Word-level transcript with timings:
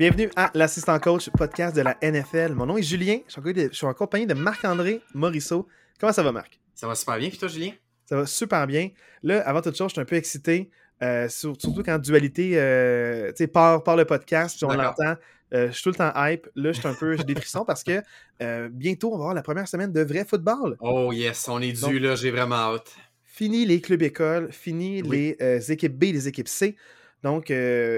Bienvenue 0.00 0.30
à 0.34 0.50
l'assistant 0.54 0.98
coach 0.98 1.28
podcast 1.28 1.76
de 1.76 1.82
la 1.82 1.94
NFL. 2.00 2.54
Mon 2.54 2.64
nom 2.64 2.78
est 2.78 2.82
Julien. 2.82 3.18
Je 3.28 3.68
suis 3.70 3.86
en 3.86 3.92
compagnie 3.92 4.26
de 4.26 4.32
Marc-André 4.32 5.02
Morisseau. 5.12 5.68
Comment 6.00 6.14
ça 6.14 6.22
va, 6.22 6.32
Marc? 6.32 6.58
Ça 6.74 6.86
va 6.86 6.94
super 6.94 7.18
bien. 7.18 7.28
Puis 7.28 7.36
toi, 7.36 7.48
Julien? 7.48 7.72
Ça 8.06 8.16
va 8.16 8.24
super 8.24 8.66
bien. 8.66 8.88
Là, 9.22 9.46
avant 9.46 9.60
toute 9.60 9.76
chose, 9.76 9.88
je 9.88 9.92
suis 9.92 10.00
un 10.00 10.06
peu 10.06 10.16
excité. 10.16 10.70
Euh, 11.02 11.28
surtout 11.28 11.82
quand 11.84 11.98
Dualité 11.98 12.52
euh, 12.54 13.30
part, 13.52 13.82
par 13.82 13.94
le 13.94 14.06
podcast, 14.06 14.64
on 14.64 14.72
l'entend. 14.72 15.16
Euh, 15.52 15.66
je 15.66 15.72
suis 15.72 15.82
tout 15.82 15.90
le 15.90 15.96
temps 15.96 16.12
hype. 16.16 16.48
Là, 16.54 16.72
je 16.72 16.78
suis 16.78 16.88
un 16.88 16.94
peu 16.94 17.18
j'ai 17.18 17.24
des 17.24 17.34
frissons 17.34 17.66
parce 17.66 17.84
que 17.84 18.00
euh, 18.40 18.70
bientôt, 18.72 19.08
on 19.08 19.18
va 19.18 19.24
avoir 19.24 19.34
la 19.34 19.42
première 19.42 19.68
semaine 19.68 19.92
de 19.92 20.00
vrai 20.00 20.24
football. 20.24 20.78
Oh 20.80 21.12
yes, 21.12 21.46
on 21.46 21.60
est 21.60 21.72
dû 21.72 21.98
là, 21.98 22.14
j'ai 22.14 22.30
vraiment 22.30 22.72
hâte. 22.72 22.96
Fini 23.22 23.66
les 23.66 23.82
clubs 23.82 24.00
écoles, 24.00 24.50
fini 24.50 25.02
les 25.02 25.70
équipes 25.70 25.98
B, 25.98 26.04
les 26.04 26.26
équipes 26.26 26.48
C. 26.48 26.74
Donc, 27.22 27.52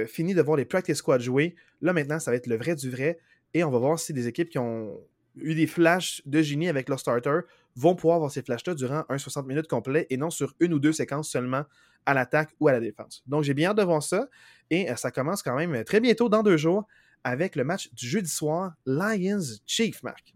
fini 0.09 0.35
de 0.35 0.43
voir 0.43 0.57
les 0.57 0.65
practice 0.65 0.99
squads 0.99 1.21
jouer. 1.21 1.55
Là, 1.81 1.93
maintenant, 1.93 2.19
ça 2.19 2.31
va 2.31 2.37
être 2.37 2.47
le 2.47 2.57
vrai 2.57 2.75
du 2.75 2.91
vrai. 2.91 3.19
Et 3.55 3.65
on 3.65 3.71
va 3.71 3.79
voir 3.79 3.99
si 3.99 4.13
des 4.13 4.27
équipes 4.29 4.49
qui 4.49 4.59
ont 4.59 5.01
eu 5.37 5.55
des 5.55 5.67
flashs 5.67 6.23
de 6.27 6.43
génie 6.43 6.69
avec 6.69 6.89
leur 6.89 7.01
starter 7.01 7.41
vont 7.77 7.95
pouvoir 7.95 8.17
avoir 8.17 8.31
ces 8.31 8.43
flashs-là 8.43 8.75
durant 8.75 9.05
un 9.09 9.19
60 9.19 9.47
minutes 9.47 9.67
complet 9.67 10.07
et 10.11 10.17
non 10.17 10.31
sur 10.31 10.55
une 10.61 10.75
ou 10.75 10.79
deux 10.79 10.93
séquences 10.93 11.31
seulement 11.31 11.65
à 12.05 12.15
l'attaque 12.15 12.51
ou 12.61 12.69
à 12.69 12.73
la 12.73 12.81
défense. 12.81 13.23
Donc, 13.27 13.45
j'ai 13.45 13.55
bien 13.55 13.71
hâte 13.71 13.79
de 13.79 13.83
voir 13.83 14.03
ça. 14.03 14.29
Et 14.71 14.89
ça 14.97 15.11
commence 15.11 15.43
quand 15.43 15.57
même 15.57 15.85
très 15.85 16.01
bientôt, 16.01 16.29
dans 16.29 16.43
deux 16.43 16.57
jours, 16.57 16.87
avec 17.25 17.55
le 17.57 17.65
match 17.65 17.93
du 17.93 18.07
jeudi 18.07 18.29
soir, 18.29 18.75
Lions-Chief, 18.85 20.03
Marc. 20.03 20.35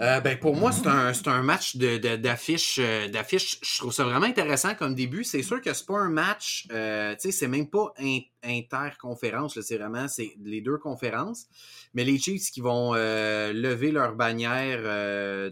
Euh, 0.00 0.20
ben 0.20 0.36
pour 0.36 0.56
moi, 0.56 0.72
c'est 0.72 0.88
un, 0.88 1.12
un, 1.26 1.42
match 1.42 1.76
d'affiche. 1.76 2.80
De, 2.80 3.06
d'affiche. 3.06 3.60
je 3.62 3.78
trouve 3.78 3.92
ça 3.92 4.02
vraiment 4.02 4.26
intéressant 4.26 4.74
comme 4.74 4.94
début. 4.94 5.22
C'est 5.22 5.44
sûr 5.44 5.60
que 5.60 5.72
c'est 5.72 5.86
pas 5.86 5.98
un 5.98 6.08
match, 6.08 6.66
euh, 6.72 7.14
tu 7.14 7.20
sais, 7.20 7.32
c'est 7.32 7.48
même 7.48 7.68
pas 7.68 7.94
interconférence, 8.42 9.60
c'est 9.60 9.78
vraiment 9.78 10.06
les 10.42 10.60
deux 10.60 10.78
conférences. 10.78 11.46
Mais 11.94 12.02
les 12.02 12.18
Chiefs 12.18 12.50
qui 12.50 12.60
vont 12.60 12.94
euh, 12.96 13.52
lever 13.52 13.92
leur 13.92 14.16
bannière 14.16 14.82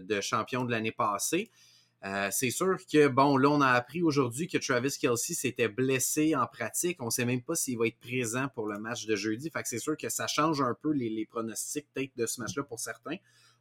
de 0.01 0.21
champion 0.21 0.65
de 0.65 0.71
l'année 0.71 0.91
passée. 0.91 1.49
c'est 2.31 2.51
sûr 2.51 2.75
que, 2.91 3.07
bon, 3.07 3.37
là, 3.37 3.49
on 3.49 3.61
a 3.61 3.69
appris 3.69 4.03
aujourd'hui 4.03 4.49
que 4.49 4.57
Travis 4.57 4.97
Kelsey 4.99 5.35
s'était 5.35 5.69
blessé 5.69 6.35
en 6.35 6.47
pratique. 6.47 7.01
On 7.01 7.05
ne 7.05 7.11
sait 7.11 7.23
même 7.23 7.41
pas 7.41 7.55
s'il 7.55 7.77
va 7.77 7.87
être 7.87 7.99
présent 7.99 8.49
pour 8.53 8.67
le 8.67 8.77
match 8.77 9.05
de 9.05 9.15
jeudi. 9.15 9.49
Fait 9.49 9.63
que 9.63 9.69
c'est 9.69 9.79
sûr 9.79 9.95
que 9.95 10.09
ça 10.09 10.27
change 10.27 10.59
un 10.59 10.75
peu 10.81 10.91
les, 10.91 11.09
les 11.09 11.25
pronostics, 11.25 11.87
peut-être, 11.93 12.11
de 12.17 12.25
ce 12.25 12.41
match-là 12.41 12.63
pour 12.63 12.81
certains. 12.81 13.15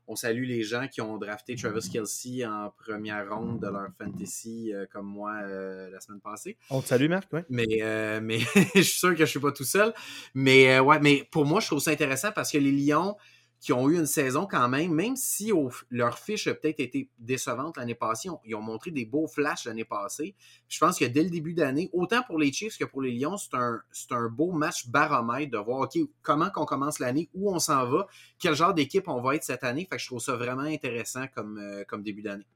On 0.08 0.16
salue 0.16 0.44
les 0.44 0.62
gens 0.62 0.88
qui 0.88 1.00
ont 1.00 1.16
drafté 1.16 1.54
Travis 1.54 1.88
Kelsey 1.88 2.44
en 2.44 2.70
première 2.70 3.28
ronde 3.28 3.60
de 3.60 3.68
leur 3.68 3.88
fantasy 3.96 4.72
euh, 4.72 4.86
comme 4.92 5.06
moi 5.06 5.32
euh, 5.42 5.90
la 5.90 6.00
semaine 6.00 6.20
passée. 6.20 6.56
On 6.70 6.80
te 6.80 6.88
salue, 6.88 7.08
Marc, 7.08 7.28
oui. 7.32 7.40
Mais, 7.48 7.82
euh, 7.82 8.20
mais 8.22 8.38
je 8.74 8.80
suis 8.80 8.98
sûr 8.98 9.10
que 9.10 9.24
je 9.24 9.30
suis 9.30 9.40
pas 9.40 9.52
tout 9.52 9.64
seul. 9.64 9.92
Mais 10.34 10.78
ouais, 10.80 10.98
mais 11.00 11.26
pour 11.30 11.44
moi, 11.44 11.60
je 11.60 11.66
trouve 11.66 11.80
ça 11.80 11.92
intéressant 11.92 12.32
parce 12.32 12.50
que 12.50 12.58
les 12.58 12.72
Lions, 12.72 13.16
qui 13.62 13.72
ont 13.72 13.88
eu 13.88 13.96
une 13.96 14.06
saison 14.06 14.44
quand 14.50 14.68
même, 14.68 14.92
même 14.92 15.14
si 15.14 15.52
leur 15.88 16.18
fiche 16.18 16.48
a 16.48 16.54
peut-être 16.54 16.80
été 16.80 17.08
décevante 17.20 17.76
l'année 17.76 17.94
passée, 17.94 18.28
ils 18.44 18.56
ont 18.56 18.60
montré 18.60 18.90
des 18.90 19.06
beaux 19.06 19.28
flashs 19.28 19.66
l'année 19.66 19.84
passée. 19.84 20.34
Je 20.68 20.80
pense 20.80 20.98
que 20.98 21.04
dès 21.04 21.22
le 21.22 21.30
début 21.30 21.54
d'année, 21.54 21.88
autant 21.92 22.24
pour 22.24 22.40
les 22.40 22.52
Chiefs 22.52 22.76
que 22.76 22.84
pour 22.84 23.02
les 23.02 23.12
Lions, 23.12 23.36
c'est 23.36 23.54
un, 23.54 23.80
un 24.10 24.28
beau 24.28 24.50
match 24.50 24.88
baromètre 24.88 25.52
de 25.52 25.58
voir 25.58 25.82
OK, 25.82 25.96
comment 26.22 26.50
qu'on 26.50 26.64
commence 26.64 26.98
l'année, 26.98 27.30
où 27.34 27.54
on 27.54 27.60
s'en 27.60 27.88
va, 27.88 28.08
quel 28.40 28.56
genre 28.56 28.74
d'équipe 28.74 29.06
on 29.06 29.22
va 29.22 29.36
être 29.36 29.44
cette 29.44 29.62
année. 29.62 29.86
Fait 29.88 29.96
je 29.96 30.06
trouve 30.06 30.20
ça 30.20 30.34
vraiment 30.34 30.62
intéressant 30.62 31.26
comme, 31.32 31.58
euh, 31.58 31.84
comme 31.86 32.02
début 32.02 32.22
d'année. 32.22 32.46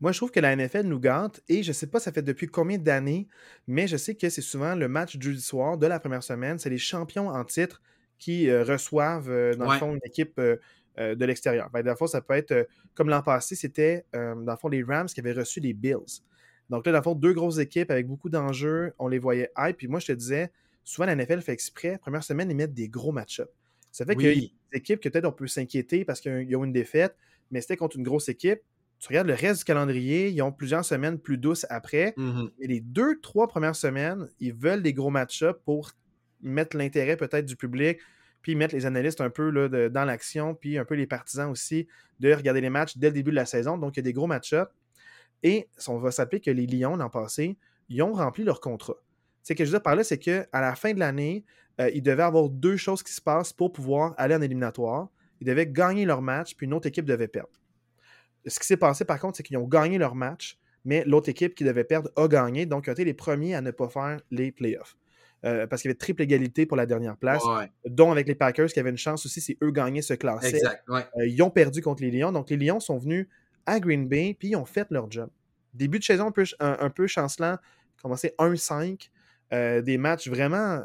Moi, 0.00 0.12
je 0.12 0.18
trouve 0.18 0.30
que 0.30 0.40
la 0.40 0.56
NFL 0.56 0.86
nous 0.86 0.98
gante 0.98 1.42
et 1.46 1.62
je 1.62 1.68
ne 1.68 1.74
sais 1.74 1.88
pas 1.88 2.00
ça 2.00 2.10
fait 2.10 2.22
depuis 2.22 2.46
combien 2.46 2.78
d'années, 2.78 3.28
mais 3.66 3.86
je 3.86 3.98
sais 3.98 4.14
que 4.14 4.30
c'est 4.30 4.40
souvent 4.40 4.74
le 4.74 4.88
match 4.88 5.16
du 5.16 5.38
soir 5.38 5.76
de 5.76 5.86
la 5.86 6.00
première 6.00 6.22
semaine. 6.22 6.58
C'est 6.58 6.70
les 6.70 6.78
champions 6.78 7.28
en 7.28 7.44
titre 7.44 7.82
qui 8.18 8.48
euh, 8.48 8.64
reçoivent, 8.64 9.30
euh, 9.30 9.54
dans 9.54 9.70
le 9.70 9.78
fond, 9.78 9.92
une 9.94 10.00
équipe 10.04 10.38
euh, 10.38 10.56
de 10.96 11.24
l'extérieur. 11.24 11.70
Ben, 11.70 11.82
dans 11.82 11.90
le 11.90 11.96
fond, 11.96 12.06
ça 12.06 12.20
peut 12.20 12.34
être, 12.34 12.68
comme 12.94 13.08
l'an 13.08 13.22
passé, 13.22 13.56
c'était, 13.56 14.04
dans 14.12 14.34
le 14.46 14.56
fond, 14.56 14.68
les 14.68 14.82
Rams 14.82 15.06
qui 15.06 15.20
avaient 15.20 15.32
reçu 15.32 15.60
les 15.60 15.72
Bills. 15.72 16.22
Donc 16.70 16.86
là, 16.86 16.92
dans 16.92 16.98
le 16.98 17.02
fond, 17.02 17.14
deux 17.14 17.32
grosses 17.32 17.58
équipes 17.58 17.90
avec 17.90 18.06
beaucoup 18.06 18.30
d'enjeux, 18.30 18.94
on 18.98 19.08
les 19.08 19.18
voyait 19.18 19.50
hype. 19.58 19.76
Puis 19.76 19.88
moi, 19.88 20.00
je 20.00 20.06
te 20.06 20.12
disais, 20.12 20.50
souvent, 20.84 21.06
la 21.06 21.16
NFL 21.16 21.40
fait 21.42 21.52
exprès, 21.52 21.98
première 21.98 22.22
semaine, 22.22 22.50
ils 22.50 22.56
mettent 22.56 22.74
des 22.74 22.88
gros 22.88 23.12
match-ups. 23.12 23.50
Ça 23.90 24.04
fait 24.04 24.16
qu'il 24.16 24.26
y 24.26 24.30
a 24.30 24.34
des 24.34 24.52
équipes 24.72 25.00
que 25.00 25.08
peut-être 25.08 25.24
on 25.24 25.32
peut 25.32 25.46
s'inquiéter 25.46 26.04
parce 26.04 26.20
qu'ils 26.20 26.56
ont 26.56 26.64
une 26.64 26.72
défaite, 26.72 27.16
mais 27.50 27.60
c'était 27.60 27.76
contre 27.76 27.96
une 27.96 28.02
grosse 28.02 28.28
équipe. 28.28 28.60
Tu 28.98 29.08
regardes 29.08 29.26
le 29.26 29.34
reste 29.34 29.60
du 29.60 29.64
calendrier, 29.64 30.30
ils 30.30 30.42
ont 30.42 30.52
plusieurs 30.52 30.84
semaines 30.84 31.18
plus 31.18 31.38
douces 31.38 31.66
après. 31.68 32.14
Mmh 32.16 32.44
Mais 32.58 32.66
les 32.66 32.80
deux, 32.80 33.20
trois 33.20 33.48
premières 33.48 33.76
semaines, 33.76 34.28
ils 34.40 34.54
veulent 34.54 34.82
des 34.82 34.94
gros 34.94 35.10
match-ups 35.10 35.58
pour 35.64 35.92
mettre 36.44 36.76
l'intérêt 36.76 37.16
peut-être 37.16 37.46
du 37.46 37.56
public, 37.56 37.98
puis 38.42 38.54
mettre 38.54 38.74
les 38.74 38.86
analystes 38.86 39.20
un 39.20 39.30
peu 39.30 39.50
là, 39.50 39.88
dans 39.88 40.04
l'action, 40.04 40.54
puis 40.54 40.78
un 40.78 40.84
peu 40.84 40.94
les 40.94 41.06
partisans 41.06 41.50
aussi 41.50 41.88
de 42.20 42.32
regarder 42.32 42.60
les 42.60 42.70
matchs 42.70 42.96
dès 42.96 43.08
le 43.08 43.14
début 43.14 43.30
de 43.30 43.36
la 43.36 43.46
saison. 43.46 43.78
Donc, 43.78 43.96
il 43.96 44.00
y 44.00 44.00
a 44.00 44.02
des 44.02 44.12
gros 44.12 44.26
match-ups. 44.26 44.70
Et 45.42 45.68
on 45.88 45.98
va 45.98 46.10
s'appeler 46.10 46.40
que 46.40 46.50
les 46.50 46.66
Lions, 46.66 46.96
l'an 46.96 47.10
passé, 47.10 47.56
ils 47.88 48.02
ont 48.02 48.12
rempli 48.12 48.44
leur 48.44 48.60
contrat. 48.60 48.96
Ce 49.42 49.52
que 49.52 49.64
je 49.64 49.70
veux 49.70 49.76
dire 49.78 49.82
par 49.82 49.94
là, 49.94 50.04
c'est 50.04 50.18
qu'à 50.18 50.46
la 50.52 50.74
fin 50.74 50.94
de 50.94 50.98
l'année, 50.98 51.44
euh, 51.80 51.90
ils 51.92 52.02
devaient 52.02 52.22
avoir 52.22 52.48
deux 52.48 52.76
choses 52.76 53.02
qui 53.02 53.12
se 53.12 53.20
passent 53.20 53.52
pour 53.52 53.72
pouvoir 53.72 54.14
aller 54.16 54.34
en 54.34 54.40
éliminatoire. 54.40 55.08
Ils 55.40 55.46
devaient 55.46 55.66
gagner 55.66 56.04
leur 56.06 56.22
match, 56.22 56.54
puis 56.54 56.66
une 56.66 56.74
autre 56.74 56.86
équipe 56.86 57.04
devait 57.04 57.28
perdre. 57.28 57.60
Ce 58.46 58.58
qui 58.58 58.66
s'est 58.66 58.76
passé, 58.76 59.04
par 59.04 59.18
contre, 59.18 59.36
c'est 59.36 59.42
qu'ils 59.42 59.56
ont 59.56 59.66
gagné 59.66 59.98
leur 59.98 60.14
match, 60.14 60.58
mais 60.84 61.04
l'autre 61.04 61.28
équipe 61.28 61.54
qui 61.54 61.64
devait 61.64 61.84
perdre 61.84 62.10
a 62.16 62.28
gagné. 62.28 62.66
Donc, 62.66 62.86
ils 62.86 62.90
ont 62.90 62.92
été 62.92 63.04
les 63.04 63.14
premiers 63.14 63.54
à 63.54 63.60
ne 63.60 63.70
pas 63.70 63.88
faire 63.88 64.20
les 64.30 64.52
playoffs. 64.52 64.96
Euh, 65.44 65.66
parce 65.66 65.82
qu'il 65.82 65.90
y 65.90 65.92
avait 65.92 65.98
triple 65.98 66.22
égalité 66.22 66.64
pour 66.64 66.76
la 66.76 66.86
dernière 66.86 67.16
place, 67.16 67.42
dont 67.84 68.10
avec 68.10 68.26
les 68.26 68.34
Packers 68.34 68.68
qui 68.68 68.80
avaient 68.80 68.90
une 68.90 68.96
chance 68.96 69.26
aussi 69.26 69.40
si 69.40 69.58
eux 69.62 69.70
gagnaient 69.70 70.02
ce 70.02 70.14
classé. 70.14 70.60
Euh, 70.88 71.02
ils 71.26 71.42
ont 71.42 71.50
perdu 71.50 71.82
contre 71.82 72.02
les 72.02 72.10
Lions. 72.10 72.32
Donc 72.32 72.48
les 72.48 72.56
Lions 72.56 72.80
sont 72.80 72.98
venus 72.98 73.28
à 73.66 73.78
Green 73.78 74.08
Bay 74.08 74.34
puis 74.38 74.48
ils 74.48 74.56
ont 74.56 74.64
fait 74.64 74.86
leur 74.90 75.10
job. 75.10 75.28
Début 75.74 75.98
de 75.98 76.04
saison 76.04 76.28
un 76.28 76.30
peu, 76.30 76.44
un, 76.60 76.88
peu 76.88 77.06
chancelant, 77.06 77.58
commencé 78.00 78.32
1-5, 78.38 79.10
euh, 79.52 79.82
des 79.82 79.98
matchs 79.98 80.28
vraiment 80.28 80.80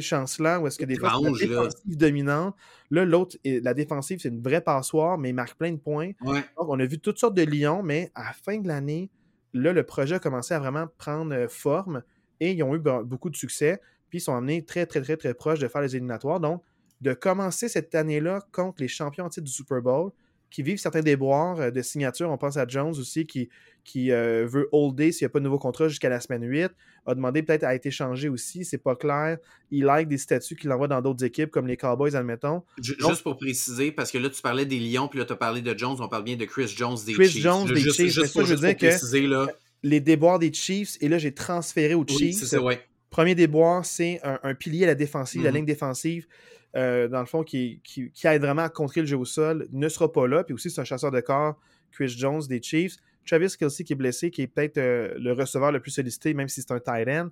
chancelants 0.00 0.60
où 0.60 0.66
est-ce 0.66 0.78
que 0.78 0.84
des 0.84 0.96
fois 0.96 1.12
la 1.22 1.30
défensive 1.30 1.96
dominante. 1.96 2.54
Là, 2.90 3.04
l'autre, 3.04 3.36
la 3.44 3.74
défensive, 3.74 4.20
c'est 4.20 4.28
une 4.28 4.42
vraie 4.42 4.60
passoire, 4.60 5.18
mais 5.18 5.30
il 5.30 5.34
marque 5.34 5.58
plein 5.58 5.72
de 5.72 5.78
points. 5.78 6.12
Donc 6.22 6.44
on 6.56 6.78
a 6.78 6.86
vu 6.86 6.98
toutes 6.98 7.18
sortes 7.18 7.34
de 7.34 7.42
Lions, 7.42 7.82
mais 7.82 8.10
à 8.14 8.24
la 8.24 8.32
fin 8.32 8.58
de 8.58 8.68
l'année, 8.68 9.10
là, 9.52 9.72
le 9.72 9.82
projet 9.82 10.16
a 10.16 10.18
commencé 10.18 10.54
à 10.54 10.58
vraiment 10.58 10.86
prendre 10.98 11.46
forme 11.48 12.02
et 12.42 12.50
ils 12.50 12.62
ont 12.64 12.74
eu 12.74 12.80
beaucoup 12.80 13.30
de 13.30 13.36
succès, 13.36 13.80
puis 14.10 14.18
ils 14.18 14.20
sont 14.20 14.34
amenés 14.34 14.64
très, 14.64 14.84
très, 14.84 15.00
très, 15.00 15.16
très 15.16 15.32
proches 15.32 15.60
de 15.60 15.68
faire 15.68 15.80
les 15.80 15.94
éliminatoires. 15.94 16.40
Donc, 16.40 16.60
de 17.00 17.14
commencer 17.14 17.68
cette 17.68 17.94
année-là 17.94 18.40
contre 18.50 18.82
les 18.82 18.88
champions 18.88 19.26
en 19.26 19.28
titre 19.28 19.46
du 19.46 19.52
Super 19.52 19.80
Bowl, 19.80 20.10
qui 20.50 20.62
vivent 20.62 20.78
certains 20.78 21.02
déboires 21.02 21.58
euh, 21.60 21.70
de 21.70 21.80
signature. 21.82 22.28
On 22.30 22.36
pense 22.36 22.56
à 22.56 22.66
Jones 22.66 22.90
aussi, 22.98 23.26
qui, 23.26 23.48
qui 23.84 24.10
euh, 24.10 24.44
veut 24.44 24.68
holder 24.72 25.12
s'il 25.12 25.24
n'y 25.24 25.26
a 25.26 25.28
pas 25.30 25.38
de 25.38 25.44
nouveau 25.44 25.60
contrat 25.60 25.86
jusqu'à 25.86 26.08
la 26.08 26.20
semaine 26.20 26.42
8. 26.42 26.70
A 27.06 27.14
demandé 27.14 27.44
peut-être 27.44 27.62
à 27.62 27.76
être 27.76 27.86
échangé 27.86 28.28
aussi, 28.28 28.64
c'est 28.64 28.78
pas 28.78 28.96
clair. 28.96 29.38
Il 29.70 29.84
like 29.84 30.08
des 30.08 30.18
statuts 30.18 30.56
qu'il 30.56 30.70
envoie 30.72 30.88
dans 30.88 31.00
d'autres 31.00 31.24
équipes, 31.24 31.50
comme 31.50 31.68
les 31.68 31.76
Cowboys, 31.76 32.16
admettons. 32.16 32.64
juste 32.76 33.22
pour 33.22 33.36
préciser, 33.36 33.92
parce 33.92 34.10
que 34.10 34.18
là, 34.18 34.28
tu 34.28 34.42
parlais 34.42 34.66
des 34.66 34.80
Lions, 34.80 35.06
puis 35.06 35.20
là, 35.20 35.24
tu 35.24 35.32
as 35.32 35.36
parlé 35.36 35.62
de 35.62 35.78
Jones, 35.78 35.96
on 36.00 36.08
parle 36.08 36.24
bien 36.24 36.36
de 36.36 36.44
Chris 36.44 36.74
Jones 36.76 36.98
des 37.06 37.12
Chris 37.12 37.28
Chiefs. 37.28 37.42
Jones 37.42 37.66
des 37.72 37.80
Chiefs, 37.80 38.12
juste, 38.12 38.32
pour, 38.32 38.44
je 38.44 38.54
veux 38.54 38.60
dire 38.60 38.76
que 38.76 39.26
là. 39.28 39.46
Les 39.82 40.00
déboires 40.00 40.38
des 40.38 40.52
Chiefs, 40.52 40.96
et 41.00 41.08
là, 41.08 41.18
j'ai 41.18 41.34
transféré 41.34 41.94
aux 41.94 42.06
Chiefs. 42.06 42.36
c'est 42.36 42.46
ça, 42.46 42.62
ouais. 42.62 42.80
Premier 43.10 43.34
déboire, 43.34 43.84
c'est 43.84 44.20
un, 44.22 44.54
pilier 44.54 44.84
à 44.84 44.86
la 44.86 44.94
défensive, 44.94 45.42
la 45.42 45.50
mhm. 45.50 45.56
ligne 45.56 45.66
défensive, 45.66 46.26
euh, 46.74 47.08
dans 47.08 47.20
le 47.20 47.26
fond, 47.26 47.42
qui, 47.42 47.82
qui, 47.84 48.10
aide 48.24 48.40
vraiment 48.40 48.62
à 48.62 48.70
contrer 48.70 49.02
le 49.02 49.06
jeu 49.06 49.18
au 49.18 49.26
sol, 49.26 49.68
ne 49.70 49.88
sera 49.88 50.10
pas 50.10 50.26
là. 50.26 50.44
Puis 50.44 50.54
aussi, 50.54 50.70
c'est 50.70 50.80
un 50.80 50.84
chasseur 50.84 51.10
de 51.10 51.20
corps, 51.20 51.60
Chris 51.90 52.08
Jones 52.08 52.42
des 52.48 52.62
Chiefs. 52.62 52.96
Travis 53.26 53.54
Kelsey 53.58 53.84
qui 53.84 53.92
est 53.92 53.96
blessé, 53.96 54.30
qui 54.30 54.42
est 54.42 54.46
peut-être 54.46 54.78
euh, 54.78 55.14
le 55.18 55.32
receveur 55.32 55.70
le 55.70 55.80
plus 55.80 55.90
sollicité, 55.90 56.34
même 56.34 56.48
si 56.48 56.62
c'est 56.62 56.72
un 56.72 56.80
tight 56.80 57.08
end. 57.08 57.28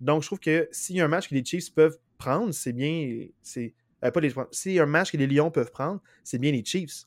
Donc, 0.00 0.22
je 0.22 0.28
trouve 0.28 0.40
que 0.40 0.68
s'il 0.72 0.96
y 0.96 1.00
a 1.00 1.04
un 1.04 1.08
match 1.08 1.28
que 1.28 1.34
les 1.34 1.44
Chiefs 1.44 1.72
peuvent 1.74 1.98
prendre, 2.16 2.52
c'est 2.52 2.72
bien. 2.72 3.26
c'est 3.42 3.74
euh, 4.04 4.10
pas 4.10 4.20
les 4.20 4.32
S'il 4.50 4.72
y 4.72 4.80
a 4.80 4.84
un 4.84 4.86
match 4.86 5.12
que 5.12 5.16
les 5.16 5.26
Lions 5.26 5.50
peuvent 5.50 5.70
prendre, 5.70 6.00
c'est 6.24 6.38
bien 6.38 6.52
les 6.52 6.64
Chiefs. 6.64 7.04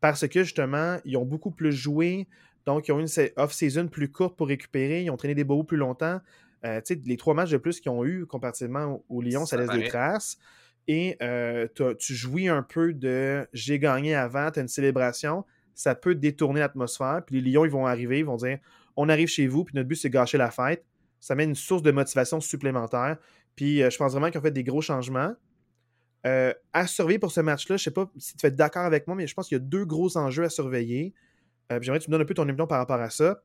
Parce 0.00 0.26
que 0.26 0.42
justement, 0.42 0.98
ils 1.04 1.16
ont 1.16 1.26
beaucoup 1.26 1.50
plus 1.50 1.72
joué. 1.72 2.26
Donc, 2.66 2.88
ils 2.88 2.92
ont 2.92 3.00
une 3.00 3.08
off-season 3.36 3.88
plus 3.88 4.10
courte 4.10 4.36
pour 4.36 4.48
récupérer. 4.48 5.02
Ils 5.02 5.10
ont 5.10 5.16
traîné 5.16 5.34
des 5.34 5.44
beaux 5.44 5.64
plus 5.64 5.76
longtemps. 5.76 6.20
Euh, 6.64 6.80
les 7.06 7.16
trois 7.16 7.34
matchs 7.34 7.50
de 7.50 7.56
plus 7.56 7.80
qu'ils 7.80 7.90
ont 7.90 8.04
eu 8.04 8.26
comparativement 8.26 9.02
au 9.08 9.22
Lyon, 9.22 9.46
ça, 9.46 9.56
laisse 9.56 9.70
des 9.70 9.88
traces. 9.88 10.38
Et 10.88 11.16
euh, 11.22 11.68
tu 11.98 12.14
jouis 12.14 12.48
un 12.48 12.62
peu 12.62 12.92
de 12.92 13.46
j'ai 13.52 13.78
gagné 13.78 14.14
avant, 14.14 14.50
tu 14.50 14.58
as 14.58 14.62
une 14.62 14.68
célébration, 14.68 15.44
ça 15.74 15.94
peut 15.94 16.14
détourner 16.14 16.60
l'atmosphère. 16.60 17.22
Puis 17.26 17.40
les 17.40 17.52
Lions, 17.52 17.64
ils 17.64 17.70
vont 17.70 17.86
arriver, 17.86 18.18
ils 18.18 18.24
vont 18.24 18.36
dire 18.36 18.58
on 18.96 19.08
arrive 19.08 19.28
chez 19.28 19.46
vous, 19.46 19.64
puis 19.64 19.74
notre 19.76 19.88
but, 19.88 19.96
c'est 19.96 20.10
gâcher 20.10 20.36
la 20.36 20.50
fête. 20.50 20.84
Ça 21.20 21.34
met 21.34 21.44
une 21.44 21.54
source 21.54 21.82
de 21.82 21.90
motivation 21.90 22.40
supplémentaire. 22.40 23.16
Puis 23.56 23.82
euh, 23.82 23.90
je 23.90 23.96
pense 23.96 24.12
vraiment 24.12 24.30
qu'ils 24.30 24.40
ont 24.40 24.42
fait 24.42 24.50
des 24.50 24.64
gros 24.64 24.82
changements. 24.82 25.34
à 26.24 26.86
surveiller 26.86 27.18
pour 27.18 27.32
ce 27.32 27.40
match-là, 27.40 27.76
je 27.76 27.84
sais 27.84 27.90
pas 27.90 28.10
si 28.18 28.36
tu 28.36 28.46
es 28.46 28.50
d'accord 28.50 28.84
avec 28.84 29.06
moi, 29.06 29.16
mais 29.16 29.26
je 29.26 29.34
pense 29.34 29.48
qu'il 29.48 29.56
y 29.56 29.60
a 29.60 29.64
deux 29.64 29.86
gros 29.86 30.16
enjeux 30.18 30.44
à 30.44 30.50
surveiller. 30.50 31.14
J'aimerais 31.80 31.98
que 31.98 32.04
tu 32.04 32.10
me 32.10 32.12
donnes 32.12 32.22
un 32.22 32.26
peu 32.26 32.34
ton 32.34 32.48
opinion 32.48 32.66
par 32.66 32.78
rapport 32.78 33.00
à 33.00 33.10
ça. 33.10 33.42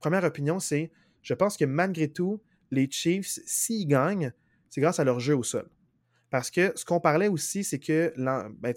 Première 0.00 0.24
opinion, 0.24 0.58
c'est 0.58 0.90
je 1.22 1.34
pense 1.34 1.56
que 1.56 1.64
malgré 1.64 2.08
tout, 2.08 2.40
les 2.70 2.88
Chiefs, 2.90 3.38
s'ils 3.46 3.86
gagnent, 3.86 4.32
c'est 4.70 4.80
grâce 4.80 5.00
à 5.00 5.04
leur 5.04 5.20
jeu 5.20 5.36
au 5.36 5.42
sol. 5.42 5.68
Parce 6.30 6.50
que 6.50 6.72
ce 6.74 6.84
qu'on 6.84 7.00
parlait 7.00 7.28
aussi, 7.28 7.64
c'est 7.64 7.78
que 7.78 8.12
ben, 8.16 8.74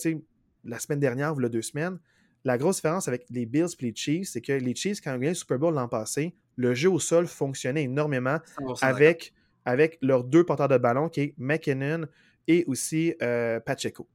la 0.64 0.80
semaine 0.80 1.00
dernière, 1.00 1.36
ou 1.36 1.40
les 1.40 1.50
deux 1.50 1.62
semaines, 1.62 2.00
la 2.44 2.58
grosse 2.58 2.78
différence 2.78 3.08
avec 3.08 3.26
les 3.30 3.46
Bills 3.46 3.68
et 3.80 3.86
les 3.86 3.96
Chiefs, 3.96 4.30
c'est 4.30 4.42
que 4.42 4.54
les 4.54 4.76
Chiefs, 4.76 5.02
quand 5.02 5.12
ils 5.12 5.16
ont 5.16 5.20
gagné 5.20 5.30
le 5.30 5.36
Super 5.36 5.60
Bowl 5.60 5.74
l'an 5.74 5.88
passé, 5.88 6.36
le 6.56 6.74
jeu 6.74 6.90
au 6.90 7.00
sol 7.00 7.28
fonctionnait 7.28 7.84
énormément 7.84 8.38
avec, 8.82 9.34
avec 9.66 9.98
leurs 10.02 10.24
deux 10.24 10.44
porteurs 10.44 10.68
de 10.68 10.78
ballon, 10.78 11.10
qui 11.10 11.22
est 11.22 11.34
McKinnon 11.38 12.08
et 12.48 12.64
aussi 12.68 13.14
euh, 13.22 13.60
Pacheco. 13.60 14.08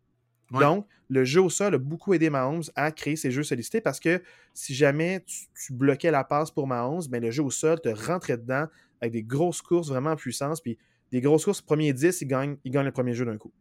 Donc, 0.50 0.86
le 1.08 1.24
jeu 1.24 1.40
au 1.40 1.50
sol 1.50 1.74
a 1.74 1.78
beaucoup 1.78 2.14
aidé 2.14 2.30
Mahomes 2.30 2.64
à 2.74 2.90
créer 2.92 3.16
ses 3.16 3.30
jeux 3.30 3.42
sollicités 3.42 3.80
parce 3.80 4.00
que 4.00 4.22
si 4.54 4.74
jamais 4.74 5.24
tu, 5.54 5.72
bloquais 5.72 6.10
la 6.10 6.24
passe 6.24 6.50
pour 6.50 6.66
Mahomes, 6.66 7.02
ben, 7.08 7.22
le 7.22 7.30
jeu 7.30 7.42
au 7.42 7.50
sol 7.50 7.80
te 7.80 7.88
rentrait 7.88 8.38
dedans 8.38 8.66
avec 9.00 9.12
des 9.12 9.22
grosses 9.22 9.62
courses 9.62 9.88
vraiment 9.88 10.10
en 10.10 10.16
puissance. 10.16 10.60
Puis 10.60 10.78
des 11.12 11.20
grosses 11.20 11.44
courses, 11.44 11.60
premier 11.60 11.92
10, 11.92 12.22
il 12.22 12.28
gagne, 12.28 12.56
le 12.64 12.90
premier 12.90 13.14
jeu 13.14 13.24
d'un 13.24 13.38
coup. 13.38 13.52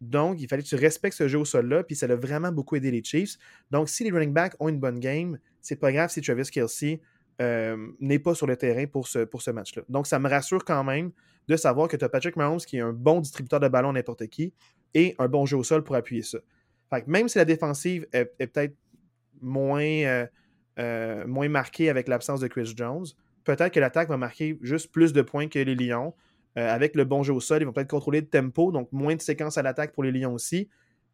Donc, 0.00 0.40
il 0.40 0.48
fallait 0.48 0.62
que 0.62 0.68
tu 0.68 0.74
respectes 0.74 1.16
ce 1.16 1.26
jeu 1.26 1.38
au 1.38 1.46
sol-là, 1.46 1.82
puis 1.82 1.96
ça 1.96 2.04
a 2.04 2.14
vraiment 2.14 2.52
beaucoup 2.52 2.76
aidé 2.76 2.90
les 2.90 3.02
Chiefs. 3.02 3.38
Donc, 3.70 3.88
si 3.88 4.04
les 4.04 4.10
running 4.10 4.32
backs 4.32 4.54
ont 4.60 4.68
une 4.68 4.78
bonne 4.78 5.00
game, 5.00 5.38
c'est 5.62 5.76
pas 5.76 5.90
grave 5.90 6.10
si 6.10 6.20
Travis 6.20 6.50
Kelsey 6.50 7.00
euh, 7.40 7.88
n'est 8.00 8.18
pas 8.18 8.34
sur 8.34 8.46
le 8.46 8.56
terrain 8.56 8.86
pour 8.86 9.08
ce, 9.08 9.20
pour 9.20 9.40
ce 9.40 9.50
match-là. 9.50 9.82
Donc, 9.88 10.06
ça 10.06 10.18
me 10.18 10.28
rassure 10.28 10.64
quand 10.66 10.84
même 10.84 11.12
de 11.48 11.56
savoir 11.56 11.88
que 11.88 11.96
tu 11.96 12.04
as 12.04 12.08
Patrick 12.10 12.36
Mahomes 12.36 12.58
qui 12.58 12.76
est 12.76 12.80
un 12.80 12.92
bon 12.92 13.20
distributeur 13.20 13.60
de 13.60 13.68
ballon 13.68 13.92
n'importe 13.92 14.26
qui 14.26 14.52
et 14.96 15.14
un 15.18 15.28
bon 15.28 15.44
jeu 15.44 15.58
au 15.58 15.62
sol 15.62 15.84
pour 15.84 15.94
appuyer 15.94 16.22
ça. 16.22 16.38
Même 17.06 17.28
si 17.28 17.36
la 17.36 17.44
défensive 17.44 18.06
est, 18.12 18.24
peut-être 18.38 18.74
moins, 19.42 19.82
euh, 19.82 20.26
euh, 20.78 21.26
moins 21.26 21.50
marquée 21.50 21.90
avec 21.90 22.08
l'absence 22.08 22.40
de 22.40 22.48
Chris 22.48 22.72
Jones, 22.74 23.04
peut-être 23.44 23.74
que 23.74 23.80
l'attaque 23.80 24.08
va 24.08 24.16
marquer 24.16 24.58
juste 24.62 24.90
plus 24.90 25.12
de 25.12 25.20
points 25.20 25.48
que 25.48 25.58
les 25.58 25.74
Lions. 25.74 26.14
Euh, 26.56 26.72
avec 26.72 26.96
le 26.96 27.04
bon 27.04 27.22
jeu 27.22 27.34
au 27.34 27.40
sol, 27.40 27.60
ils 27.60 27.66
vont 27.66 27.74
peut-être 27.74 27.90
contrôler 27.90 28.22
le 28.22 28.26
tempo, 28.26 28.72
donc 28.72 28.90
moins 28.90 29.14
de 29.14 29.20
séquences 29.20 29.58
à 29.58 29.62
l'attaque 29.62 29.92
pour 29.92 30.02
les 30.02 30.12
Lions 30.12 30.32
aussi. 30.32 30.70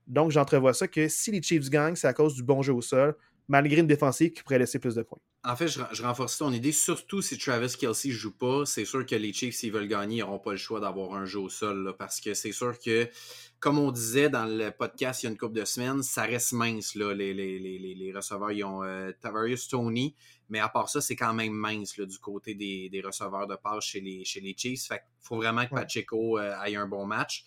Donc, 0.06 0.30
j'entrevois 0.30 0.74
ça 0.74 0.86
que 0.86 1.08
si 1.08 1.32
les 1.32 1.42
Chiefs 1.42 1.68
gagnent, 1.68 1.96
c'est 1.96 2.06
à 2.06 2.12
cause 2.12 2.36
du 2.36 2.44
bon 2.44 2.62
jeu 2.62 2.72
au 2.72 2.80
sol, 2.80 3.16
malgré 3.48 3.80
une 3.80 3.86
défensive 3.86 4.32
qui 4.32 4.42
pourrait 4.42 4.58
laisser 4.58 4.78
plus 4.78 4.94
de 4.94 5.02
points. 5.02 5.18
En 5.44 5.56
fait, 5.56 5.66
je, 5.66 6.02
renforce 6.02 6.38
ton 6.38 6.52
idée, 6.52 6.70
surtout 6.70 7.20
si 7.20 7.36
Travis 7.36 7.74
Kelsey 7.76 8.10
ne 8.10 8.14
joue 8.14 8.30
pas, 8.30 8.64
c'est 8.64 8.84
sûr 8.84 9.04
que 9.04 9.16
les 9.16 9.32
Chiefs, 9.32 9.56
s'ils 9.56 9.72
veulent 9.72 9.88
gagner, 9.88 10.18
ils 10.18 10.20
n'auront 10.20 10.38
pas 10.38 10.52
le 10.52 10.56
choix 10.56 10.78
d'avoir 10.78 11.14
un 11.14 11.24
jeu 11.24 11.40
au 11.40 11.48
sol, 11.48 11.96
parce 11.98 12.20
que 12.20 12.32
c'est 12.32 12.52
sûr 12.52 12.78
que, 12.78 13.10
comme 13.58 13.76
on 13.76 13.90
disait 13.90 14.30
dans 14.30 14.44
le 14.44 14.70
podcast 14.70 15.22
il 15.22 15.26
y 15.26 15.28
a 15.28 15.32
une 15.32 15.38
couple 15.38 15.58
de 15.58 15.64
semaines, 15.64 16.04
ça 16.04 16.22
reste 16.22 16.52
mince, 16.52 16.94
là, 16.94 17.12
les, 17.12 17.34
les, 17.34 18.12
receveurs. 18.14 18.52
Ils 18.52 18.62
ont 18.62 18.84
euh, 18.84 19.10
Tavarius 19.20 19.66
Tony, 19.66 20.14
mais 20.48 20.60
à 20.60 20.68
part 20.68 20.88
ça, 20.88 21.00
c'est 21.00 21.16
quand 21.16 21.34
même 21.34 21.52
mince 21.52 21.98
du 21.98 22.18
côté 22.20 22.54
des, 22.54 23.02
receveurs 23.04 23.48
de 23.48 23.56
passe 23.56 23.84
chez 23.84 24.00
les, 24.00 24.24
chez 24.24 24.40
les 24.40 24.54
Chiefs. 24.56 24.86
Fait 24.86 25.02
faut 25.20 25.36
vraiment 25.36 25.66
que 25.66 25.74
Pacheco 25.74 26.38
euh, 26.38 26.62
ait 26.62 26.76
un 26.76 26.86
bon 26.86 27.04
match. 27.04 27.44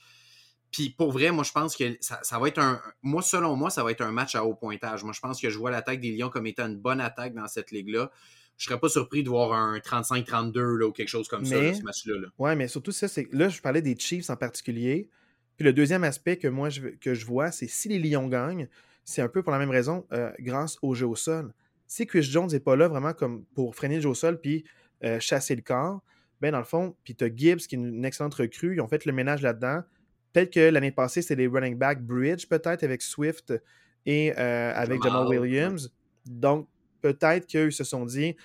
Puis 0.75 0.89
pour 0.89 1.13
vrai, 1.13 1.31
moi, 1.31 1.45
je 1.45 1.53
pense 1.53 1.73
que 1.73 1.97
ça, 2.01 2.37
va 2.37 2.49
être 2.49 2.59
un. 2.59 2.81
Moi, 3.01 3.21
selon 3.21 3.55
moi, 3.55 3.69
ça 3.69 3.81
va 3.81 3.91
être 3.91 4.01
un 4.01 4.11
match 4.11 4.35
à 4.35 4.43
haut 4.43 4.55
pointage. 4.55 5.05
Moi, 5.05 5.13
je 5.13 5.21
pense 5.21 5.39
que 5.39 5.49
je 5.49 5.57
vois 5.57 5.71
l'attaque 5.71 6.01
des 6.01 6.11
Lions 6.11 6.29
comme 6.29 6.47
étant 6.47 6.67
une 6.67 6.75
bonne 6.75 6.99
attaque 6.99 7.33
dans 7.33 7.47
cette 7.47 7.71
ligue-là. 7.71 8.11
Je 8.57 8.65
serais 8.65 8.77
pas 8.77 8.89
surpris 8.89 9.23
de 9.23 9.29
voir 9.29 9.53
un 9.53 9.77
35-32 9.77 10.83
ou 10.83 10.91
quelque 10.91 11.07
chose 11.07 11.29
comme 11.29 11.45
ça, 11.45 11.73
ce 11.73 11.81
match-là. 11.81 12.19
Là. 12.19 12.27
Ouais, 12.39 12.57
mais 12.57 12.67
surtout 12.67 12.91
ça, 12.91 13.07
c'est. 13.07 13.31
Là, 13.31 13.47
je 13.47 13.61
parlais 13.61 13.81
des 13.81 13.97
Chiefs 13.97 14.29
en 14.29 14.35
particulier. 14.35 15.09
Puis 15.55 15.63
le 15.63 15.71
deuxième 15.71 16.03
aspect 16.03 16.35
que 16.35 16.49
moi 16.49 16.69
je, 16.69 16.81
que 16.81 17.13
je 17.13 17.25
vois, 17.25 17.51
c'est 17.51 17.69
si 17.69 17.87
les 17.87 17.97
Lions 17.97 18.27
gagnent, 18.27 18.67
c'est 19.05 19.21
un 19.21 19.29
peu 19.29 19.43
pour 19.43 19.53
la 19.53 19.59
même 19.59 19.69
raison, 19.69 20.05
euh, 20.11 20.29
grâce 20.39 20.77
au 20.81 20.93
jeu 20.93 21.07
au 21.07 21.15
sol. 21.15 21.53
Si 21.87 22.05
Chris 22.05 22.23
Jones 22.23 22.49
n'est 22.51 22.59
pas 22.59 22.75
là 22.75 22.89
vraiment 22.89 23.13
comme 23.13 23.45
pour 23.55 23.73
freiner 23.77 23.95
le 23.95 24.01
jeu 24.01 24.09
au 24.09 24.15
sol 24.15 24.41
puis 24.41 24.65
euh, 25.05 25.21
chasser 25.21 25.55
le 25.55 25.61
corps, 25.61 26.01
ben 26.41 26.51
dans 26.51 26.57
le 26.57 26.65
fond, 26.65 26.97
puis 27.05 27.15
tu 27.15 27.23
as 27.23 27.33
Gibbs 27.33 27.59
qui 27.59 27.75
est 27.75 27.77
une 27.77 28.03
excellente 28.03 28.33
recrue, 28.33 28.75
ils 28.75 28.81
ont 28.81 28.89
fait 28.89 29.05
le 29.05 29.13
ménage 29.13 29.41
là-dedans. 29.41 29.83
Peut-être 30.35 30.51
que 30.51 30.69
l'année 30.69 30.91
passée, 30.91 31.21
c'était 31.21 31.37
des 31.37 31.47
running 31.47 31.77
back 31.77 32.01
bridge, 32.01 32.45
peut-être, 32.47 32.83
avec 32.83 33.01
Swift 33.01 33.53
et 34.05 34.33
euh, 34.37 34.73
avec 34.75 35.01
Jamal 35.01 35.27
Williams. 35.29 35.93
Donc, 36.25 36.67
peut-être 36.99 37.47
qu'ils 37.47 37.71
se 37.71 37.85
sont 37.85 38.05
dit, 38.05 38.35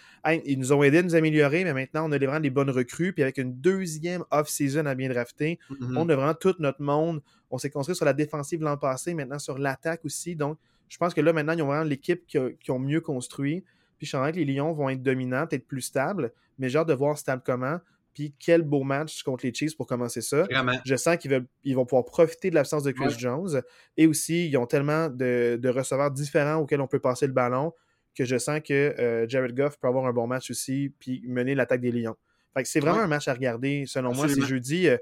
ils 0.45 0.57
nous 0.57 0.73
ont 0.73 0.85
aidé 0.85 0.99
à 0.99 1.03
nous 1.03 1.17
améliorer, 1.17 1.65
mais 1.65 1.73
maintenant, 1.73 2.09
on 2.09 2.13
a 2.13 2.19
vraiment 2.19 2.39
des 2.39 2.51
bonnes 2.51 2.71
recrues. 2.71 3.13
Puis 3.13 3.25
avec 3.25 3.39
une 3.39 3.55
deuxième 3.55 4.23
off-season 4.31 4.87
à 4.87 4.95
bien 4.95 5.09
drafter, 5.09 5.59
mm-hmm. 5.69 5.97
on 5.97 6.09
a 6.09 6.15
vraiment 6.15 6.35
tout 6.35 6.55
notre 6.61 6.81
monde. 6.81 7.23
On 7.51 7.59
s'est 7.59 7.71
construit 7.71 7.97
sur 7.97 8.05
la 8.05 8.13
défensive 8.13 8.63
l'an 8.63 8.77
passé, 8.77 9.13
maintenant 9.13 9.41
sur 9.41 9.59
l'attaque 9.59 10.05
aussi. 10.05 10.37
Donc, 10.37 10.59
je 10.89 10.97
pense 10.97 11.13
que 11.13 11.21
là, 11.21 11.33
maintenant, 11.33 11.55
ils 11.55 11.63
ont 11.63 11.67
vraiment 11.67 11.83
l'équipe 11.83 12.25
qui, 12.25 12.71
ont 12.71 12.79
mieux 12.79 13.01
construit. 13.01 13.65
Puis 13.99 14.07
je 14.07 14.13
sens 14.13 14.31
que 14.31 14.37
les 14.37 14.45
Lions 14.45 14.73
vont 14.75 14.91
être 14.91 15.03
dominants, 15.03 15.49
peut-être 15.49 15.67
plus 15.67 15.83
stables, 15.83 16.33
mais 16.57 16.69
j'ai 16.69 16.79
hâte 16.79 16.87
de 16.87 16.95
voir 16.95 17.19
stable 17.19 17.43
comment. 17.45 17.81
Puis 18.15 18.35
quel 18.39 18.63
beau 18.63 18.83
match 18.83 19.23
contre 19.23 19.47
les 19.47 19.55
Chiefs 19.55 19.77
pour 19.77 19.87
commencer 19.87 20.21
ça. 20.21 20.47
Je 20.85 20.97
sens 20.97 21.17
qu'ils 21.17 21.47
ils 21.65 21.77
vont 21.77 21.87
pouvoir 21.87 22.05
profiter 22.05 22.51
de 22.51 22.55
l'absence 22.55 22.83
de 22.83 22.91
Chris 22.91 23.15
Jones. 23.19 23.63
Et 23.97 24.07
aussi, 24.07 24.49
ils 24.49 24.57
ont 24.57 24.67
tellement 24.67 25.09
de, 25.09 25.69
receveurs 25.69 26.11
différents 26.11 26.57
auxquels 26.57 26.81
on 26.81 26.89
peut 26.89 27.01
passer 27.01 27.27
le 27.27 27.33
ballon 27.33 27.73
que 28.17 28.25
je 28.25 28.37
sens 28.39 28.61
que 28.61 28.75
euh, 28.75 29.29
Jared 29.29 29.55
Goff 29.55 29.79
peut 29.79 29.87
avoir 29.87 30.05
un 30.07 30.13
bon 30.13 30.27
match 30.27 30.51
aussi 30.51 30.93
puis 30.99 31.23
mener 31.27 31.55
l'attaque 31.55 31.81
des 31.81 31.93
Lions. 31.93 32.17
c'est 32.65 32.81
vraiment 32.81 33.01
un 33.01 33.07
match 33.07 33.29
à 33.29 33.33
regarder. 33.33 33.85
Selon 33.87 34.13
moi, 34.13 34.29
c'est 34.29 34.43
jeudi. 34.43 34.89
Euh, 34.89 34.97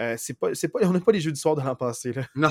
euh, 0.00 0.16
c'est 0.18 0.34
pas, 0.34 0.48
pas, 0.50 0.78
on 0.82 0.90
n'a 0.90 1.00
pas 1.00 1.12
les 1.12 1.20
jeux 1.20 1.30
du 1.30 1.38
soir 1.38 1.54
de 1.54 1.60
l'an 1.60 1.76
passé. 1.76 2.12
Là. 2.12 2.22
Non. 2.34 2.50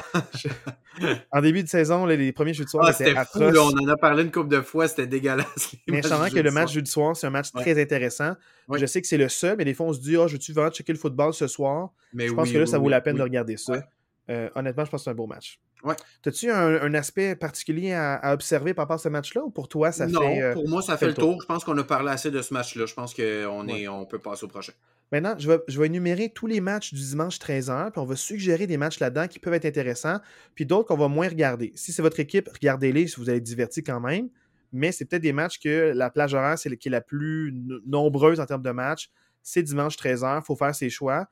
en 1.31 1.41
début 1.41 1.61
de 1.61 1.67
saison, 1.67 2.05
les 2.05 2.31
premiers 2.31 2.53
jeux 2.53 2.63
du 2.63 2.69
soir 2.69 2.85
ah, 2.87 2.91
étaient 2.91 3.15
atroces. 3.15 3.57
on 3.57 3.77
en 3.77 3.87
a 3.89 3.97
parlé 3.97 4.23
une 4.23 4.31
couple 4.31 4.49
de 4.49 4.61
fois, 4.61 4.87
c'était 4.87 5.07
dégueulasse. 5.07 5.75
Mais 5.87 6.01
je 6.01 6.07
sens 6.07 6.29
que 6.29 6.39
le 6.39 6.51
match 6.51 6.71
jeu 6.71 6.81
du 6.81 6.89
soir, 6.89 7.17
c'est 7.17 7.27
un 7.27 7.31
match 7.31 7.51
très 7.51 7.81
intéressant. 7.81 8.33
Je 8.73 8.85
sais 8.85 9.01
que 9.01 9.07
c'est 9.07 9.17
le 9.17 9.29
seul, 9.29 9.57
mais 9.57 9.65
des 9.65 9.73
fois, 9.73 9.87
on 9.87 9.93
se 9.93 9.99
dit 9.99 10.15
oh, 10.15 10.27
je 10.27 10.33
veux-tu 10.33 10.53
vraiment 10.53 10.71
checker 10.71 10.93
le 10.93 10.99
football 10.99 11.33
ce 11.33 11.47
soir? 11.47 11.89
Mais 12.13 12.27
Je 12.27 12.33
pense 12.33 12.51
que 12.51 12.57
là, 12.57 12.65
ça 12.65 12.77
vaut 12.77 12.89
la 12.89 13.01
peine 13.01 13.17
de 13.17 13.23
regarder 13.23 13.57
ça. 13.57 13.83
Euh, 14.29 14.49
honnêtement, 14.55 14.85
je 14.85 14.91
pense 14.91 15.01
que 15.01 15.03
c'est 15.03 15.09
un 15.09 15.15
beau 15.15 15.27
match. 15.27 15.59
Ouais. 15.83 15.95
As-tu 16.25 16.49
un, 16.49 16.93
aspect 16.93 17.35
particulier 17.35 17.91
à, 17.91 18.31
observer 18.31 18.73
par 18.73 18.83
rapport 18.83 18.95
à 18.95 18.99
ce 18.99 19.09
match-là 19.09 19.43
ou 19.43 19.49
pour 19.49 19.67
toi, 19.67 19.91
ça 19.91 20.07
non, 20.07 20.21
fait. 20.21 20.41
Euh, 20.41 20.53
pour 20.53 20.69
moi, 20.69 20.81
ça 20.81 20.95
fait, 20.95 21.07
le 21.07 21.13
tour? 21.13 21.41
Je 21.41 21.45
pense 21.45 21.65
qu'on 21.65 21.77
a 21.77 21.83
parlé 21.83 22.09
assez 22.09 22.31
de 22.31 22.41
ce 22.41 22.53
match-là. 22.53 22.85
Je 22.85 22.93
pense 22.93 23.13
qu'on 23.13 23.67
on 23.67 24.05
peut 24.05 24.19
passer 24.19 24.45
au 24.45 24.47
prochain. 24.47 24.71
Maintenant, 25.13 25.35
je 25.37 25.47
vais, 25.47 25.85
énumérer 25.85 26.29
tous 26.29 26.47
les 26.47 26.59
matchs 26.59 26.93
du 26.93 26.99
dimanche 26.99 27.37
13h, 27.37 27.91
puis 27.91 28.01
on 28.01 28.05
va 28.05 28.15
suggérer 28.15 28.67
des 28.67 28.77
matchs 28.77 28.99
là-dedans 28.99 29.27
qui 29.27 29.39
peuvent 29.39 29.53
être 29.53 29.65
intéressants, 29.65 30.19
puis 30.55 30.65
d'autres 30.65 30.89
qu'on 30.89 30.97
va 30.97 31.07
moins 31.07 31.29
regarder. 31.29 31.71
Si 31.75 31.93
c'est 31.93 32.01
votre 32.01 32.19
équipe, 32.19 32.49
regardez-les 32.51 33.07
si 33.07 33.17
vous 33.17 33.29
allez 33.29 33.37
être 33.37 33.43
diverti 33.43 33.83
quand 33.83 33.99
même, 34.01 34.29
mais 34.71 34.91
c'est 34.91 35.05
peut-être 35.05 35.21
des 35.21 35.31
matchs 35.31 35.59
que 35.59 35.93
la 35.95 36.09
plage 36.09 36.33
horaire 36.33 36.57
c'est 36.57 36.75
qui 36.77 36.87
est 36.87 36.91
la 36.91 37.01
plus 37.01 37.53
nombreuse 37.85 38.39
en 38.39 38.45
termes 38.45 38.63
de 38.63 38.71
matchs. 38.71 39.11
C'est 39.43 39.61
dimanche 39.61 39.95
13h, 39.97 40.41
il 40.41 40.45
faut 40.45 40.55
faire 40.55 40.73
ses 40.73 40.89
choix 40.89 41.29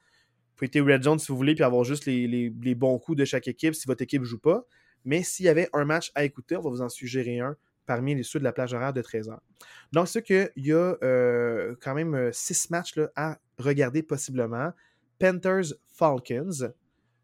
pouvez 0.61 0.79
être 0.79 0.93
Red 0.93 1.03
Zone 1.03 1.19
si 1.19 1.27
vous 1.31 1.37
voulez, 1.37 1.55
puis 1.55 1.63
avoir 1.63 1.83
juste 1.83 2.05
les, 2.05 2.75
bons 2.75 2.97
coups 2.99 3.17
de 3.17 3.25
chaque 3.25 3.47
équipe 3.47 3.75
si 3.75 3.87
votre 3.87 4.01
équipe 4.01 4.21
ne 4.21 4.27
joue 4.27 4.39
pas. 4.39 4.65
Mais 5.05 5.23
s'il 5.23 5.45
y 5.45 5.49
avait 5.49 5.69
un 5.73 5.85
match 5.85 6.11
à 6.15 6.23
écouter, 6.23 6.55
on 6.55 6.61
va 6.61 6.69
vous 6.69 6.81
en 6.81 6.89
suggérer 6.89 7.39
un 7.39 7.55
parmi 7.87 8.13
les 8.13 8.23
ceux 8.23 8.39
de 8.39 8.43
la 8.43 8.53
plage 8.53 8.73
horaire 8.73 8.93
de 8.93 9.01
13 9.01 9.29
h 9.29 9.37
Donc, 9.91 10.07
c'est 10.07 10.21
qu'il 10.21 10.51
y 10.55 10.71
a 10.71 10.95
euh, 11.03 11.75
quand 11.81 11.95
même 11.95 12.13
euh, 12.13 12.29
six 12.31 12.69
matchs 12.69 12.95
là, 12.95 13.09
à 13.15 13.39
regarder 13.61 14.03
possiblement. 14.03 14.71
Panthers 15.19 15.73
Falcons, 15.93 16.73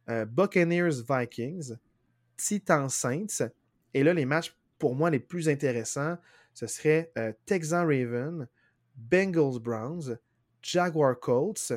euh, 0.09 0.25
Buccaneers 0.25 1.01
Vikings, 1.07 1.75
Titans 2.37 2.89
Saints. 2.89 3.49
Et 3.93 4.03
là, 4.03 4.13
les 4.13 4.25
matchs 4.25 4.55
pour 4.77 4.95
moi 4.95 5.09
les 5.09 5.19
plus 5.19 5.49
intéressants, 5.49 6.17
ce 6.53 6.67
serait 6.67 7.11
Texans 7.45 7.85
Raven, 7.85 8.47
Bengals 8.95 9.59
Browns, 9.59 10.17
Jaguar 10.61 11.19
Colts, 11.19 11.73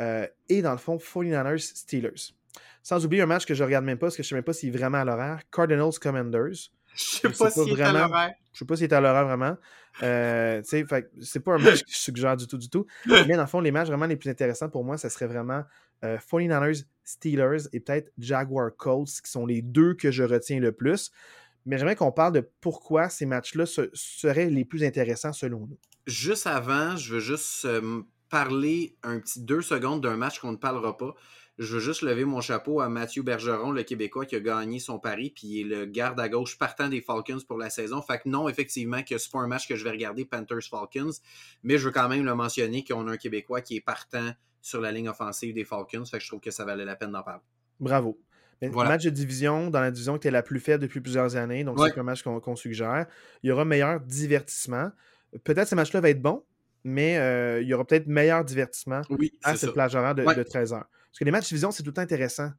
euh, 0.00 0.26
et 0.48 0.62
dans 0.62 0.72
le 0.72 0.78
fond, 0.78 0.96
49ers 0.96 1.58
Steelers. 1.58 2.34
Sans 2.82 3.04
oublier 3.04 3.22
un 3.22 3.26
match 3.26 3.46
que 3.46 3.54
je 3.54 3.64
regarde 3.64 3.84
même 3.84 3.98
pas, 3.98 4.06
parce 4.06 4.16
que 4.16 4.22
je 4.22 4.28
sais 4.28 4.34
même 4.34 4.44
pas 4.44 4.52
s'il 4.52 4.68
est 4.70 4.78
vraiment 4.78 4.98
à 4.98 5.04
l'horaire. 5.04 5.42
Cardinals 5.50 5.98
Commanders. 6.00 6.70
Je 6.94 7.02
sais 7.02 7.28
pas 7.30 7.50
s'il 7.50 7.78
est 7.78 7.82
à 7.82 7.92
l'horaire. 7.92 8.34
Je 8.54 8.60
sais 8.60 8.64
pas 8.64 8.76
s'il 8.76 8.84
est 8.84 8.92
à 8.92 9.00
l'horaire 9.00 9.26
vraiment. 9.26 9.56
Euh, 10.02 10.62
c'est 10.64 10.84
pas 10.84 11.54
un 11.54 11.58
match 11.58 11.82
que 11.82 11.90
je 11.90 11.98
suggère 11.98 12.36
du 12.36 12.46
tout, 12.46 12.56
du 12.56 12.70
tout. 12.70 12.86
Mais 13.06 13.34
dans 13.34 13.42
le 13.42 13.46
fond, 13.46 13.60
les 13.60 13.72
matchs 13.72 13.88
vraiment 13.88 14.06
les 14.06 14.16
plus 14.16 14.30
intéressants 14.30 14.70
pour 14.70 14.84
moi, 14.84 14.96
ça 14.96 15.10
serait 15.10 15.26
vraiment 15.26 15.64
49ers 16.02 16.80
euh, 16.80 16.84
Steelers 17.04 17.68
et 17.72 17.80
peut-être 17.80 18.12
Jaguar 18.18 18.70
Colts, 18.76 19.20
qui 19.22 19.30
sont 19.30 19.44
les 19.44 19.60
deux 19.60 19.94
que 19.94 20.10
je 20.10 20.22
retiens 20.22 20.60
le 20.60 20.72
plus. 20.72 21.10
Mais 21.66 21.78
j'aimerais 21.78 21.96
qu'on 21.96 22.12
parle 22.12 22.32
de 22.34 22.48
pourquoi 22.60 23.08
ces 23.08 23.26
matchs-là 23.26 23.64
seraient 23.66 24.50
les 24.50 24.64
plus 24.64 24.84
intéressants 24.84 25.32
selon 25.32 25.60
nous. 25.60 25.78
Juste 26.06 26.46
avant, 26.46 26.96
je 26.96 27.14
veux 27.14 27.20
juste 27.20 27.66
parler 28.28 28.96
un 29.02 29.20
petit 29.20 29.40
deux 29.40 29.62
secondes 29.62 30.02
d'un 30.02 30.16
match 30.16 30.40
qu'on 30.40 30.52
ne 30.52 30.56
parlera 30.56 30.96
pas. 30.96 31.14
Je 31.58 31.74
veux 31.74 31.80
juste 31.80 32.02
lever 32.02 32.24
mon 32.24 32.40
chapeau 32.40 32.80
à 32.80 32.88
Mathieu 32.88 33.22
Bergeron, 33.22 33.70
le 33.70 33.84
Québécois 33.84 34.26
qui 34.26 34.34
a 34.34 34.40
gagné 34.40 34.80
son 34.80 34.98
pari, 34.98 35.30
puis 35.30 35.60
il 35.60 35.72
est 35.72 35.76
le 35.76 35.86
garde 35.86 36.18
à 36.18 36.28
gauche 36.28 36.58
partant 36.58 36.88
des 36.88 37.00
Falcons 37.00 37.38
pour 37.46 37.58
la 37.58 37.70
saison. 37.70 38.02
Fait 38.02 38.18
que 38.18 38.28
non, 38.28 38.48
effectivement, 38.48 39.02
que 39.02 39.18
c'est 39.18 39.30
pas 39.30 39.38
un 39.38 39.46
match 39.46 39.68
que 39.68 39.76
je 39.76 39.84
vais 39.84 39.90
regarder, 39.90 40.24
Panthers-Falcons, 40.24 41.12
mais 41.62 41.78
je 41.78 41.86
veux 41.86 41.92
quand 41.92 42.08
même 42.08 42.24
le 42.24 42.34
mentionner 42.34 42.82
qu'on 42.84 43.06
a 43.06 43.12
un 43.12 43.16
Québécois 43.16 43.60
qui 43.60 43.76
est 43.76 43.80
partant 43.80 44.30
sur 44.60 44.80
la 44.80 44.90
ligne 44.90 45.08
offensive 45.08 45.54
des 45.54 45.64
Falcons. 45.64 46.04
Fait 46.06 46.18
que 46.18 46.24
je 46.24 46.28
trouve 46.28 46.40
que 46.40 46.50
ça 46.50 46.64
valait 46.64 46.84
la 46.84 46.96
peine 46.96 47.12
d'en 47.12 47.22
parler. 47.22 47.42
Bravo. 47.78 48.18
Match 48.62 49.04
de 49.04 49.10
division 49.10 49.70
dans 49.70 49.80
la 49.80 49.90
division 49.90 50.18
qui 50.18 50.28
est 50.28 50.30
la 50.30 50.42
plus 50.42 50.60
faible 50.60 50.82
depuis 50.82 51.00
plusieurs 51.00 51.36
années, 51.36 51.64
donc 51.64 51.78
c'est 51.80 51.98
un 51.98 52.02
match 52.02 52.22
qu'on 52.22 52.56
suggère. 52.56 53.06
Il 53.42 53.48
y 53.48 53.52
aura 53.52 53.64
meilleur 53.64 54.00
divertissement. 54.00 54.90
Peut-être 55.44 55.64
que 55.64 55.70
ce 55.70 55.74
match-là 55.74 56.00
va 56.00 56.10
être 56.10 56.22
bon, 56.22 56.44
mais 56.84 57.18
euh, 57.18 57.60
il 57.60 57.68
y 57.68 57.74
aura 57.74 57.84
peut-être 57.84 58.06
meilleur 58.06 58.44
divertissement 58.44 59.02
à 59.42 59.56
cette 59.56 59.72
plage 59.72 59.94
horaire 59.94 60.14
de, 60.14 60.42
13 60.42 60.72
heures. 60.72 60.86
Parce 61.14 61.20
que 61.20 61.24
les 61.26 61.30
matchs 61.30 61.44
de 61.44 61.48
division, 61.50 61.70
c'est 61.70 61.84
tout 61.84 61.90
le 61.90 61.94
temps 61.94 62.02
intéressant. 62.02 62.50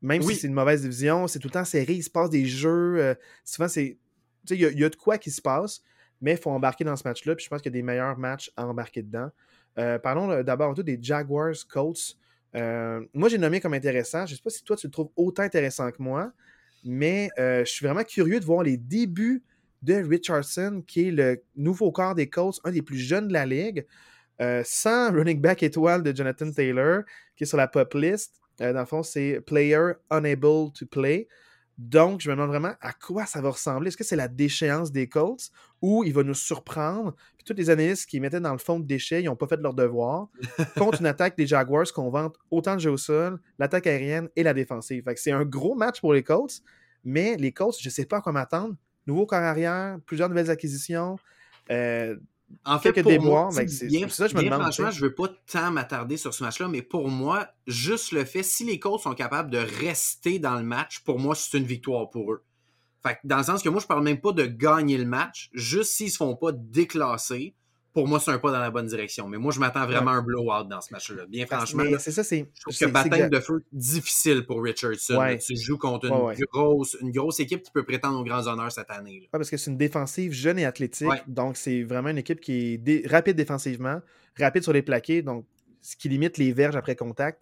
Même 0.00 0.22
si 0.22 0.36
c'est 0.36 0.46
une 0.46 0.52
mauvaise 0.52 0.82
division, 0.82 1.26
c'est 1.26 1.40
tout 1.40 1.48
le 1.48 1.52
temps 1.52 1.64
serré, 1.64 1.94
il 1.94 2.04
se 2.04 2.10
passe 2.10 2.30
des 2.30 2.46
jeux. 2.46 3.00
Euh, 3.00 3.14
souvent, 3.44 3.66
c'est. 3.66 3.98
Tu 4.46 4.54
sais, 4.54 4.56
il 4.56 4.78
y, 4.78 4.84
a 4.84 4.88
de 4.88 4.94
quoi 4.94 5.18
qui 5.18 5.32
se 5.32 5.42
passe, 5.42 5.82
mais 6.20 6.34
il 6.34 6.38
faut 6.38 6.50
embarquer 6.50 6.84
dans 6.84 6.94
ce 6.94 7.02
match-là. 7.02 7.34
Puis 7.34 7.46
je 7.46 7.50
pense 7.50 7.60
qu'il 7.60 7.72
y 7.72 7.74
a 7.74 7.78
des 7.80 7.82
meilleurs 7.82 8.16
matchs 8.16 8.52
à 8.56 8.64
embarquer 8.64 9.02
dedans. 9.02 9.28
Euh, 9.78 9.98
parlons 9.98 10.44
d'abord 10.44 10.74
des 10.74 11.00
Jaguars 11.02 11.56
Colts. 11.68 12.16
Euh, 12.54 13.04
moi, 13.12 13.28
j'ai 13.28 13.38
nommé 13.38 13.60
comme 13.60 13.74
intéressant. 13.74 14.24
Je 14.24 14.34
ne 14.34 14.36
sais 14.36 14.42
pas 14.42 14.50
si 14.50 14.62
toi, 14.62 14.76
tu 14.76 14.86
le 14.86 14.92
trouves 14.92 15.10
autant 15.16 15.42
intéressant 15.42 15.90
que 15.90 16.00
moi, 16.00 16.30
mais 16.84 17.28
je 17.36 17.64
suis 17.64 17.84
vraiment 17.84 18.04
curieux 18.04 18.38
de 18.38 18.44
voir 18.44 18.62
les 18.62 18.76
débuts 18.76 19.42
de 19.82 19.94
Richardson, 19.94 20.84
qui 20.86 21.08
est 21.08 21.10
le 21.10 21.42
nouveau 21.56 21.90
corps 21.90 22.14
des 22.14 22.28
Colts, 22.28 22.60
un 22.62 22.70
des 22.70 22.82
plus 22.82 22.98
jeunes 22.98 23.26
de 23.26 23.32
la 23.32 23.46
ligue. 23.46 23.84
Sans 24.64 25.12
running 25.12 25.40
back 25.40 25.62
étoile 25.62 26.02
de 26.02 26.14
Jonathan 26.14 26.50
Taylor, 26.50 27.02
qui 27.36 27.44
est 27.44 27.46
sur 27.46 27.56
la 27.56 27.68
pop 27.68 27.92
list. 27.94 28.40
Euh, 28.60 28.72
dans 28.72 28.80
le 28.80 28.86
fond, 28.86 29.02
c'est 29.02 29.40
Player 29.46 29.92
Unable 30.10 30.72
to 30.72 30.86
Play. 30.90 31.28
Donc, 31.78 32.22
je 32.22 32.30
me 32.30 32.34
demande 32.34 32.48
vraiment 32.48 32.72
à 32.80 32.94
quoi 32.94 33.26
ça 33.26 33.42
va 33.42 33.50
ressembler. 33.50 33.88
Est-ce 33.88 33.98
que 33.98 34.04
c'est 34.04 34.16
la 34.16 34.28
déchéance 34.28 34.92
des 34.92 35.08
Colts 35.08 35.50
ou 35.82 36.04
il 36.04 36.14
va 36.14 36.22
nous 36.22 36.32
surprendre? 36.32 37.14
Puis 37.36 37.44
tous 37.44 37.52
les 37.52 37.68
analystes 37.68 38.08
qui 38.08 38.18
mettaient 38.18 38.40
dans 38.40 38.52
le 38.52 38.58
fond 38.58 38.80
de 38.80 38.86
déchets, 38.86 39.22
ils 39.22 39.26
n'ont 39.26 39.36
pas 39.36 39.46
fait 39.46 39.60
leur 39.60 39.74
devoir 39.74 40.28
contre 40.78 41.00
une 41.00 41.06
attaque 41.06 41.36
des 41.36 41.46
Jaguars 41.46 41.92
qu'on 41.92 42.08
vante 42.08 42.36
autant 42.50 42.74
le 42.74 42.78
jeu 42.78 42.90
au 42.90 42.96
sol, 42.96 43.38
l'attaque 43.58 43.86
aérienne 43.86 44.30
et 44.36 44.42
la 44.42 44.54
défensive. 44.54 45.04
c'est 45.16 45.32
un 45.32 45.44
gros 45.44 45.74
match 45.74 46.00
pour 46.00 46.14
les 46.14 46.22
Colts, 46.22 46.62
mais 47.04 47.36
les 47.36 47.52
Colts, 47.52 47.76
je 47.78 47.88
ne 47.88 47.92
sais 47.92 48.06
pas 48.06 48.18
à 48.18 48.20
quoi 48.22 48.32
m'attendre. 48.32 48.74
Nouveau 49.06 49.26
corps 49.26 49.38
arrière, 49.38 49.98
plusieurs 50.06 50.30
nouvelles 50.30 50.50
acquisitions. 50.50 51.18
Euh, 51.70 52.16
en 52.64 52.78
fait, 52.78 53.02
pour 53.02 53.20
moi, 53.22 53.48
c'est 53.50 53.68
ça, 53.68 54.28
je 54.28 54.36
me 54.36 54.42
demande. 54.42 54.62
Franchement, 54.62 54.90
je 54.90 55.00
veux 55.00 55.14
pas 55.14 55.28
tant 55.50 55.70
m'attarder 55.70 56.16
sur 56.16 56.32
ce 56.32 56.44
match-là, 56.44 56.68
mais 56.68 56.82
pour 56.82 57.08
moi, 57.08 57.48
juste 57.66 58.12
le 58.12 58.24
fait, 58.24 58.42
si 58.42 58.64
les 58.64 58.78
Colts 58.78 59.00
sont 59.00 59.14
capables 59.14 59.50
de 59.50 59.58
rester 59.58 60.38
dans 60.38 60.54
le 60.54 60.62
match, 60.62 61.00
pour 61.00 61.18
moi, 61.18 61.34
c'est 61.34 61.58
une 61.58 61.64
victoire 61.64 62.08
pour 62.08 62.32
eux. 62.32 62.44
Fait 63.04 63.18
dans 63.24 63.38
le 63.38 63.42
sens 63.42 63.62
que 63.62 63.68
moi, 63.68 63.80
je 63.80 63.86
parle 63.86 64.04
même 64.04 64.20
pas 64.20 64.32
de 64.32 64.46
gagner 64.46 64.96
le 64.96 65.06
match, 65.06 65.50
juste 65.54 65.92
s'ils 65.92 66.10
se 66.10 66.18
font 66.18 66.36
pas 66.36 66.52
déclasser, 66.52 67.55
pour 67.96 68.06
moi, 68.06 68.20
c'est 68.20 68.30
un 68.30 68.38
pas 68.38 68.52
dans 68.52 68.60
la 68.60 68.70
bonne 68.70 68.84
direction. 68.84 69.26
Mais 69.26 69.38
moi, 69.38 69.52
je 69.52 69.58
m'attends 69.58 69.86
vraiment 69.86 70.10
à 70.10 70.16
un 70.16 70.22
blowout 70.22 70.68
dans 70.68 70.82
ce 70.82 70.92
match-là. 70.92 71.24
Bien 71.24 71.46
franchement, 71.46 71.82
c'est 71.98 72.10
ça, 72.10 72.22
c'est. 72.22 72.46
Je 72.54 72.60
trouve 72.60 72.76
que 72.76 72.92
bataille 72.92 73.30
de 73.30 73.40
feu 73.40 73.64
difficile 73.72 74.44
pour 74.44 74.62
Richardson. 74.62 75.18
tu 75.40 75.56
joues 75.56 75.78
contre 75.78 76.04
une, 76.04 76.44
grosse, 76.52 76.94
une 77.00 77.10
grosse 77.10 77.40
équipe 77.40 77.62
qui 77.62 77.70
peut 77.70 77.84
prétendre 77.84 78.20
aux 78.20 78.24
grands 78.24 78.46
honneurs 78.48 78.70
cette 78.70 78.90
année. 78.90 79.20
Oui, 79.22 79.28
parce 79.32 79.48
que 79.48 79.56
c'est 79.56 79.70
une 79.70 79.78
défensive 79.78 80.30
jeune 80.30 80.58
et 80.58 80.66
athlétique. 80.66 81.08
Donc, 81.26 81.56
c'est 81.56 81.84
vraiment 81.84 82.10
une 82.10 82.18
équipe 82.18 82.38
qui 82.38 82.78
est 82.86 83.06
rapide 83.10 83.34
défensivement, 83.34 84.02
rapide 84.38 84.62
sur 84.62 84.74
les 84.74 84.82
plaqués, 84.82 85.22
donc 85.22 85.46
ce 85.80 85.96
qui 85.96 86.10
limite 86.10 86.36
les 86.36 86.52
verges 86.52 86.76
après 86.76 86.96
contact. 86.96 87.40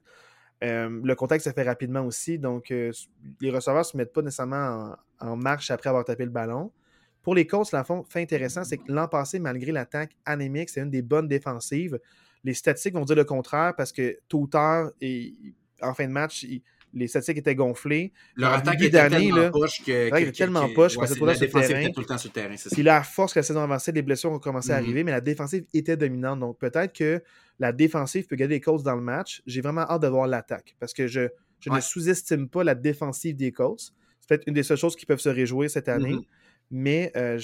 Euh, 0.63 1.01
le 1.03 1.15
contact 1.17 1.43
se 1.43 1.51
fait 1.51 1.65
rapidement 1.65 2.03
aussi, 2.03 2.39
donc 2.39 2.71
euh, 2.71 2.93
les 3.41 3.51
receveurs 3.51 3.81
ne 3.81 3.85
se 3.85 3.97
mettent 3.97 4.13
pas 4.13 4.23
nécessairement 4.23 4.95
en 5.19 5.37
marche 5.37 5.73
après 5.73 5.89
avoir 5.89 6.05
tapé 6.05 6.25
le 6.25 6.31
ballon. 6.31 6.71
Pour 7.25 7.35
les 7.35 7.47
Colts, 7.47 7.73
la 7.73 7.85
fait 7.85 8.21
intéressant, 8.21 8.65
c'est 8.65 8.77
que 8.77 8.93
l'an 8.93 9.09
passé, 9.09 9.39
malgré 9.39 9.73
l'attaque 9.73 10.15
anémique, 10.27 10.69
c'est 10.69 10.83
une 10.83 10.91
des 10.91 11.03
bonnes 11.03 11.27
défensives. 11.27 11.99
Les 12.45 12.53
statistiques 12.53 12.95
vont 12.95 13.07
dire 13.07 13.17
le 13.17 13.25
contraire 13.25 13.75
parce 13.75 13.93
que 13.93 14.19
tôt 14.29 14.41
ou 14.41 14.47
tard, 14.47 14.91
et, 15.01 15.35
en 15.81 15.95
fin 15.95 16.07
de 16.07 16.13
match, 16.13 16.47
les 16.93 17.09
statistiques 17.09 17.39
étaient 17.39 17.55
gonflées. 17.55 18.13
Leur 18.37 18.53
attaque 18.53 18.83
était 18.83 19.09
tellement 19.09 19.51
poche 19.51 19.83
que, 19.83 20.21
était 20.21 20.33
tellement 20.33 20.69
poche 20.75 20.97
parce 20.97 21.15
que 21.15 21.19
tout, 21.19 21.25
le 21.25 22.05
temps 22.05 22.19
sur 22.19 22.29
le 22.29 22.33
terrain. 22.33 22.55
Puis 22.71 22.83
là, 22.83 22.99
à 22.99 23.03
force 23.03 23.33
que 23.33 23.39
la 23.39 23.43
saison 23.43 23.61
avancée, 23.61 23.91
les 23.91 24.03
blessures 24.03 24.31
ont 24.31 24.39
commencé 24.39 24.71
à 24.71 24.75
mm-hmm. 24.75 24.83
arriver, 24.83 25.05
mais 25.05 25.11
la 25.11 25.23
défensive 25.23 25.65
était 25.73 25.97
dominante. 25.97 26.41
Donc 26.41 26.59
peut-être 26.59 26.95
que 26.95 27.23
la 27.59 27.73
défensive 27.73 28.27
peut 28.27 28.37
garder 28.37 28.57
les 28.57 28.61
Colts 28.61 28.83
dans 28.83 28.97
le 28.97 29.03
match. 29.03 29.41
J'ai 29.47 29.63
vraiment 29.63 29.83
hâte 29.89 30.03
de 30.03 30.09
voir 30.09 30.27
l'attaque 30.27 30.77
parce 30.79 30.93
que 30.93 31.07
je, 31.07 31.23
ne 31.67 31.81
sous-estime 31.81 32.51
pas 32.51 32.65
la 32.65 32.75
défensive 32.75 33.35
des 33.35 33.51
Colts. 33.51 33.95
C'est 34.21 34.29
peut-être 34.29 34.45
une 34.47 34.55
des 34.55 34.63
seules 34.63 34.77
choses 34.77 34.95
qui 34.95 35.07
peuvent 35.07 35.21
se 35.21 35.31
réjouir 35.31 35.71
cette 35.71 35.89
année. 35.89 36.13
Mm-hmm 36.13 36.27
mais 36.75 37.13
euh, 37.17 37.39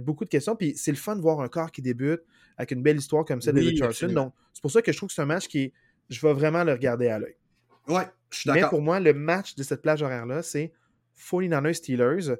beaucoup 0.00 0.24
de 0.24 0.28
questions. 0.28 0.56
Puis 0.56 0.74
c'est 0.76 0.90
le 0.90 0.96
fun 0.96 1.14
de 1.14 1.20
voir 1.20 1.40
un 1.40 1.48
corps 1.48 1.70
qui 1.70 1.82
débute 1.82 2.20
avec 2.56 2.72
une 2.72 2.82
belle 2.82 2.96
histoire 2.96 3.24
comme 3.24 3.40
celle 3.40 3.54
de 3.54 3.60
Richardson. 3.60 4.08
Donc, 4.08 4.34
c'est 4.52 4.60
pour 4.60 4.72
ça 4.72 4.82
que 4.82 4.90
je 4.90 4.96
trouve 4.96 5.08
que 5.08 5.14
c'est 5.14 5.22
un 5.22 5.26
match 5.26 5.46
qui, 5.46 5.72
je 6.10 6.20
vais 6.26 6.32
vraiment 6.32 6.64
le 6.64 6.72
regarder 6.72 7.06
à 7.06 7.20
l'œil. 7.20 7.36
Ouais, 7.86 8.02
je 8.30 8.40
suis 8.40 8.48
d'accord. 8.48 8.62
Mais 8.64 8.68
pour 8.68 8.82
moi, 8.82 8.98
le 8.98 9.14
match 9.14 9.54
de 9.54 9.62
cette 9.62 9.82
plage 9.82 10.02
horaire-là, 10.02 10.42
c'est 10.42 10.72
49ers 11.30 11.74
Steelers. 11.74 12.34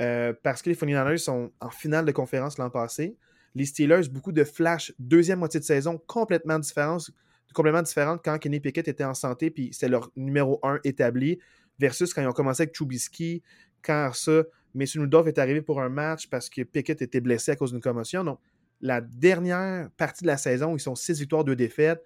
Euh, 0.00 0.32
parce 0.42 0.62
que 0.62 0.70
les 0.70 0.76
49ers 0.76 1.18
sont 1.18 1.52
en 1.60 1.70
finale 1.70 2.04
de 2.04 2.12
conférence 2.12 2.58
l'an 2.58 2.70
passé. 2.70 3.16
Les 3.54 3.66
Steelers, 3.66 4.08
beaucoup 4.08 4.32
de 4.32 4.44
flash, 4.44 4.92
deuxième 4.98 5.40
moitié 5.40 5.58
de 5.58 5.64
saison, 5.64 6.00
complètement 6.06 6.58
différente, 6.58 7.10
complètement 7.52 7.82
différente 7.82 8.20
quand 8.24 8.38
Kenny 8.38 8.60
Pickett 8.60 8.88
était 8.88 9.04
en 9.04 9.14
santé, 9.14 9.50
puis 9.50 9.70
c'était 9.72 9.88
leur 9.88 10.10
numéro 10.16 10.58
un 10.62 10.78
établi, 10.84 11.38
versus 11.78 12.14
quand 12.14 12.22
ils 12.22 12.28
ont 12.28 12.32
commencé 12.32 12.62
avec 12.62 12.72
Trubisky, 12.72 13.42
quand 13.82 14.12
ça, 14.14 14.44
mais 14.74 14.86
Nudov 14.94 15.28
est 15.28 15.38
arrivé 15.38 15.62
pour 15.62 15.80
un 15.80 15.88
match 15.88 16.28
parce 16.28 16.48
que 16.48 16.62
Pickett 16.62 17.02
était 17.02 17.20
blessé 17.20 17.52
à 17.52 17.56
cause 17.56 17.72
d'une 17.72 17.80
commotion. 17.80 18.24
Donc, 18.24 18.38
la 18.80 19.00
dernière 19.00 19.90
partie 19.96 20.22
de 20.22 20.28
la 20.28 20.36
saison, 20.36 20.76
ils 20.76 20.80
sont 20.80 20.94
6 20.94 21.20
victoires, 21.20 21.44
2 21.44 21.54
défaites, 21.54 22.02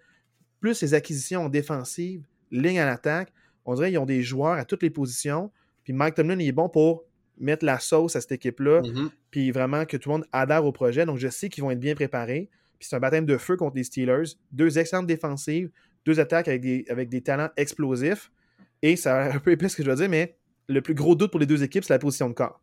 plus 0.60 0.80
les 0.82 0.94
acquisitions 0.94 1.44
en 1.44 1.48
défensive, 1.48 2.26
ligne 2.50 2.78
à 2.78 2.86
l'attaque. 2.86 3.32
On 3.64 3.74
dirait 3.74 3.90
qu'ils 3.90 3.98
ont 3.98 4.06
des 4.06 4.22
joueurs 4.22 4.54
à 4.54 4.64
toutes 4.64 4.82
les 4.82 4.90
positions. 4.90 5.50
Puis 5.84 5.92
Mike 5.92 6.14
Tomlin, 6.14 6.38
il 6.38 6.48
est 6.48 6.52
bon 6.52 6.68
pour 6.68 7.04
mettre 7.38 7.64
la 7.64 7.78
sauce 7.78 8.16
à 8.16 8.20
cette 8.20 8.32
équipe-là, 8.32 8.80
mm-hmm. 8.80 9.10
puis 9.30 9.50
vraiment 9.50 9.84
que 9.84 9.96
tout 9.96 10.08
le 10.08 10.14
monde 10.14 10.26
adhère 10.32 10.64
au 10.64 10.72
projet. 10.72 11.06
Donc, 11.06 11.18
je 11.18 11.28
sais 11.28 11.48
qu'ils 11.48 11.62
vont 11.62 11.70
être 11.70 11.80
bien 11.80 11.94
préparés. 11.94 12.48
Puis 12.78 12.88
c'est 12.88 12.96
un 12.96 13.00
baptême 13.00 13.26
de 13.26 13.36
feu 13.36 13.56
contre 13.56 13.76
les 13.76 13.84
Steelers. 13.84 14.36
Deux 14.52 14.78
excellentes 14.78 15.06
défensives, 15.06 15.70
deux 16.04 16.20
attaques 16.20 16.48
avec 16.48 16.60
des, 16.60 16.84
avec 16.88 17.08
des 17.08 17.22
talents 17.22 17.50
explosifs. 17.56 18.30
Et 18.82 18.96
ça 18.96 19.16
a 19.16 19.34
un 19.34 19.38
peu 19.38 19.52
épais 19.52 19.68
ce 19.68 19.76
que 19.76 19.82
je 19.82 19.88
dois 19.88 19.96
dire, 19.96 20.08
mais 20.08 20.36
le 20.68 20.80
plus 20.80 20.94
gros 20.94 21.14
doute 21.14 21.30
pour 21.30 21.40
les 21.40 21.46
deux 21.46 21.62
équipes, 21.62 21.84
c'est 21.84 21.94
la 21.94 21.98
position 21.98 22.28
de 22.28 22.34
corps. 22.34 22.60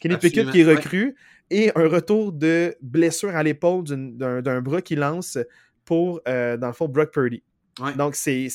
Kenny 0.00 0.16
Pickett 0.16 0.50
qui 0.50 0.60
est 0.60 0.64
recru 0.64 1.16
et 1.50 1.70
un 1.76 1.86
retour 1.86 2.32
de 2.32 2.74
blessure 2.80 3.34
à 3.36 3.42
l'épaule 3.42 3.84
d'un 3.84 4.60
bras 4.60 4.82
qui 4.82 4.96
lance 4.96 5.38
pour, 5.84 6.20
euh, 6.26 6.56
dans 6.56 6.66
le 6.66 6.72
fond, 6.72 6.88
Brock 6.88 7.12
Purdy. 7.12 7.42
Donc, 7.96 8.16
c'est 8.16 8.48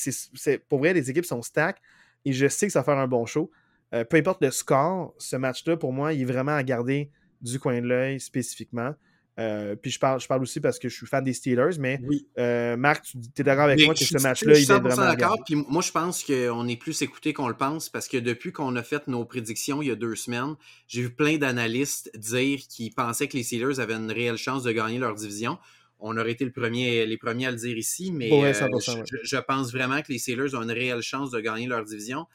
pour 0.67 0.79
vrai, 0.79 0.93
les 0.93 1.09
équipes 1.09 1.25
sont 1.25 1.41
stack 1.41 1.81
et 2.25 2.33
je 2.33 2.47
sais 2.47 2.67
que 2.67 2.73
ça 2.73 2.79
va 2.79 2.83
faire 2.83 2.97
un 2.97 3.07
bon 3.07 3.25
show. 3.25 3.51
Euh, 3.93 4.03
peu 4.03 4.17
importe 4.17 4.41
le 4.41 4.51
score, 4.51 5.13
ce 5.17 5.35
match-là, 5.35 5.77
pour 5.77 5.93
moi, 5.93 6.13
il 6.13 6.21
est 6.21 6.25
vraiment 6.25 6.53
à 6.53 6.63
garder 6.63 7.11
du 7.41 7.59
coin 7.59 7.81
de 7.81 7.87
l'œil 7.87 8.19
spécifiquement. 8.19 8.93
Euh, 9.39 9.75
puis 9.75 9.91
je 9.91 9.99
parle, 9.99 10.19
je 10.19 10.27
parle 10.27 10.41
aussi 10.41 10.59
parce 10.59 10.77
que 10.77 10.89
je 10.89 10.95
suis 10.95 11.07
fan 11.07 11.23
des 11.23 11.33
Steelers, 11.33 11.79
mais 11.79 11.99
euh, 12.37 12.75
Marc, 12.75 13.05
tu 13.05 13.41
es 13.41 13.43
d'accord 13.43 13.65
avec 13.65 13.83
moi 13.85 13.93
que 13.93 14.03
ce 14.03 14.17
match-là, 14.17 14.57
il 14.57 14.69
est 14.69 14.79
vraiment. 14.79 14.95
d'accord. 14.95 15.37
Puis 15.45 15.55
moi, 15.55 15.81
je 15.81 15.91
pense 15.91 16.23
qu'on 16.23 16.67
est 16.67 16.75
plus 16.75 17.01
écouté 17.01 17.33
qu'on 17.33 17.47
le 17.47 17.55
pense 17.55 17.89
parce 17.89 18.07
que 18.07 18.17
depuis 18.17 18.51
qu'on 18.51 18.75
a 18.75 18.83
fait 18.83 19.07
nos 19.07 19.23
prédictions 19.23 19.81
il 19.81 19.87
y 19.87 19.91
a 19.91 19.95
deux 19.95 20.15
semaines, 20.15 20.55
j'ai 20.87 21.03
vu 21.03 21.09
plein 21.11 21.37
d'analystes 21.37 22.11
dire 22.17 22.59
qu'ils 22.69 22.93
pensaient 22.93 23.27
que 23.27 23.37
les 23.37 23.43
Steelers 23.43 23.79
avaient 23.79 23.93
une 23.93 24.11
réelle 24.11 24.37
chance 24.37 24.63
de 24.63 24.71
gagner 24.71 24.99
leur 24.99 25.15
division. 25.15 25.57
On 25.99 26.17
aurait 26.17 26.31
été 26.31 26.43
le 26.43 26.51
premier, 26.51 27.05
les 27.05 27.17
premiers 27.17 27.45
à 27.45 27.51
le 27.51 27.57
dire 27.57 27.77
ici, 27.77 28.11
mais 28.11 28.31
euh, 28.31 28.53
je, 28.53 29.37
pense 29.37 29.71
vraiment 29.71 30.01
que 30.01 30.11
les 30.11 30.17
Steelers 30.17 30.55
ont 30.55 30.63
une 30.63 30.71
réelle 30.71 31.03
chance 31.03 31.29
de 31.29 31.39
gagner 31.39 31.67
leur 31.67 31.85
division. 31.85 32.25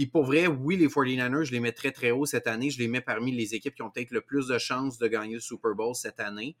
Puis 0.00 0.06
pour 0.06 0.24
vrai, 0.24 0.46
oui, 0.46 0.78
les 0.78 0.86
49ers, 0.86 1.44
je 1.44 1.52
les 1.52 1.60
mets 1.60 1.72
très 1.72 1.92
très 1.92 2.10
haut 2.10 2.24
cette 2.24 2.46
année. 2.46 2.70
Je 2.70 2.78
les 2.78 2.88
mets 2.88 3.02
parmi 3.02 3.32
les 3.32 3.54
équipes 3.54 3.74
qui 3.74 3.82
ont 3.82 3.90
peut-être 3.90 4.12
le 4.12 4.22
plus 4.22 4.46
de 4.46 4.56
chances 4.56 4.96
de 4.96 5.06
gagner 5.06 5.34
le 5.34 5.40
Super 5.40 5.74
Bowl 5.74 5.94
cette 5.94 6.20
année. 6.20 6.56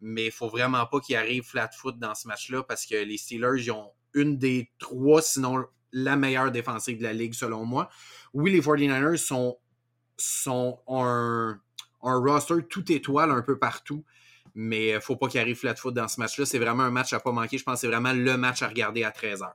Mais 0.00 0.26
il 0.26 0.30
faut 0.30 0.48
vraiment 0.48 0.86
pas 0.86 1.00
qu'ils 1.00 1.16
arrivent 1.16 1.42
flat 1.42 1.68
foot 1.76 1.98
dans 1.98 2.14
ce 2.14 2.28
match-là 2.28 2.62
parce 2.62 2.86
que 2.86 2.94
les 2.94 3.18
Steelers, 3.18 3.60
ils 3.60 3.72
ont 3.72 3.90
une 4.14 4.38
des 4.38 4.70
trois, 4.78 5.20
sinon 5.20 5.64
la 5.90 6.14
meilleure 6.14 6.52
défensive 6.52 6.98
de 6.98 7.02
la 7.02 7.12
ligue 7.12 7.34
selon 7.34 7.64
moi. 7.64 7.88
Oui, 8.32 8.52
les 8.52 8.60
49ers 8.60 9.16
sont, 9.16 10.78
un, 10.86 11.60
un 12.04 12.18
roster 12.20 12.62
tout 12.70 12.92
étoile 12.92 13.32
un 13.32 13.42
peu 13.42 13.58
partout 13.58 14.04
mais 14.54 14.90
il 14.90 14.94
ne 14.94 15.00
faut 15.00 15.16
pas 15.16 15.26
qu'ils 15.26 15.40
arrivent 15.40 15.58
flat 15.58 15.74
foot 15.74 15.92
dans 15.92 16.08
ce 16.08 16.18
match-là. 16.18 16.46
C'est 16.46 16.58
vraiment 16.58 16.84
un 16.84 16.90
match 16.90 17.12
à 17.12 17.20
pas 17.20 17.32
manquer. 17.32 17.58
Je 17.58 17.64
pense 17.64 17.74
que 17.74 17.80
c'est 17.80 17.88
vraiment 17.88 18.14
le 18.14 18.36
match 18.38 18.62
à 18.62 18.68
regarder 18.68 19.04
à 19.04 19.10
13h. 19.10 19.50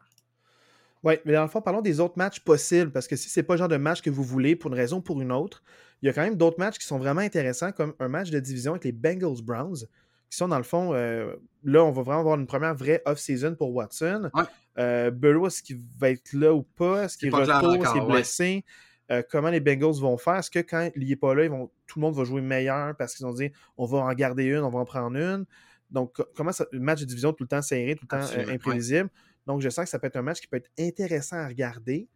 Oui, 1.04 1.16
mais 1.26 1.34
dans 1.34 1.42
le 1.42 1.48
fond, 1.48 1.62
parlons 1.62 1.82
des 1.82 2.00
autres 2.00 2.18
matchs 2.18 2.42
possibles, 2.42 2.92
parce 2.92 3.08
que 3.08 3.16
si 3.16 3.30
c'est 3.30 3.44
pas 3.44 3.56
le 3.56 3.60
genre 3.60 3.68
de 3.68 3.78
match 3.78 4.02
que 4.02 4.10
vous 4.10 4.24
voulez 4.24 4.56
pour 4.56 4.70
une 4.72 4.78
raison 4.78 4.98
ou 4.98 5.02
pour 5.02 5.20
une 5.22 5.32
autre, 5.32 5.64
il 6.02 6.08
y 6.08 6.10
a 6.10 6.14
quand 6.14 6.22
même 6.22 6.36
d'autres 6.36 6.60
matchs 6.60 6.78
qui 6.78 6.86
sont 6.86 7.00
vraiment 7.00 7.22
intéressants, 7.22 7.72
comme 7.72 7.94
un 8.00 8.08
match 8.08 8.30
de 8.30 8.40
division 8.40 8.74
avec 8.74 8.84
les 8.84 8.92
Bengals 8.92 9.42
Browns, 9.44 9.88
qui 10.30 10.38
sont 10.38 10.48
dans 10.48 10.58
le 10.58 10.64
fond, 10.64 10.94
euh, 10.94 11.36
là, 11.64 11.84
on 11.84 11.92
va 11.92 12.04
vraiment 12.04 12.22
avoir 12.22 12.40
une 12.40 12.48
première 12.48 12.76
vraie 12.76 13.02
off-season 13.06 13.56
pour 13.56 13.74
Watson. 13.74 14.30
Euh, 14.78 15.12
Burrow, 15.12 15.48
est-ce 15.48 15.62
qu'il 15.62 15.82
va 16.00 16.12
être 16.12 16.32
là 16.34 16.54
ou 16.54 16.64
pas? 16.64 17.04
Est-ce 17.04 17.18
qu'il 17.18 17.34
retourne? 17.34 17.82
Est-ce 17.82 17.92
qu'il 17.92 18.02
est 18.02 18.06
blessé? 18.06 18.66
Euh, 19.12 19.22
comment 19.30 19.50
les 19.50 19.60
Bengals 19.60 20.00
vont 20.00 20.18
faire? 20.18 20.36
Est-ce 20.38 20.50
que 20.50 20.60
quand 20.60 20.90
il 20.96 21.10
n'est 21.10 21.16
pas 21.18 21.36
là, 21.36 21.48
vont, 21.50 21.70
tout 21.86 22.00
le 22.00 22.02
monde 22.06 22.16
va 22.16 22.24
jouer 22.24 22.42
meilleur 22.42 22.96
parce 22.96 23.16
qu'ils 23.16 23.26
ont 23.26 23.34
dit 23.34 23.52
on 23.76 23.86
va 23.86 23.98
en 23.98 24.14
garder 24.14 24.46
une, 24.46 24.60
on 24.60 24.70
va 24.70 24.80
en 24.80 24.86
prendre 24.86 25.18
une? 25.18 25.46
Donc, 25.90 26.16
comment 26.38 26.54
ça, 26.54 26.66
le 26.72 26.80
match 26.80 27.02
de 27.02 27.06
division 27.06 27.34
tout 27.34 27.44
le 27.44 27.50
temps 27.50 27.62
serré, 27.62 27.96
tout 27.96 28.06
le 28.10 28.18
temps 28.18 28.52
imprévisible? 28.54 29.10
Donc, 29.52 29.60
je 29.62 29.68
sens 29.70 29.84
que 29.84 29.90
ça 29.90 30.00
peut 30.00 30.08
être 30.08 30.16
un 30.16 30.22
match 30.22 30.40
qui 30.40 30.48
peut 30.48 30.56
être 30.56 30.72
intéressant 30.80 31.36
à 31.36 31.46
regarder. 31.46 32.08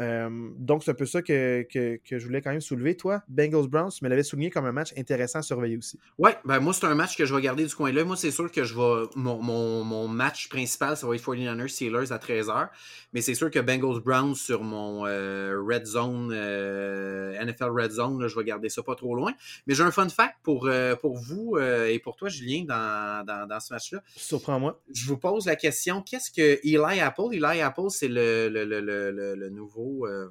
Euh, 0.00 0.50
donc, 0.56 0.82
c'est 0.82 0.90
un 0.90 0.94
peu 0.94 1.06
ça 1.06 1.22
que, 1.22 1.66
que, 1.70 1.98
que, 2.04 2.18
je 2.18 2.26
voulais 2.26 2.40
quand 2.40 2.50
même 2.50 2.60
soulever. 2.60 2.96
Toi, 2.96 3.22
Bengals-Browns, 3.28 3.90
tu 3.90 4.04
me 4.04 4.08
l'avais 4.08 4.22
souligné 4.22 4.50
comme 4.50 4.64
un 4.64 4.72
match 4.72 4.92
intéressant 4.96 5.40
à 5.40 5.42
surveiller 5.42 5.76
aussi. 5.76 5.98
Oui, 6.18 6.30
ben 6.44 6.60
moi, 6.60 6.72
c'est 6.72 6.86
un 6.86 6.94
match 6.94 7.16
que 7.16 7.26
je 7.26 7.34
vais 7.34 7.42
garder 7.42 7.66
du 7.66 7.74
coin-là. 7.74 8.04
Moi, 8.04 8.16
c'est 8.16 8.30
sûr 8.30 8.50
que 8.50 8.64
je 8.64 8.74
vais. 8.74 9.08
Mon, 9.16 9.42
mon, 9.42 9.84
mon, 9.84 10.08
match 10.08 10.48
principal, 10.48 10.96
ça 10.96 11.06
va 11.06 11.14
être 11.14 11.22
49ers 11.22 11.68
Steelers 11.68 12.12
à 12.12 12.18
13h. 12.18 12.68
Mais 13.12 13.20
c'est 13.20 13.34
sûr 13.34 13.50
que 13.50 13.58
Bengals-Browns 13.58 14.34
sur 14.34 14.62
mon 14.62 15.06
euh, 15.06 15.60
Red 15.62 15.86
Zone, 15.86 16.32
euh, 16.32 17.44
NFL 17.44 17.70
Red 17.70 17.92
Zone, 17.92 18.20
là, 18.20 18.28
je 18.28 18.36
vais 18.36 18.44
garder 18.44 18.68
ça 18.68 18.82
pas 18.82 18.94
trop 18.94 19.14
loin. 19.14 19.32
Mais 19.66 19.74
j'ai 19.74 19.82
un 19.82 19.90
fun 19.90 20.08
fact 20.08 20.36
pour, 20.42 20.68
pour 21.00 21.16
vous 21.16 21.58
et 21.58 21.98
pour 21.98 22.16
toi, 22.16 22.28
Julien, 22.28 22.64
dans, 22.66 23.24
dans, 23.26 23.46
dans 23.46 23.60
ce 23.60 23.72
match-là. 23.72 24.02
Surprends-moi. 24.16 24.80
Je 24.92 25.06
vous 25.06 25.18
pose 25.18 25.46
la 25.46 25.56
question 25.56 26.02
qu'est-ce 26.02 26.30
que 26.30 26.60
Eli 26.64 27.00
Apple? 27.00 27.32
Eli 27.32 27.60
Apple, 27.60 27.90
c'est 27.90 28.08
le, 28.08 28.48
le, 28.48 28.64
le, 28.64 29.34
le, 29.34 29.48
nouveau 29.50 29.89
euh, 30.06 30.30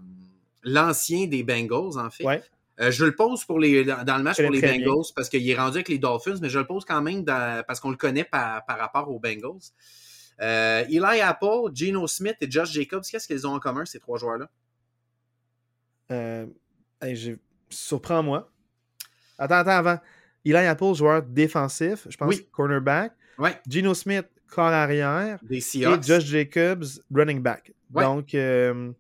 l'ancien 0.64 1.28
des 1.28 1.44
Bengals, 1.44 1.98
en 1.98 2.10
fait. 2.10 2.44
Euh, 2.82 2.92
je 2.92 3.04
le 3.04 3.14
pose 3.14 3.44
pour 3.44 3.60
les, 3.60 3.84
dans, 3.84 4.18
le 4.18 4.24
match 4.24 4.42
pour 4.42 4.52
les 4.52 4.62
Bengals 4.62 5.12
parce 5.14 5.28
qu'il 5.28 5.48
est 5.50 5.56
rendu 5.56 5.78
avec 5.78 5.90
les 5.90 5.98
Dolphins, 5.98 6.38
mais 6.42 6.50
je 6.50 6.60
le 6.60 6.66
pose 6.66 6.86
quand 6.86 7.02
même 7.02 7.26
parce 7.26 7.80
qu'on 7.80 7.90
le 7.92 7.98
connaît 7.98 8.24
par, 8.24 8.64
rapport 8.68 9.10
aux 9.10 9.20
Bengals. 9.20 9.74
Euh, 10.42 10.86
Eli 10.88 11.20
Apple, 11.22 11.74
Geno 11.74 12.08
Smith 12.08 12.38
et 12.40 12.50
Josh 12.50 12.72
Jacobs, 12.72 13.04
qu'est-ce 13.04 13.28
qu'ils 13.28 13.46
ont 13.46 13.54
en 13.54 13.60
commun, 13.60 13.84
ces 13.86 14.00
trois 14.00 14.18
joueurs-là? 14.18 14.50
Surprends-moi. 17.70 18.50
Attends, 19.38 19.56
attends, 19.56 19.72
avant. 19.72 20.00
Eli 20.46 20.56
Apple, 20.56 20.94
joueur 20.94 21.22
défensif, 21.24 22.08
je 22.10 22.18
pense, 22.18 22.36
cornerback. 22.52 23.14
Ouais. 23.38 23.60
Geno 23.70 23.94
Smith, 23.94 24.26
corps 24.48 24.66
arrière. 24.66 25.40
Des 25.44 25.58
Et 25.78 26.02
Josh 26.02 26.26
Jacobs, 26.26 26.86
running 27.14 27.42
back. 27.42 27.74
Donc, 27.90 28.34
euh, 28.34 28.92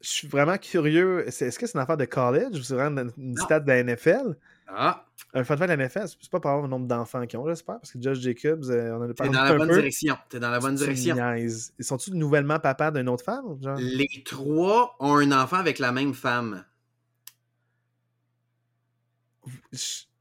je 0.00 0.08
suis 0.08 0.28
vraiment 0.28 0.56
curieux. 0.56 1.26
Est-ce 1.26 1.58
que 1.58 1.66
c'est 1.66 1.74
une 1.74 1.80
affaire 1.80 1.96
de 1.96 2.04
college 2.04 2.58
ou 2.58 2.62
c'est 2.62 2.74
vraiment 2.74 3.04
une 3.18 3.36
stade 3.36 3.64
de 3.64 3.68
la 3.68 3.82
NFL? 3.82 4.36
Ah. 4.68 5.04
Un 5.34 5.44
fun 5.44 5.56
de 5.56 5.64
la 5.64 5.76
NFL, 5.76 6.06
c'est 6.08 6.30
pas 6.30 6.40
par 6.40 6.52
rapport 6.52 6.64
au 6.64 6.68
nombre 6.68 6.86
d'enfants 6.86 7.24
qu'ils 7.26 7.38
ont, 7.38 7.46
j'espère, 7.46 7.78
parce 7.78 7.92
que 7.92 8.00
Josh 8.00 8.18
Jacobs, 8.18 8.64
euh, 8.70 8.92
on 8.92 9.04
en 9.04 9.10
a 9.10 9.14
parlé. 9.14 9.30
T'es 9.30 9.36
dans 9.36 9.44
la 9.44 9.54
bonne 9.54 9.68
direction. 9.68 10.18
T'es 10.28 10.40
dans 10.40 10.50
la 10.50 10.58
bonne 10.58 10.74
direction. 10.74 11.16
Ils 11.34 11.84
sont-ils 11.84 12.14
nouvellement 12.14 12.58
papa 12.58 12.90
d'une 12.90 13.08
autre 13.08 13.24
femme? 13.24 13.58
Les 13.78 14.08
trois 14.24 14.96
ont 14.98 15.16
un 15.16 15.32
enfant 15.32 15.56
avec 15.58 15.78
la 15.78 15.92
même 15.92 16.14
femme. 16.14 16.64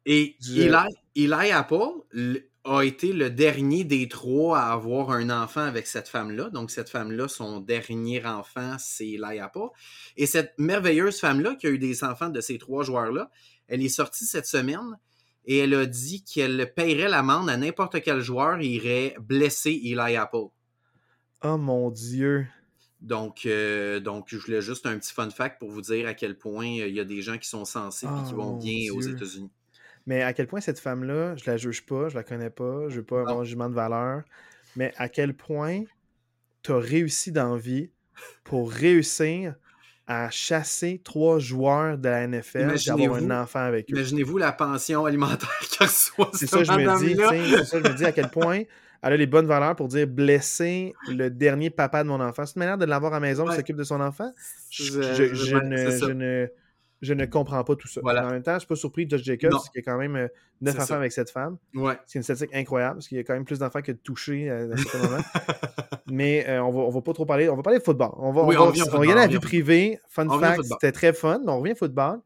Et 0.05 0.35
Eli, 0.47 0.71
Eli 1.15 1.51
Apple, 1.51 2.43
a 2.69 2.83
été 2.83 3.13
le 3.13 3.29
dernier 3.29 3.83
des 3.83 4.07
trois 4.07 4.59
à 4.59 4.71
avoir 4.71 5.11
un 5.11 5.29
enfant 5.29 5.61
avec 5.61 5.87
cette 5.87 6.07
femme-là. 6.07 6.49
Donc, 6.49 6.69
cette 6.69 6.89
femme-là, 6.89 7.27
son 7.27 7.59
dernier 7.59 8.23
enfant, 8.25 8.75
c'est 8.77 9.17
Apple. 9.23 9.69
Et 10.17 10.25
cette 10.25 10.53
merveilleuse 10.57 11.19
femme-là, 11.19 11.55
qui 11.55 11.67
a 11.67 11.71
eu 11.71 11.79
des 11.79 12.03
enfants 12.03 12.29
de 12.29 12.41
ces 12.41 12.57
trois 12.57 12.83
joueurs-là, 12.83 13.31
elle 13.67 13.83
est 13.83 13.89
sortie 13.89 14.25
cette 14.25 14.45
semaine 14.45 14.97
et 15.45 15.57
elle 15.59 15.73
a 15.73 15.85
dit 15.85 16.23
qu'elle 16.23 16.71
paierait 16.75 17.09
l'amende 17.09 17.49
à 17.49 17.57
n'importe 17.57 18.01
quel 18.01 18.21
joueur 18.21 18.61
irait 18.61 19.15
blesser 19.19 19.71
Eli 19.71 20.15
Apple. 20.15 20.47
Oh 21.43 21.57
mon 21.57 21.89
Dieu! 21.89 22.45
Donc, 23.01 23.45
euh, 23.45 23.99
donc, 23.99 24.27
je 24.27 24.37
voulais 24.37 24.61
juste 24.61 24.85
un 24.85 24.97
petit 24.99 25.13
fun 25.13 25.29
fact 25.29 25.57
pour 25.59 25.71
vous 25.71 25.81
dire 25.81 26.07
à 26.07 26.13
quel 26.13 26.37
point 26.37 26.79
euh, 26.79 26.87
il 26.87 26.95
y 26.95 26.99
a 26.99 27.05
des 27.05 27.21
gens 27.21 27.37
qui 27.37 27.47
sont 27.47 27.65
sensés 27.65 28.05
et 28.05 28.27
qui 28.27 28.33
oh 28.33 28.37
vont 28.37 28.57
bien 28.57 28.91
aux 28.93 29.01
États-Unis. 29.01 29.51
Mais 30.05 30.21
à 30.21 30.33
quel 30.33 30.47
point 30.47 30.61
cette 30.61 30.79
femme-là, 30.79 31.35
je 31.35 31.49
la 31.49 31.57
juge 31.57 31.85
pas, 31.85 32.09
je 32.09 32.15
la 32.15 32.23
connais 32.23 32.49
pas, 32.49 32.89
je 32.89 32.97
veux 32.97 33.05
pas 33.05 33.21
avoir 33.21 33.39
un 33.39 33.43
jugement 33.43 33.69
de 33.69 33.75
valeur, 33.75 34.23
mais 34.75 34.93
à 34.97 35.09
quel 35.09 35.33
point 35.33 35.83
tu 36.63 36.71
as 36.71 36.79
réussi 36.79 37.31
dans 37.31 37.55
la 37.55 37.59
vie 37.59 37.91
pour 38.43 38.71
réussir 38.71 39.55
à 40.07 40.29
chasser 40.31 41.01
trois 41.03 41.37
joueurs 41.37 41.97
de 41.97 42.09
la 42.09 42.27
NFL 42.27 42.75
et 42.75 42.89
avoir 42.89 43.15
un 43.15 43.43
enfant 43.43 43.59
avec 43.59 43.91
eux? 43.91 43.95
Imaginez-vous 43.95 44.37
la 44.37 44.51
pension 44.51 45.05
alimentaire 45.05 45.49
qu'elle 45.69 45.87
reçoit. 45.87 46.31
C'est 46.33 46.47
ça, 46.47 46.63
je 46.63 46.71
me 46.71 46.99
dis, 46.99 47.15
c'est 47.15 47.65
ça, 47.65 47.77
je 47.77 47.89
me 47.89 47.95
dis 47.95 48.05
à 48.05 48.11
quel 48.11 48.29
point 48.29 48.63
elle 49.01 49.13
a 49.13 49.17
les 49.17 49.27
bonnes 49.27 49.45
valeurs 49.45 49.75
pour 49.75 49.87
dire 49.87 50.07
blesser 50.07 50.93
le 51.07 51.29
dernier 51.29 51.69
papa 51.69 52.03
de 52.03 52.09
mon 52.09 52.19
enfant. 52.19 52.45
C'est 52.45 52.55
une 52.55 52.61
manière 52.61 52.77
de 52.77 52.85
l'avoir 52.85 53.13
à 53.13 53.17
la 53.17 53.21
maison 53.21 53.45
qui 53.45 53.55
s'occupe 53.55 53.77
de 53.77 53.83
son 53.83 54.01
enfant. 54.01 54.33
je 54.69 56.07
ne 56.11 56.47
je 57.01 57.13
ne 57.13 57.25
comprends 57.25 57.63
pas 57.63 57.75
tout 57.75 57.87
ça. 57.87 58.01
En 58.03 58.29
même 58.29 58.43
temps, 58.43 58.51
je 58.51 58.55
ne 58.55 58.59
suis 58.59 58.67
pas 58.67 58.75
surpris 58.75 59.05
de 59.05 59.17
Josh 59.17 59.25
Jacobs, 59.25 59.59
qui 59.71 59.79
a 59.79 59.81
quand 59.81 59.97
même 59.97 60.15
euh, 60.15 60.27
neuf 60.61 60.77
enfants 60.79 60.95
avec 60.95 61.11
cette 61.11 61.29
femme. 61.29 61.57
Ouais. 61.73 61.97
C'est 62.05 62.19
une 62.19 62.23
statistique 62.23 62.53
incroyable, 62.53 62.95
parce 62.95 63.07
qu'il 63.07 63.17
y 63.17 63.21
a 63.21 63.23
quand 63.23 63.33
même 63.33 63.45
plus 63.45 63.59
d'enfants 63.59 63.81
que 63.81 63.93
de 63.93 63.97
touchés 63.97 64.49
euh, 64.49 64.75
ce 64.75 64.97
moment. 64.97 65.23
Mais 66.07 66.47
euh, 66.49 66.61
on 66.63 66.71
va, 66.71 66.87
ne 66.87 66.91
va 66.91 67.01
pas 67.01 67.13
trop 67.13 67.25
parler. 67.25 67.47
On 67.49 67.55
va 67.55 67.63
parler 67.63 67.79
de 67.79 67.83
football. 67.83 68.11
On 68.17 68.31
va, 68.31 68.41
on, 68.41 68.45
regarder 68.47 69.13
la 69.13 69.27
vie 69.27 69.39
privée. 69.39 69.99
Fun 70.09 70.27
fact, 70.39 70.63
c'était 70.63 70.91
très 70.91 71.13
fun. 71.13 71.39
On 71.47 71.59
revient 71.59 71.73
au 71.73 71.75
football. 71.75 72.19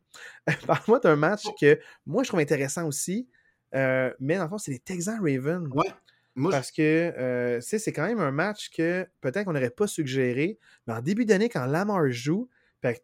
Parle-moi 0.68 1.00
d'un 1.00 1.16
match 1.16 1.44
que 1.60 1.80
moi, 2.06 2.24
je 2.24 2.30
trouve 2.30 2.40
intéressant 2.40 2.88
aussi. 2.88 3.28
mais 3.74 4.38
dans 4.38 4.44
le 4.44 4.50
fond, 4.50 4.58
c'est 4.58 4.72
les 4.72 4.80
Texans 4.80 5.20
Ravens. 5.22 5.68
Ouais. 5.74 6.50
Parce 6.50 6.72
que 6.72 7.60
c'est 7.62 7.92
quand 7.92 8.08
même 8.08 8.20
un 8.20 8.32
match 8.32 8.72
que 8.72 9.06
peut-être 9.22 9.46
qu'on 9.46 9.54
n'aurait 9.54 9.70
pas 9.70 9.88
suggéré. 9.88 10.58
Mais 10.88 10.94
en 10.94 11.02
début 11.02 11.26
d'année, 11.26 11.50
quand 11.50 11.66
Lamar 11.66 12.10
joue, 12.10 12.50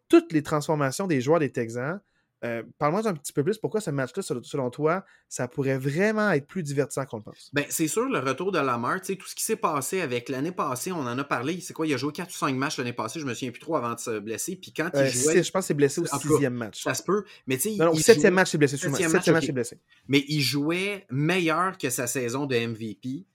toutes 0.08 0.32
les 0.32 0.42
transformations 0.42 1.06
des 1.06 1.20
joueurs 1.20 1.40
des 1.40 1.50
Texans, 1.50 2.00
euh, 2.42 2.62
Parle-moi 2.78 3.06
un 3.06 3.14
petit 3.14 3.32
peu 3.32 3.44
plus, 3.44 3.58
pourquoi 3.58 3.80
ce 3.80 3.90
match-là, 3.90 4.22
selon 4.22 4.70
toi, 4.70 5.04
ça 5.28 5.46
pourrait 5.46 5.76
vraiment 5.76 6.30
être 6.30 6.46
plus 6.46 6.62
divertissant 6.62 7.04
qu'on 7.04 7.18
le 7.18 7.22
pense? 7.22 7.50
Ben, 7.52 7.64
c'est 7.68 7.86
sûr, 7.86 8.08
le 8.08 8.18
retour 8.18 8.50
de 8.50 8.58
Lamar, 8.58 9.00
tout 9.02 9.26
ce 9.26 9.34
qui 9.34 9.44
s'est 9.44 9.56
passé 9.56 10.00
avec 10.00 10.30
l'année 10.30 10.52
passée, 10.52 10.90
on 10.90 11.00
en 11.00 11.18
a 11.18 11.24
parlé, 11.24 11.60
c'est 11.60 11.74
quoi, 11.74 11.86
il 11.86 11.92
a 11.92 11.98
joué 11.98 12.12
4 12.12 12.30
ou 12.30 12.32
5 12.32 12.56
matchs 12.56 12.78
l'année 12.78 12.94
passée, 12.94 13.20
je 13.20 13.26
me 13.26 13.34
souviens 13.34 13.50
plus 13.50 13.60
trop 13.60 13.76
avant 13.76 13.94
de 13.94 14.00
se 14.00 14.18
blesser, 14.18 14.56
puis 14.56 14.72
quand 14.72 14.88
il 14.94 15.00
euh, 15.00 15.10
jouait... 15.10 15.42
Je 15.42 15.50
pense 15.50 15.64
que 15.64 15.66
c'est 15.66 15.74
blessé 15.74 16.00
au 16.00 16.06
sixième 16.06 16.54
match. 16.54 16.82
Ça 16.82 16.94
se 16.94 17.02
peut, 17.02 17.24
mais 17.46 17.58
tu 17.58 17.74
sais... 17.74 17.76
Non, 17.76 17.90
au 17.90 17.96
septième 17.96 18.34
match, 18.34 18.50
c'est 18.50 18.58
blessé, 18.58 18.78
septième, 18.78 19.12
match, 19.12 19.28
match 19.28 19.50
blessé. 19.50 19.78
Mais 20.08 20.24
il 20.28 20.40
jouait 20.40 21.06
meilleur 21.10 21.76
que 21.76 21.90
sa 21.90 22.06
saison 22.06 22.46
de 22.46 22.56
MVP, 22.56 23.26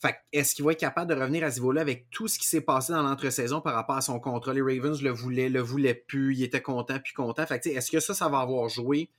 fait 0.00 0.16
est-ce 0.32 0.54
qu'il 0.54 0.64
va 0.64 0.72
être 0.72 0.80
capable 0.80 1.12
de 1.12 1.20
revenir 1.20 1.44
à 1.44 1.50
ce 1.50 1.56
niveau-là 1.56 1.80
avec 1.80 2.08
tout 2.10 2.28
ce 2.28 2.38
qui 2.38 2.46
s'est 2.46 2.60
passé 2.60 2.92
dans 2.92 3.02
l'entre-saison 3.02 3.60
par 3.60 3.74
rapport 3.74 3.96
à 3.96 4.00
son 4.00 4.20
contrat? 4.20 4.54
Les 4.54 4.62
Ravens 4.62 5.02
le 5.02 5.10
voulaient, 5.10 5.48
le 5.48 5.60
voulaient 5.60 5.94
plus, 5.94 6.36
il 6.36 6.42
était 6.44 6.62
content, 6.62 6.98
puis 7.02 7.12
content. 7.12 7.44
Fait 7.46 7.66
est-ce 7.66 7.90
que 7.90 7.98
ça, 7.98 8.14
ça 8.14 8.28
va 8.28 8.38
avoir 8.38 8.68
joué? 8.68 9.10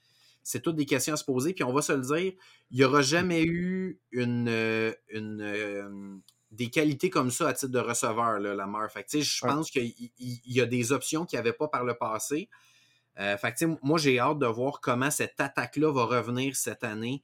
C'est 0.41 0.61
toutes 0.61 0.77
des 0.77 0.85
questions 0.85 1.13
à 1.13 1.17
se 1.17 1.25
poser, 1.25 1.53
puis 1.53 1.65
on 1.65 1.73
va 1.73 1.81
se 1.81 1.91
le 1.91 2.01
dire, 2.01 2.33
il 2.71 2.77
n'y 2.77 2.83
aura 2.85 3.01
jamais 3.01 3.43
eu 3.43 3.99
une, 4.11 4.47
euh, 4.47 4.93
une 5.09 5.41
euh, 5.41 6.17
des 6.51 6.69
qualités 6.69 7.09
comme 7.09 7.29
ça 7.29 7.49
à 7.49 7.53
titre 7.53 7.73
de 7.73 7.79
receveur, 7.79 8.39
là, 8.39 8.55
Lamar. 8.55 8.89
Fait 8.89 9.05
je 9.21 9.45
pense 9.45 9.69
qu'il 9.69 9.93
y, 10.17 10.61
a 10.61 10.65
des 10.65 10.91
options 10.93 11.25
qu'il 11.25 11.37
n'y 11.37 11.41
avait 11.41 11.53
pas 11.53 11.67
par 11.67 11.83
le 11.83 11.93
passé. 11.93 12.49
Euh, 13.19 13.35
fait 13.35 13.65
moi, 13.83 13.99
j'ai 13.99 14.17
hâte 14.17 14.39
de 14.39 14.47
voir 14.47 14.79
comment 14.79 15.11
cette 15.11 15.39
attaque-là 15.41 15.91
va 15.91 16.05
revenir 16.05 16.55
cette 16.55 16.85
année 16.85 17.21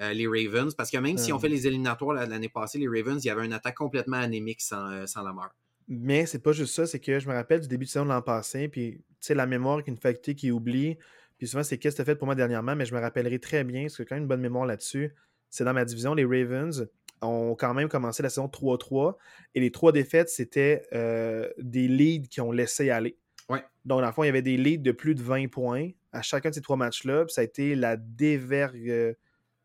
euh, 0.00 0.12
les 0.12 0.26
Ravens. 0.26 0.74
Parce 0.74 0.90
que 0.90 0.98
même 0.98 1.18
si 1.18 1.32
on 1.32 1.38
fait 1.38 1.48
les 1.48 1.66
éliminatoires 1.66 2.14
l'année 2.14 2.48
passée, 2.48 2.78
les 2.78 2.88
Ravens, 2.88 3.22
il 3.24 3.26
y 3.26 3.30
avait 3.30 3.44
une 3.44 3.52
attaque 3.52 3.76
complètement 3.76 4.18
anémique 4.18 4.60
sans, 4.60 4.90
euh, 4.90 5.06
sans 5.06 5.22
Lamar. 5.22 5.54
Mais 5.88 6.26
c'est 6.26 6.40
pas 6.40 6.52
juste 6.52 6.74
ça, 6.74 6.86
c'est 6.86 6.98
que 6.98 7.18
je 7.20 7.28
me 7.28 7.34
rappelle 7.34 7.60
du 7.60 7.68
début 7.68 7.84
de 7.84 7.90
saison 7.90 8.04
de 8.04 8.10
l'an 8.10 8.22
passé, 8.22 8.68
puis 8.68 8.96
tu 8.96 9.04
sais, 9.20 9.34
la 9.34 9.46
mémoire 9.46 9.82
qui 9.82 9.90
est 9.90 9.92
une 9.92 10.00
faculté 10.00 10.34
qui 10.34 10.50
oublie. 10.50 10.98
Puis 11.38 11.46
souvent, 11.46 11.62
c'est 11.62 11.78
qu'est-ce 11.78 11.96
que 11.96 12.02
tu 12.02 12.02
as 12.02 12.04
fait 12.04 12.16
pour 12.16 12.26
moi 12.26 12.34
dernièrement, 12.34 12.74
mais 12.74 12.86
je 12.86 12.94
me 12.94 13.00
rappellerai 13.00 13.38
très 13.38 13.62
bien, 13.62 13.82
parce 13.82 13.96
que 13.96 14.02
quand 14.02 14.16
même 14.16 14.24
une 14.24 14.28
bonne 14.28 14.40
mémoire 14.40 14.66
là-dessus. 14.66 15.14
C'est 15.48 15.64
dans 15.64 15.72
ma 15.72 15.84
division, 15.84 16.14
les 16.14 16.24
Ravens 16.24 16.88
ont 17.22 17.54
quand 17.54 17.72
même 17.72 17.88
commencé 17.88 18.22
la 18.22 18.30
saison 18.30 18.46
3-3, 18.48 19.16
et 19.54 19.60
les 19.60 19.70
trois 19.70 19.92
défaites, 19.92 20.28
c'était 20.28 20.82
euh, 20.92 21.48
des 21.58 21.88
leads 21.88 22.28
qui 22.28 22.40
ont 22.40 22.50
laissé 22.50 22.90
aller. 22.90 23.16
Ouais. 23.48 23.62
Donc, 23.84 24.00
dans 24.00 24.06
le 24.06 24.12
fond, 24.12 24.24
il 24.24 24.26
y 24.26 24.30
avait 24.30 24.42
des 24.42 24.56
leads 24.56 24.82
de 24.82 24.92
plus 24.92 25.14
de 25.14 25.22
20 25.22 25.48
points 25.48 25.90
à 26.12 26.20
chacun 26.20 26.50
de 26.50 26.54
ces 26.54 26.62
trois 26.62 26.76
matchs-là, 26.76 27.24
puis 27.24 27.32
ça 27.32 27.42
a 27.42 27.44
été 27.44 27.76
la 27.76 27.96
dévergue 27.96 29.16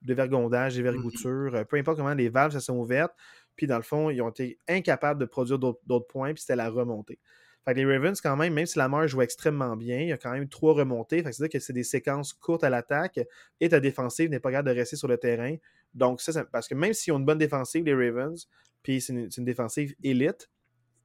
de 0.01 0.13
vergondage, 0.13 0.75
des 0.75 0.81
vergoutures, 0.81 1.55
euh, 1.55 1.63
peu 1.63 1.77
importe 1.77 1.97
comment 1.97 2.13
les 2.13 2.29
valves 2.29 2.53
se 2.53 2.59
sont 2.59 2.77
ouvertes. 2.77 3.13
Puis 3.55 3.67
dans 3.67 3.77
le 3.77 3.83
fond, 3.83 4.09
ils 4.09 4.21
ont 4.21 4.29
été 4.29 4.57
incapables 4.67 5.19
de 5.19 5.25
produire 5.25 5.59
d'autres 5.59 6.07
points, 6.07 6.33
puis 6.33 6.41
c'était 6.41 6.55
la 6.55 6.69
remontée. 6.69 7.19
Fait 7.63 7.73
que 7.73 7.79
les 7.79 7.85
Ravens, 7.85 8.19
quand 8.19 8.35
même, 8.35 8.53
même 8.53 8.65
si 8.65 8.79
la 8.79 8.85
Lamar 8.85 9.07
joue 9.07 9.21
extrêmement 9.21 9.75
bien, 9.75 9.99
il 9.99 10.07
y 10.07 10.11
a 10.11 10.17
quand 10.17 10.31
même 10.31 10.47
trois 10.47 10.73
remontées. 10.73 11.21
Fait 11.21 11.31
c'est-à-dire 11.31 11.59
que 11.59 11.63
c'est 11.63 11.73
des 11.73 11.83
séquences 11.83 12.33
courtes 12.33 12.63
à 12.63 12.71
l'attaque 12.71 13.19
et 13.59 13.69
ta 13.69 13.79
défensive 13.79 14.31
n'est 14.31 14.39
pas 14.39 14.49
capable 14.49 14.69
de 14.69 14.75
rester 14.75 14.95
sur 14.95 15.07
le 15.07 15.17
terrain. 15.17 15.55
Donc, 15.93 16.21
ça, 16.21 16.43
parce 16.45 16.67
que 16.67 16.73
même 16.73 16.93
s'ils 16.93 17.13
ont 17.13 17.19
une 17.19 17.25
bonne 17.25 17.37
défensive, 17.37 17.85
les 17.85 17.93
Ravens, 17.93 18.47
puis 18.81 18.99
c'est 18.99 19.13
une, 19.13 19.45
défensive 19.45 19.93
élite, 20.01 20.49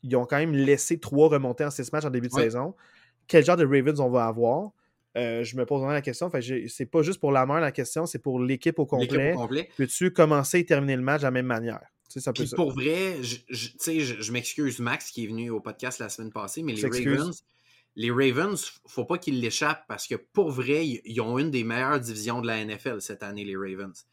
ils 0.02 0.16
ont 0.16 0.24
quand 0.24 0.38
même 0.38 0.54
laissé 0.54 0.98
trois 0.98 1.28
remontées 1.28 1.64
en 1.64 1.70
six 1.70 1.92
matchs 1.92 2.06
en 2.06 2.10
début 2.10 2.28
de 2.28 2.32
saison. 2.32 2.74
Quel 3.26 3.44
genre 3.44 3.56
de 3.56 3.66
Ravens 3.66 4.00
on 4.00 4.08
va 4.08 4.26
avoir? 4.26 4.70
Euh, 5.16 5.44
je 5.44 5.56
me 5.56 5.64
pose 5.64 5.80
vraiment 5.80 5.92
la 5.92 6.02
question. 6.02 6.30
C'est 6.68 6.86
pas 6.86 7.02
juste 7.02 7.20
pour 7.20 7.32
la 7.32 7.46
main 7.46 7.58
la 7.60 7.72
question, 7.72 8.06
c'est 8.06 8.18
pour 8.18 8.40
l'équipe 8.40 8.78
au 8.78 8.86
complet. 8.86 9.34
Peux-tu 9.76 10.12
commencer 10.12 10.60
et 10.60 10.66
terminer 10.66 10.96
le 10.96 11.02
match 11.02 11.20
de 11.20 11.26
la 11.26 11.30
même 11.30 11.46
manière? 11.46 11.80
Ça 12.08 12.32
pour 12.54 12.72
vrai, 12.72 13.22
je, 13.22 13.36
je, 13.50 14.32
m'excuse 14.32 14.78
Max 14.78 15.10
qui 15.10 15.24
est 15.24 15.26
venu 15.26 15.50
au 15.50 15.60
podcast 15.60 15.98
la 15.98 16.08
semaine 16.08 16.32
passée, 16.32 16.62
mais 16.62 16.72
les 16.72 16.88
Ravens, 16.88 17.44
les 17.94 18.10
Ravens, 18.10 18.72
faut 18.86 19.04
pas 19.04 19.18
qu'ils 19.18 19.40
l'échappent 19.40 19.84
parce 19.86 20.06
que 20.06 20.14
pour 20.14 20.50
vrai, 20.50 20.86
ils 20.86 21.20
ont 21.20 21.38
une 21.38 21.50
des 21.50 21.62
meilleures 21.62 22.00
divisions 22.00 22.40
de 22.40 22.46
la 22.46 22.64
NFL 22.64 23.02
cette 23.02 23.22
année, 23.22 23.44
les 23.44 23.56
Ravens. 23.56 24.06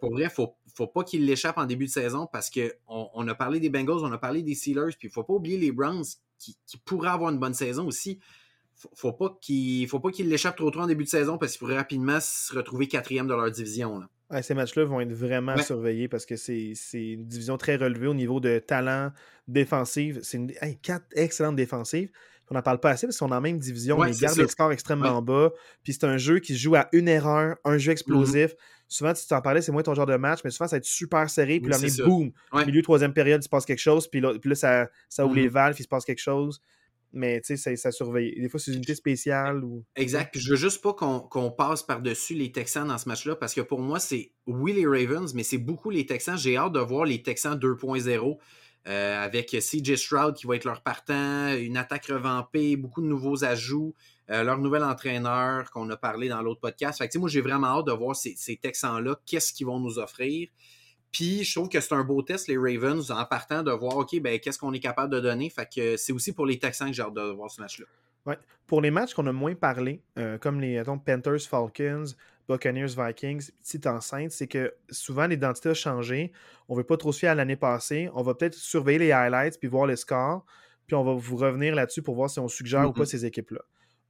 Pour 0.00 0.12
vrai, 0.12 0.30
faut, 0.30 0.56
faut 0.74 0.86
pas 0.86 1.04
qu'ils 1.04 1.26
l'échappent 1.26 1.58
en 1.58 1.66
début 1.66 1.86
de 1.86 1.90
saison 1.90 2.26
parce 2.32 2.50
qu'on 2.50 3.10
on 3.12 3.28
a 3.28 3.34
parlé 3.34 3.60
des 3.60 3.68
Bengals, 3.68 4.02
on 4.02 4.12
a 4.12 4.18
parlé 4.18 4.42
des 4.42 4.54
Steelers, 4.54 4.94
puis 4.98 5.08
il 5.08 5.10
faut 5.10 5.24
pas 5.24 5.34
oublier 5.34 5.58
les 5.58 5.72
Browns 5.72 6.04
qui, 6.38 6.56
pourrait 6.84 7.10
avoir 7.10 7.30
une 7.30 7.38
bonne 7.38 7.54
saison 7.54 7.86
aussi. 7.86 8.18
Faut, 8.84 8.90
faut 8.94 9.12
pas 9.12 9.38
qu'il 9.40 9.88
faut 9.88 10.00
pas 10.00 10.10
qu'il 10.10 10.28
l'échappe 10.28 10.56
trop 10.56 10.70
trop 10.70 10.82
en 10.82 10.86
début 10.86 11.04
de 11.04 11.08
saison 11.08 11.38
parce 11.38 11.52
qu'il 11.52 11.60
pourrait 11.60 11.76
rapidement 11.76 12.18
se 12.20 12.54
retrouver 12.54 12.86
quatrième 12.86 13.26
de 13.26 13.34
leur 13.34 13.50
division. 13.50 14.02
ces 14.42 14.54
matchs-là 14.54 14.84
vont 14.84 15.00
être 15.00 15.12
vraiment 15.12 15.56
surveillés 15.56 16.08
parce 16.08 16.26
que 16.26 16.36
c'est 16.36 16.74
une 16.94 17.24
division 17.26 17.56
très 17.56 17.76
relevée 17.76 18.06
au 18.06 18.14
niveau 18.14 18.40
de 18.40 18.58
talent 18.58 19.10
défensif. 19.48 20.18
C'est 20.22 20.36
une 20.36 20.52
quatre 20.82 21.06
excellentes 21.14 21.56
défensives. 21.56 22.10
On 22.50 22.54
n'en 22.54 22.62
parle 22.62 22.78
pas 22.78 22.90
assez 22.90 23.06
parce 23.06 23.16
qu'on 23.16 23.30
est 23.30 23.34
en 23.34 23.40
même 23.40 23.58
division, 23.58 23.98
on 23.98 24.04
garde 24.04 24.36
les 24.36 24.48
scores 24.48 24.72
extrêmement 24.72 25.22
bas. 25.22 25.50
Puis 25.82 25.94
c'est 25.94 26.04
un 26.04 26.18
jeu 26.18 26.40
qui 26.40 26.54
se 26.54 26.58
joue 26.58 26.74
à 26.74 26.88
une 26.92 27.08
erreur, 27.08 27.56
un 27.64 27.78
jeu 27.78 27.90
explosif. 27.90 28.52
Mm-hmm. 28.52 28.86
Souvent, 28.86 29.14
tu 29.14 29.26
t'en 29.26 29.40
parlais, 29.40 29.62
c'est 29.62 29.72
moins 29.72 29.82
ton 29.82 29.94
genre 29.94 30.04
de 30.04 30.16
match, 30.16 30.40
mais 30.44 30.50
souvent, 30.50 30.68
ça 30.68 30.76
va 30.76 30.78
être 30.78 30.84
super 30.84 31.30
serré. 31.30 31.58
Puis 31.58 31.70
là, 31.70 31.78
on 31.80 32.06
boum, 32.06 32.32
milieu 32.66 32.82
troisième 32.82 33.14
période, 33.14 33.40
il 33.40 33.44
se 33.44 33.48
passe 33.48 33.64
quelque 33.64 33.78
chose. 33.78 34.08
Puis 34.08 34.20
là, 34.20 34.54
ça, 34.54 34.90
ça 35.08 35.24
ouvre 35.24 35.36
les 35.36 35.48
mm-hmm. 35.48 35.52
valves, 35.52 35.76
il 35.78 35.84
se 35.84 35.88
passe 35.88 36.04
quelque 36.04 36.20
chose 36.20 36.60
mais 37.14 37.40
tu 37.40 37.56
sais, 37.56 37.76
ça, 37.76 37.90
surveille. 37.90 38.34
Des 38.40 38.48
fois, 38.48 38.60
c'est 38.60 38.70
une 38.70 38.78
unité 38.78 38.94
spéciale. 38.94 39.64
Ou... 39.64 39.84
Exact. 39.96 40.30
Puis 40.32 40.40
je 40.40 40.50
veux 40.50 40.56
juste 40.56 40.82
pas 40.82 40.92
qu'on 40.92 41.50
passe 41.50 41.82
par-dessus 41.82 42.34
les 42.34 42.52
Texans 42.52 42.86
dans 42.86 42.98
ce 42.98 43.08
match-là, 43.08 43.36
parce 43.36 43.54
que 43.54 43.60
pour 43.60 43.80
moi, 43.80 43.98
c'est 43.98 44.32
oui 44.46 44.72
les 44.72 44.86
Ravens, 44.86 45.32
mais 45.34 45.42
c'est 45.42 45.58
beaucoup 45.58 45.90
les 45.90 46.06
Texans. 46.06 46.36
J'ai 46.36 46.56
hâte 46.56 46.72
de 46.72 46.80
voir 46.80 47.04
les 47.04 47.22
Texans 47.22 47.58
2.0. 47.58 48.38
Euh, 48.86 49.24
avec 49.24 49.48
CJ 49.48 49.94
Stroud 49.94 50.34
qui 50.34 50.46
va 50.46 50.56
être 50.56 50.66
leur 50.66 50.82
partant, 50.82 51.54
une 51.54 51.78
attaque 51.78 52.04
revampée, 52.04 52.76
beaucoup 52.76 53.00
de 53.00 53.06
nouveaux 53.06 53.42
ajouts, 53.42 53.94
euh, 54.28 54.42
leur 54.42 54.58
nouvel 54.58 54.84
entraîneur 54.84 55.70
qu'on 55.70 55.88
a 55.88 55.96
parlé 55.96 56.28
dans 56.28 56.42
l'autre 56.42 56.60
podcast. 56.60 56.98
Fait 56.98 57.08
que, 57.08 57.16
moi, 57.16 57.30
j'ai 57.30 57.40
vraiment 57.40 57.78
hâte 57.78 57.86
de 57.86 57.92
voir 57.92 58.14
ces, 58.14 58.34
ces 58.36 58.58
Texans-là, 58.58 59.18
qu'est-ce 59.24 59.54
qu'ils 59.54 59.64
vont 59.64 59.80
nous 59.80 59.98
offrir. 59.98 60.50
Puis 61.14 61.44
je 61.44 61.54
trouve 61.54 61.68
que 61.68 61.80
c'est 61.80 61.94
un 61.94 62.02
beau 62.02 62.22
test, 62.22 62.48
les 62.48 62.58
Ravens, 62.58 63.08
en 63.12 63.24
partant 63.24 63.62
de 63.62 63.70
voir, 63.70 63.98
OK, 63.98 64.20
ben, 64.20 64.40
qu'est-ce 64.40 64.58
qu'on 64.58 64.72
est 64.72 64.80
capable 64.80 65.14
de 65.14 65.20
donner? 65.20 65.48
Fait 65.48 65.68
que 65.72 65.96
c'est 65.96 66.12
aussi 66.12 66.32
pour 66.32 66.44
les 66.44 66.58
Texans 66.58 66.88
que 66.88 66.92
j'ai 66.96 67.02
hâte 67.02 67.14
de 67.14 67.20
voir 67.20 67.48
ce 67.48 67.60
match-là. 67.60 67.86
Ouais. 68.26 68.36
Pour 68.66 68.80
les 68.80 68.90
matchs 68.90 69.14
qu'on 69.14 69.26
a 69.28 69.32
moins 69.32 69.54
parlé, 69.54 70.02
euh, 70.18 70.38
comme 70.38 70.60
les 70.60 70.82
Panthers, 71.06 71.42
Falcons, 71.42 72.06
Buccaneers, 72.48 72.96
Vikings, 72.98 73.52
petite 73.62 73.86
enceinte, 73.86 74.32
c'est 74.32 74.48
que 74.48 74.74
souvent 74.90 75.28
l'identité 75.28 75.68
a 75.68 75.74
changé. 75.74 76.32
On 76.68 76.74
ne 76.74 76.78
veut 76.78 76.84
pas 76.84 76.96
trop 76.96 77.12
se 77.12 77.20
fier 77.20 77.28
à 77.28 77.36
l'année 77.36 77.54
passée. 77.54 78.10
On 78.14 78.22
va 78.22 78.34
peut-être 78.34 78.54
surveiller 78.54 78.98
les 78.98 79.12
highlights 79.12 79.60
puis 79.60 79.68
voir 79.68 79.86
les 79.86 79.96
scores. 79.96 80.44
Puis 80.88 80.96
on 80.96 81.04
va 81.04 81.14
vous 81.14 81.36
revenir 81.36 81.76
là-dessus 81.76 82.02
pour 82.02 82.16
voir 82.16 82.28
si 82.28 82.40
on 82.40 82.48
suggère 82.48 82.88
ou 82.88 82.92
pas 82.92 83.04
mm-hmm. 83.04 83.06
ces 83.06 83.24
équipes-là. 83.24 83.60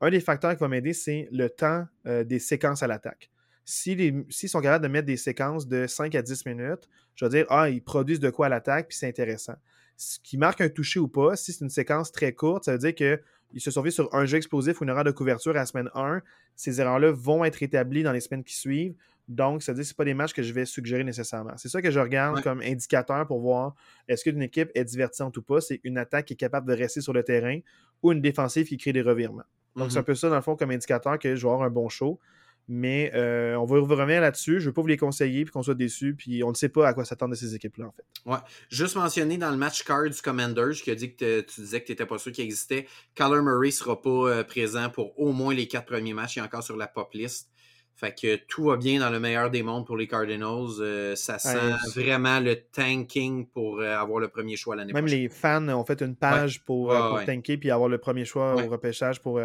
Un 0.01 0.11
des 0.11 0.21
facteurs 0.21 0.55
qui 0.55 0.61
va 0.61 0.69
m'aider, 0.69 0.95
c'est 0.95 1.29
le 1.31 1.51
temps 1.51 1.85
euh, 2.07 2.25
des 2.25 2.39
séquences 2.39 2.83
à 2.83 2.87
l'attaque. 2.87 3.31
S'ils 3.65 4.27
sont 4.31 4.61
capables 4.61 4.85
de 4.85 4.89
mettre 4.89 5.07
des 5.07 5.17
séquences 5.17 5.67
de 5.67 5.87
5 5.87 6.15
à 6.15 6.23
10 6.23 6.47
minutes, 6.47 6.89
je 7.15 7.25
vais 7.25 7.31
dire, 7.31 7.47
ah, 7.49 7.71
ils 7.71 7.83
produisent 7.83 8.21
de 8.21 8.31
quoi 8.31 8.47
à 8.47 8.49
l'attaque, 8.49 8.89
puis 8.89 8.97
c'est 8.97 9.09
intéressant. 9.09 9.55
Ce 9.97 10.19
qui 10.23 10.37
marque 10.37 10.61
un 10.61 10.69
toucher 10.69 11.01
ou 11.01 11.09
pas, 11.09 11.37
si 11.37 11.53
c'est 11.53 11.65
une 11.65 11.71
séquence 11.71 12.13
très 12.13 12.33
courte, 12.33 12.65
ça 12.65 12.73
veut 12.73 12.79
dire 12.79 12.95
qu'ils 12.95 13.61
se 13.61 13.71
sont 13.71 13.89
sur 13.91 14.13
un 14.15 14.27
jeu 14.27 14.37
explosif 14.37 14.81
ou 14.81 14.85
une 14.85 14.91
erreur 14.91 15.05
de 15.05 15.13
couverture 15.13 15.53
à 15.53 15.61
la 15.61 15.67
semaine 15.67 15.89
1. 15.95 16.21
Ces 16.57 16.81
erreurs-là 16.81 17.13
vont 17.13 17.45
être 17.45 17.63
établies 17.63 18.03
dans 18.03 18.13
les 18.13 18.21
semaines 18.21 18.45
qui 18.45 18.57
suivent. 18.57 18.97
Donc, 19.29 19.63
ça 19.63 19.73
veut 19.73 19.77
dire 19.77 19.85
que 19.85 19.89
ce 19.89 19.95
pas 19.95 20.05
des 20.05 20.13
matchs 20.13 20.35
que 20.35 20.43
je 20.43 20.53
vais 20.53 20.67
suggérer 20.67 21.03
nécessairement. 21.03 21.57
C'est 21.57 21.71
ça 21.71 21.81
que 21.81 21.91
je 21.91 21.99
regarde 21.99 22.43
comme 22.43 22.61
indicateur 22.61 23.27
pour 23.27 23.41
voir 23.41 23.75
est-ce 24.07 24.25
qu'une 24.25 24.43
équipe 24.43 24.71
est 24.75 24.85
divertissante 24.85 25.37
ou 25.39 25.43
pas. 25.43 25.61
C'est 25.63 25.81
une 25.85 25.97
attaque 25.97 26.27
qui 26.27 26.35
est 26.35 26.37
capable 26.37 26.69
de 26.69 26.77
rester 26.77 27.01
sur 27.01 27.15
le 27.15 27.23
terrain 27.23 27.61
ou 28.03 28.13
une 28.13 28.21
défensive 28.21 28.67
qui 28.67 28.77
crée 28.77 28.93
des 28.93 29.01
revirements. 29.01 29.45
Donc, 29.77 29.91
c'est 29.91 29.99
un 29.99 30.03
mm-hmm. 30.03 30.05
peu 30.05 30.15
ça, 30.15 30.29
dans 30.29 30.37
le 30.37 30.43
fond, 30.43 30.57
comme 30.57 30.71
indicateur 30.71 31.19
que 31.19 31.35
je 31.35 31.47
vais 31.47 31.53
avoir 31.53 31.63
un 31.63 31.71
bon 31.71 31.89
show. 31.89 32.21
Mais 32.67 33.13
euh, 33.15 33.57
on 33.57 33.67
va 33.67 33.79
revenir 33.79 34.21
là-dessus. 34.23 34.59
Je 34.59 34.65
ne 34.65 34.67
veux 34.67 34.73
pas 34.73 34.81
vous 34.81 34.89
les 34.89 34.97
conseiller 34.97 35.45
puis 35.45 35.53
qu'on 35.53 35.63
soit 35.63 35.75
déçus. 35.75 36.15
Puis 36.15 36.43
on 36.43 36.51
ne 36.51 36.55
sait 36.55 36.71
pas 36.71 36.89
à 36.89 36.95
quoi 36.95 37.05
s'attendre 37.05 37.33
de 37.33 37.37
ces 37.37 37.55
équipes-là, 37.55 37.87
en 37.87 37.93
fait. 37.93 38.05
Ouais. 38.25 38.39
Juste 38.71 38.97
mentionné 38.97 39.37
dans 39.37 39.51
le 39.51 39.59
match 39.59 39.85
Cards 39.85 40.23
Commanders 40.23 40.73
qui 40.83 40.91
a 40.91 40.95
dit 40.95 41.15
que 41.15 41.43
tu 41.43 41.61
disais 41.61 41.81
que 41.81 41.87
tu 41.87 41.93
n'étais 41.93 42.07
pas 42.07 42.19
sûr 42.19 42.33
qu'il 42.33 42.45
existait. 42.45 42.87
Kyler 43.15 43.43
Murray 43.43 43.69
ne 43.69 43.73
sera 43.73 44.01
pas 44.01 44.11
euh, 44.11 44.45
présent 44.45 44.89
pour 44.89 45.19
au 45.19 45.33
moins 45.33 45.53
les 45.53 45.69
quatre 45.69 45.87
premiers 45.87 46.15
matchs. 46.15 46.37
Il 46.37 46.39
est 46.39 46.43
encore 46.43 46.63
sur 46.63 46.77
la 46.77 46.87
pop 46.87 47.13
list. 47.13 47.51
Fait 47.97 48.13
que 48.13 48.37
tout 48.49 48.65
va 48.65 48.77
bien 48.77 48.99
dans 48.99 49.11
le 49.11 49.21
meilleur 49.21 49.51
des 49.51 49.63
mondes 49.63 49.87
pour 49.87 49.97
les 49.97 50.09
Cardinals. 50.09 50.81
Euh, 50.81 51.15
ça 51.15 51.39
sent 51.39 51.71
vraiment 51.95 52.41
le 52.41 52.57
tanking 52.57 53.47
pour 53.47 53.81
avoir 53.83 54.19
le 54.19 54.29
premier 54.29 54.57
choix 54.57 54.75
l'année 54.75 54.93
prochaine. 54.93 55.05
Même 55.05 55.21
les 55.21 55.29
fans 55.29 55.69
ont 55.69 55.85
fait 55.85 56.01
une 56.01 56.17
page 56.17 56.65
pour, 56.65 56.93
tanker 57.25 57.57
puis 57.59 57.71
avoir 57.71 57.89
le 57.89 57.99
premier 57.99 58.25
choix 58.25 58.55
au 58.55 58.69
repêchage 58.69 59.21
pour 59.21 59.39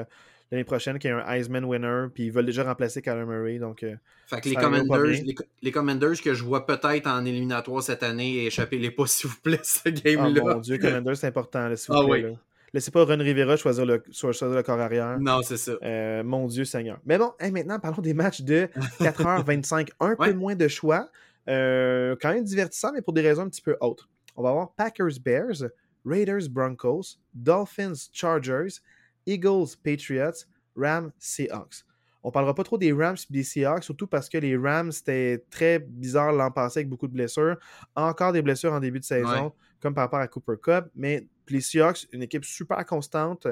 l'année 0.51 0.63
prochaine 0.63 0.99
qui 0.99 1.07
est 1.07 1.11
un 1.11 1.25
Heisman 1.27 1.65
winner, 1.65 2.07
puis 2.13 2.25
ils 2.25 2.31
veulent 2.31 2.45
déjà 2.45 2.63
remplacer 2.63 3.01
Kyler 3.01 3.25
Murray. 3.25 3.59
Donc, 3.59 3.83
euh, 3.83 3.95
fait 4.27 4.41
que 4.41 4.49
les 4.49 4.55
commanders, 4.55 5.23
les, 5.61 5.71
commanders 5.71 6.21
que 6.21 6.33
je 6.33 6.43
vois 6.43 6.65
peut-être 6.65 7.07
en 7.07 7.25
éliminatoire 7.25 7.83
cette 7.83 8.03
année, 8.03 8.45
échappez-les 8.45 8.91
pas, 8.91 9.05
s'il 9.07 9.29
vous 9.29 9.39
plaît, 9.41 9.59
ce 9.63 9.89
game-là. 9.89 10.41
Oh 10.43 10.47
mon 10.47 10.59
Dieu, 10.59 10.77
Commanders, 10.77 11.17
c'est 11.17 11.27
important, 11.27 11.75
s'il 11.75 11.93
vous 11.93 12.01
ah 12.01 12.05
plaît. 12.07 12.35
Laissez 12.71 12.91
pas 12.91 13.03
Ron 13.03 13.17
Rivera 13.17 13.57
choisir 13.57 13.85
le, 13.85 14.03
choisir 14.11 14.49
le 14.49 14.61
corps 14.61 14.79
arrière. 14.79 15.19
Non, 15.19 15.41
c'est 15.41 15.57
ça. 15.57 15.71
Euh, 15.81 16.23
mon 16.23 16.45
Dieu 16.47 16.65
Seigneur. 16.65 16.99
Mais 17.03 17.17
bon, 17.17 17.31
maintenant, 17.51 17.79
parlons 17.79 18.01
des 18.01 18.13
matchs 18.13 18.41
de 18.41 18.69
4h25. 18.99 19.89
un 19.99 20.15
peu 20.15 20.33
moins 20.33 20.55
de 20.55 20.67
choix. 20.67 21.09
Euh, 21.47 22.15
quand 22.21 22.31
même 22.31 22.43
divertissant, 22.43 22.91
mais 22.93 23.01
pour 23.01 23.13
des 23.13 23.21
raisons 23.21 23.41
un 23.43 23.49
petit 23.49 23.61
peu 23.61 23.75
autres. 23.81 24.07
On 24.35 24.43
va 24.43 24.49
avoir 24.49 24.71
Packers 24.73 25.19
Bears, 25.23 25.69
Raiders 26.05 26.47
Broncos, 26.49 27.17
Dolphins 27.33 28.09
Chargers, 28.13 28.81
Eagles, 29.29 29.77
Patriots, 29.83 30.45
Rams, 30.75 31.11
Seahawks. 31.19 31.85
On 32.21 32.31
parlera 32.31 32.53
pas 32.53 32.63
trop 32.63 32.77
des 32.77 32.91
Rams 32.91 33.15
et 33.29 33.33
des 33.33 33.43
Seahawks, 33.43 33.83
surtout 33.83 34.07
parce 34.07 34.27
que 34.27 34.37
les 34.37 34.57
Rams, 34.57 34.91
c'était 34.91 35.45
très 35.49 35.79
bizarre 35.79 36.33
l'an 36.33 36.51
passé 36.51 36.79
avec 36.79 36.89
beaucoup 36.89 37.07
de 37.07 37.13
blessures. 37.13 37.57
Encore 37.95 38.33
des 38.33 38.41
blessures 38.41 38.73
en 38.73 38.79
début 38.79 38.99
de 38.99 39.05
saison, 39.05 39.53
comme 39.79 39.93
par 39.93 40.03
rapport 40.03 40.19
à 40.19 40.27
Cooper 40.27 40.55
Cup. 40.61 40.85
Mais 40.95 41.25
les 41.47 41.61
Seahawks, 41.61 42.07
une 42.11 42.23
équipe 42.23 42.43
super 42.43 42.85
constante, 42.85 43.47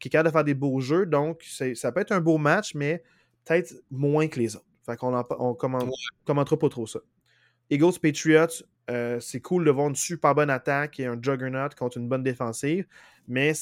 qui 0.00 0.08
est 0.08 0.10
capable 0.10 0.30
de 0.30 0.32
faire 0.32 0.44
des 0.44 0.54
beaux 0.54 0.80
jeux. 0.80 1.06
Donc, 1.06 1.44
ça 1.74 1.92
peut 1.92 2.00
être 2.00 2.12
un 2.12 2.20
beau 2.20 2.38
match, 2.38 2.74
mais 2.74 3.02
peut-être 3.44 3.74
moins 3.90 4.26
que 4.26 4.40
les 4.40 4.56
autres. 4.56 4.64
Fait 4.84 4.96
qu'on 4.96 5.14
on 5.38 5.54
commentera 5.54 6.58
pas 6.58 6.68
trop 6.68 6.86
ça. 6.86 7.00
Eagles 7.70 7.98
Patriots, 8.02 8.64
euh, 8.90 9.20
c'est 9.20 9.40
cool 9.40 9.64
de 9.64 9.70
voir 9.70 9.88
une 9.88 9.96
super 9.96 10.34
bonne 10.34 10.50
attaque 10.50 10.98
et 10.98 11.06
un 11.06 11.18
juggernaut 11.20 11.68
contre 11.78 11.98
une 11.98 12.08
bonne 12.08 12.22
défensive. 12.22 12.86
Mais 13.30 13.52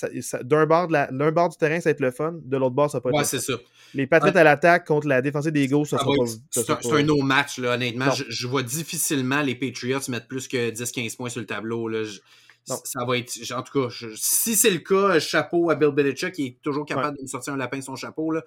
d'un 0.43 0.65
bord, 0.67 0.87
bord, 0.87 1.49
du 1.49 1.57
terrain, 1.57 1.81
ça 1.81 1.89
va 1.89 1.91
être 1.91 2.01
le 2.01 2.13
fun. 2.13 2.37
De 2.45 2.57
l'autre 2.57 2.77
bord, 2.77 2.89
ça 2.89 2.99
va 2.99 3.03
pas 3.03 3.09
être 3.09 3.17
ouais, 3.17 3.25
c'est 3.25 3.41
ça. 3.41 3.55
Les 3.95 4.07
Patriots 4.07 4.37
à 4.37 4.45
l'attaque 4.45 4.87
contre 4.87 5.09
la 5.09 5.21
défensive 5.21 5.51
des 5.51 5.65
Eagles, 5.65 5.87
ça, 5.87 5.99
sera 5.99 6.13
pas. 6.17 6.25
C'est 6.51 6.93
un, 6.93 7.03
no 7.03 7.21
match, 7.23 7.59
là, 7.59 7.75
honnêtement. 7.75 8.13
Je, 8.13 8.47
vois 8.47 8.63
difficilement 8.63 9.43
les 9.43 9.57
Patriots 9.57 9.99
mettre 10.09 10.29
plus 10.29 10.47
que 10.47 10.71
10-15 10.71 11.17
points 11.17 11.31
sur 11.31 11.41
le 11.41 11.47
tableau. 11.47 11.89
Là. 11.89 12.05
ça 12.65 13.05
va 13.05 13.19
être. 13.19 13.37
En 13.53 13.63
tout 13.63 13.89
cas, 13.89 13.95
si 14.15 14.55
c'est 14.55 14.71
le 14.71 14.79
cas, 14.79 15.19
chapeau 15.19 15.71
à 15.71 15.75
Bill 15.75 15.91
Belichick 15.91 16.33
qui 16.33 16.47
est 16.47 16.59
toujours 16.63 16.87
capable 16.87 17.17
de 17.17 17.23
me 17.23 17.27
sortir 17.27 17.53
un 17.53 17.57
lapin 17.57 17.79
de 17.79 17.83
son 17.83 17.97
chapeau. 17.97 18.31
Là. 18.31 18.45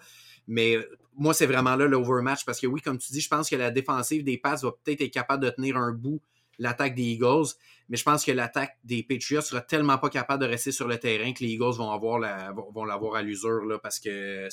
Mais 0.48 0.78
euh, 0.78 0.98
moi, 1.18 1.34
c'est 1.34 1.46
vraiment 1.46 1.76
là 1.76 1.86
l'overmatch 1.86 2.46
parce 2.46 2.62
que 2.62 2.68
oui, 2.68 2.80
comme 2.80 2.98
tu 2.98 3.12
dis, 3.12 3.20
je 3.20 3.28
pense 3.28 3.50
que 3.50 3.58
la 3.58 3.72
défensive 3.72 4.24
des 4.24 4.38
Pats 4.38 4.56
va 4.56 4.72
peut-être 4.84 5.02
être 5.02 5.14
capable 5.14 5.44
de 5.44 5.50
tenir 5.50 5.76
un 5.76 5.92
bout 5.92 6.22
l'attaque 6.60 6.96
des 6.96 7.04
Eagles. 7.04 7.48
Mais 7.90 7.98
je 7.98 8.04
pense 8.04 8.24
que 8.24 8.32
l'attaque 8.32 8.78
des 8.84 9.02
Patriots 9.02 9.42
sera 9.42 9.62
tellement 9.62 9.98
pas 9.98 10.10
capable 10.10 10.44
de 10.44 10.48
rester 10.48 10.72
sur 10.72 10.88
le 10.88 10.98
terrain 10.98 11.34
que 11.34 11.44
les 11.44 11.54
Eagles 11.54 11.76
vont 11.78 11.90
avoir 11.90 12.20
la, 12.20 12.52
vont 12.52 12.86
l'avoir 12.86 13.16
à 13.16 13.24
l'usure 13.24 13.66
là, 13.66 13.80
parce 13.80 14.00
que 14.00 14.48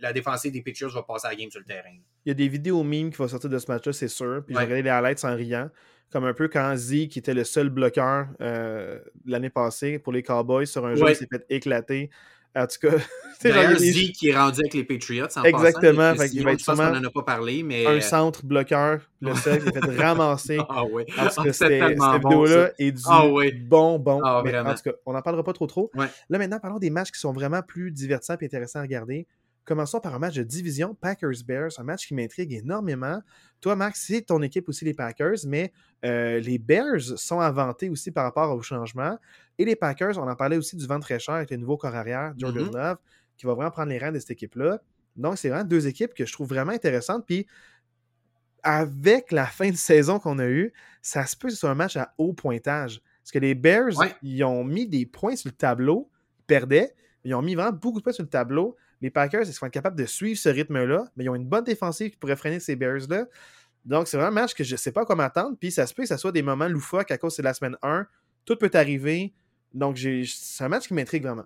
la 0.00 0.12
défensive 0.12 0.52
des 0.52 0.62
Patriots 0.62 0.90
va 0.90 1.04
passer 1.04 1.28
à 1.28 1.30
la 1.30 1.36
game 1.36 1.50
sur 1.50 1.60
le 1.60 1.66
terrain. 1.66 1.94
Il 2.24 2.30
y 2.30 2.32
a 2.32 2.34
des 2.34 2.48
vidéos 2.48 2.82
mimes 2.82 3.10
qui 3.10 3.18
vont 3.18 3.28
sortir 3.28 3.50
de 3.50 3.58
ce 3.58 3.70
match-là, 3.70 3.92
c'est 3.92 4.08
sûr. 4.08 4.42
Puis 4.44 4.54
j'ai 4.54 4.60
regardé 4.60 4.82
les 4.82 4.90
highlights 4.90 5.24
en 5.24 5.36
riant. 5.36 5.70
Comme 6.10 6.24
un 6.24 6.34
peu 6.34 6.48
quand 6.48 6.76
Z, 6.76 7.08
qui 7.08 7.18
était 7.18 7.34
le 7.34 7.42
seul 7.42 7.68
bloqueur 7.68 8.28
euh, 8.40 9.00
l'année 9.24 9.50
passée 9.50 9.98
pour 9.98 10.12
les 10.12 10.22
Cowboys 10.22 10.66
sur 10.66 10.86
un 10.86 10.94
jeu, 10.94 11.14
s'est 11.14 11.28
fait 11.30 11.44
éclater. 11.50 12.10
En 12.56 12.66
tout 12.66 12.88
cas, 12.88 12.96
D'ailleurs, 13.42 13.78
Z 13.78 14.12
qui 14.12 14.28
est 14.28 14.36
rendu 14.36 14.60
avec 14.60 14.74
les 14.74 14.84
Patriots. 14.84 15.26
En 15.36 15.42
Exactement. 15.42 16.14
Passant, 16.14 16.32
il 16.32 16.44
va 16.44 16.52
être 16.52 16.60
sûrement 16.60 16.84
on 16.84 17.00
n'en 17.00 17.04
a 17.04 17.10
pas 17.10 17.22
parlé, 17.22 17.62
mais... 17.62 17.86
Un 17.86 18.00
centre 18.00 18.44
bloqueur, 18.44 19.00
le 19.20 19.34
seul 19.36 19.62
qui 19.62 19.68
est 19.68 19.84
fait 19.84 20.02
ramasser. 20.02 20.58
ah 20.68 20.84
oui. 20.90 21.04
En 21.18 21.28
tout 21.28 21.42
cas, 21.42 21.52
cette 21.52 21.70
vidéo-là 21.70 22.70
est 22.78 22.92
du 22.92 23.02
ah, 23.06 23.26
oui. 23.28 23.52
bon, 23.52 23.98
bon. 23.98 24.20
Ah, 24.24 24.42
mais 24.44 24.58
en 24.58 24.74
tout 24.74 24.82
cas, 24.84 24.92
on 25.04 25.12
n'en 25.12 25.22
parlera 25.22 25.44
pas 25.44 25.52
trop 25.52 25.66
trop. 25.66 25.90
Là, 25.94 26.38
maintenant, 26.38 26.58
parlons 26.58 26.78
des 26.78 26.90
matchs 26.90 27.10
qui 27.12 27.20
sont 27.20 27.32
vraiment 27.32 27.62
plus 27.62 27.90
divertissants 27.90 28.36
et 28.40 28.44
intéressants 28.44 28.80
à 28.80 28.82
regarder. 28.82 29.26
Commençons 29.66 29.98
par 29.98 30.14
un 30.14 30.20
match 30.20 30.36
de 30.36 30.44
division 30.44 30.94
Packers-Bears, 30.94 31.72
un 31.78 31.82
match 31.82 32.06
qui 32.06 32.14
m'intrigue 32.14 32.52
énormément. 32.52 33.20
Toi, 33.60 33.74
Max, 33.74 34.04
c'est 34.06 34.22
ton 34.22 34.40
équipe 34.40 34.68
aussi, 34.68 34.84
les 34.84 34.94
Packers, 34.94 35.38
mais 35.44 35.72
euh, 36.04 36.38
les 36.38 36.58
Bears 36.58 37.00
sont 37.16 37.40
inventés 37.40 37.90
aussi 37.90 38.12
par 38.12 38.22
rapport 38.22 38.54
au 38.54 38.62
changement. 38.62 39.18
Et 39.58 39.64
les 39.64 39.74
Packers, 39.74 40.18
on 40.18 40.30
en 40.30 40.36
parlait 40.36 40.56
aussi 40.56 40.76
du 40.76 40.86
vent 40.86 41.00
très 41.00 41.18
cher 41.18 41.34
avec 41.34 41.50
le 41.50 41.56
nouveau 41.56 41.76
corps 41.76 41.96
arrière, 41.96 42.32
Jordan 42.38 42.68
mm-hmm. 42.68 42.76
Love, 42.76 42.98
qui 43.36 43.44
va 43.44 43.54
vraiment 43.54 43.72
prendre 43.72 43.90
les 43.90 43.98
rênes 43.98 44.14
de 44.14 44.20
cette 44.20 44.30
équipe-là. 44.30 44.80
Donc, 45.16 45.36
c'est 45.36 45.48
vraiment 45.48 45.64
deux 45.64 45.88
équipes 45.88 46.14
que 46.14 46.24
je 46.24 46.32
trouve 46.32 46.48
vraiment 46.48 46.70
intéressantes. 46.70 47.26
Puis, 47.26 47.48
avec 48.62 49.32
la 49.32 49.46
fin 49.46 49.70
de 49.70 49.76
saison 49.76 50.20
qu'on 50.20 50.38
a 50.38 50.46
eue, 50.46 50.72
ça 51.02 51.26
se 51.26 51.36
peut 51.36 51.48
que 51.48 51.54
ce 51.54 51.58
soit 51.58 51.70
un 51.70 51.74
match 51.74 51.96
à 51.96 52.14
haut 52.18 52.34
pointage. 52.34 53.02
Parce 53.20 53.32
que 53.32 53.40
les 53.40 53.56
Bears, 53.56 53.94
ils 54.22 54.44
ont 54.44 54.62
mis 54.62 54.86
des 54.86 55.06
points 55.06 55.34
sur 55.34 55.48
le 55.48 55.56
tableau, 55.56 56.08
ils 56.38 56.44
perdaient, 56.44 56.94
ils 57.24 57.34
ont 57.34 57.42
mis 57.42 57.56
vraiment 57.56 57.76
beaucoup 57.76 57.98
de 57.98 58.04
points 58.04 58.12
sur 58.12 58.22
le 58.22 58.28
tableau 58.28 58.76
les 59.00 59.10
Packers, 59.10 59.42
ils 59.46 59.52
sont 59.52 59.68
capables 59.68 59.96
de 59.96 60.06
suivre 60.06 60.38
ce 60.38 60.48
rythme-là, 60.48 61.06
mais 61.16 61.24
ils 61.24 61.28
ont 61.28 61.34
une 61.34 61.46
bonne 61.46 61.64
défensive 61.64 62.10
qui 62.10 62.16
pourrait 62.16 62.36
freiner 62.36 62.60
ces 62.60 62.76
Bears-là. 62.76 63.26
Donc, 63.84 64.08
c'est 64.08 64.16
vraiment 64.16 64.38
un 64.38 64.42
match 64.42 64.54
que 64.54 64.64
je 64.64 64.72
ne 64.72 64.76
sais 64.76 64.92
pas 64.92 65.04
comment 65.04 65.22
attendre. 65.22 65.56
Puis, 65.58 65.70
ça 65.70 65.86
se 65.86 65.94
peut 65.94 66.02
que 66.02 66.08
ça 66.08 66.18
soit 66.18 66.32
des 66.32 66.42
moments 66.42 66.68
loufoques 66.68 67.10
à 67.10 67.18
cause 67.18 67.36
de 67.36 67.42
la 67.42 67.54
semaine 67.54 67.76
1. 67.82 68.06
Tout 68.44 68.56
peut 68.56 68.70
arriver. 68.74 69.32
Donc, 69.72 69.98
c'est 69.98 70.64
un 70.64 70.68
match 70.68 70.88
qui 70.88 70.94
m'intrigue 70.94 71.22
vraiment. 71.22 71.44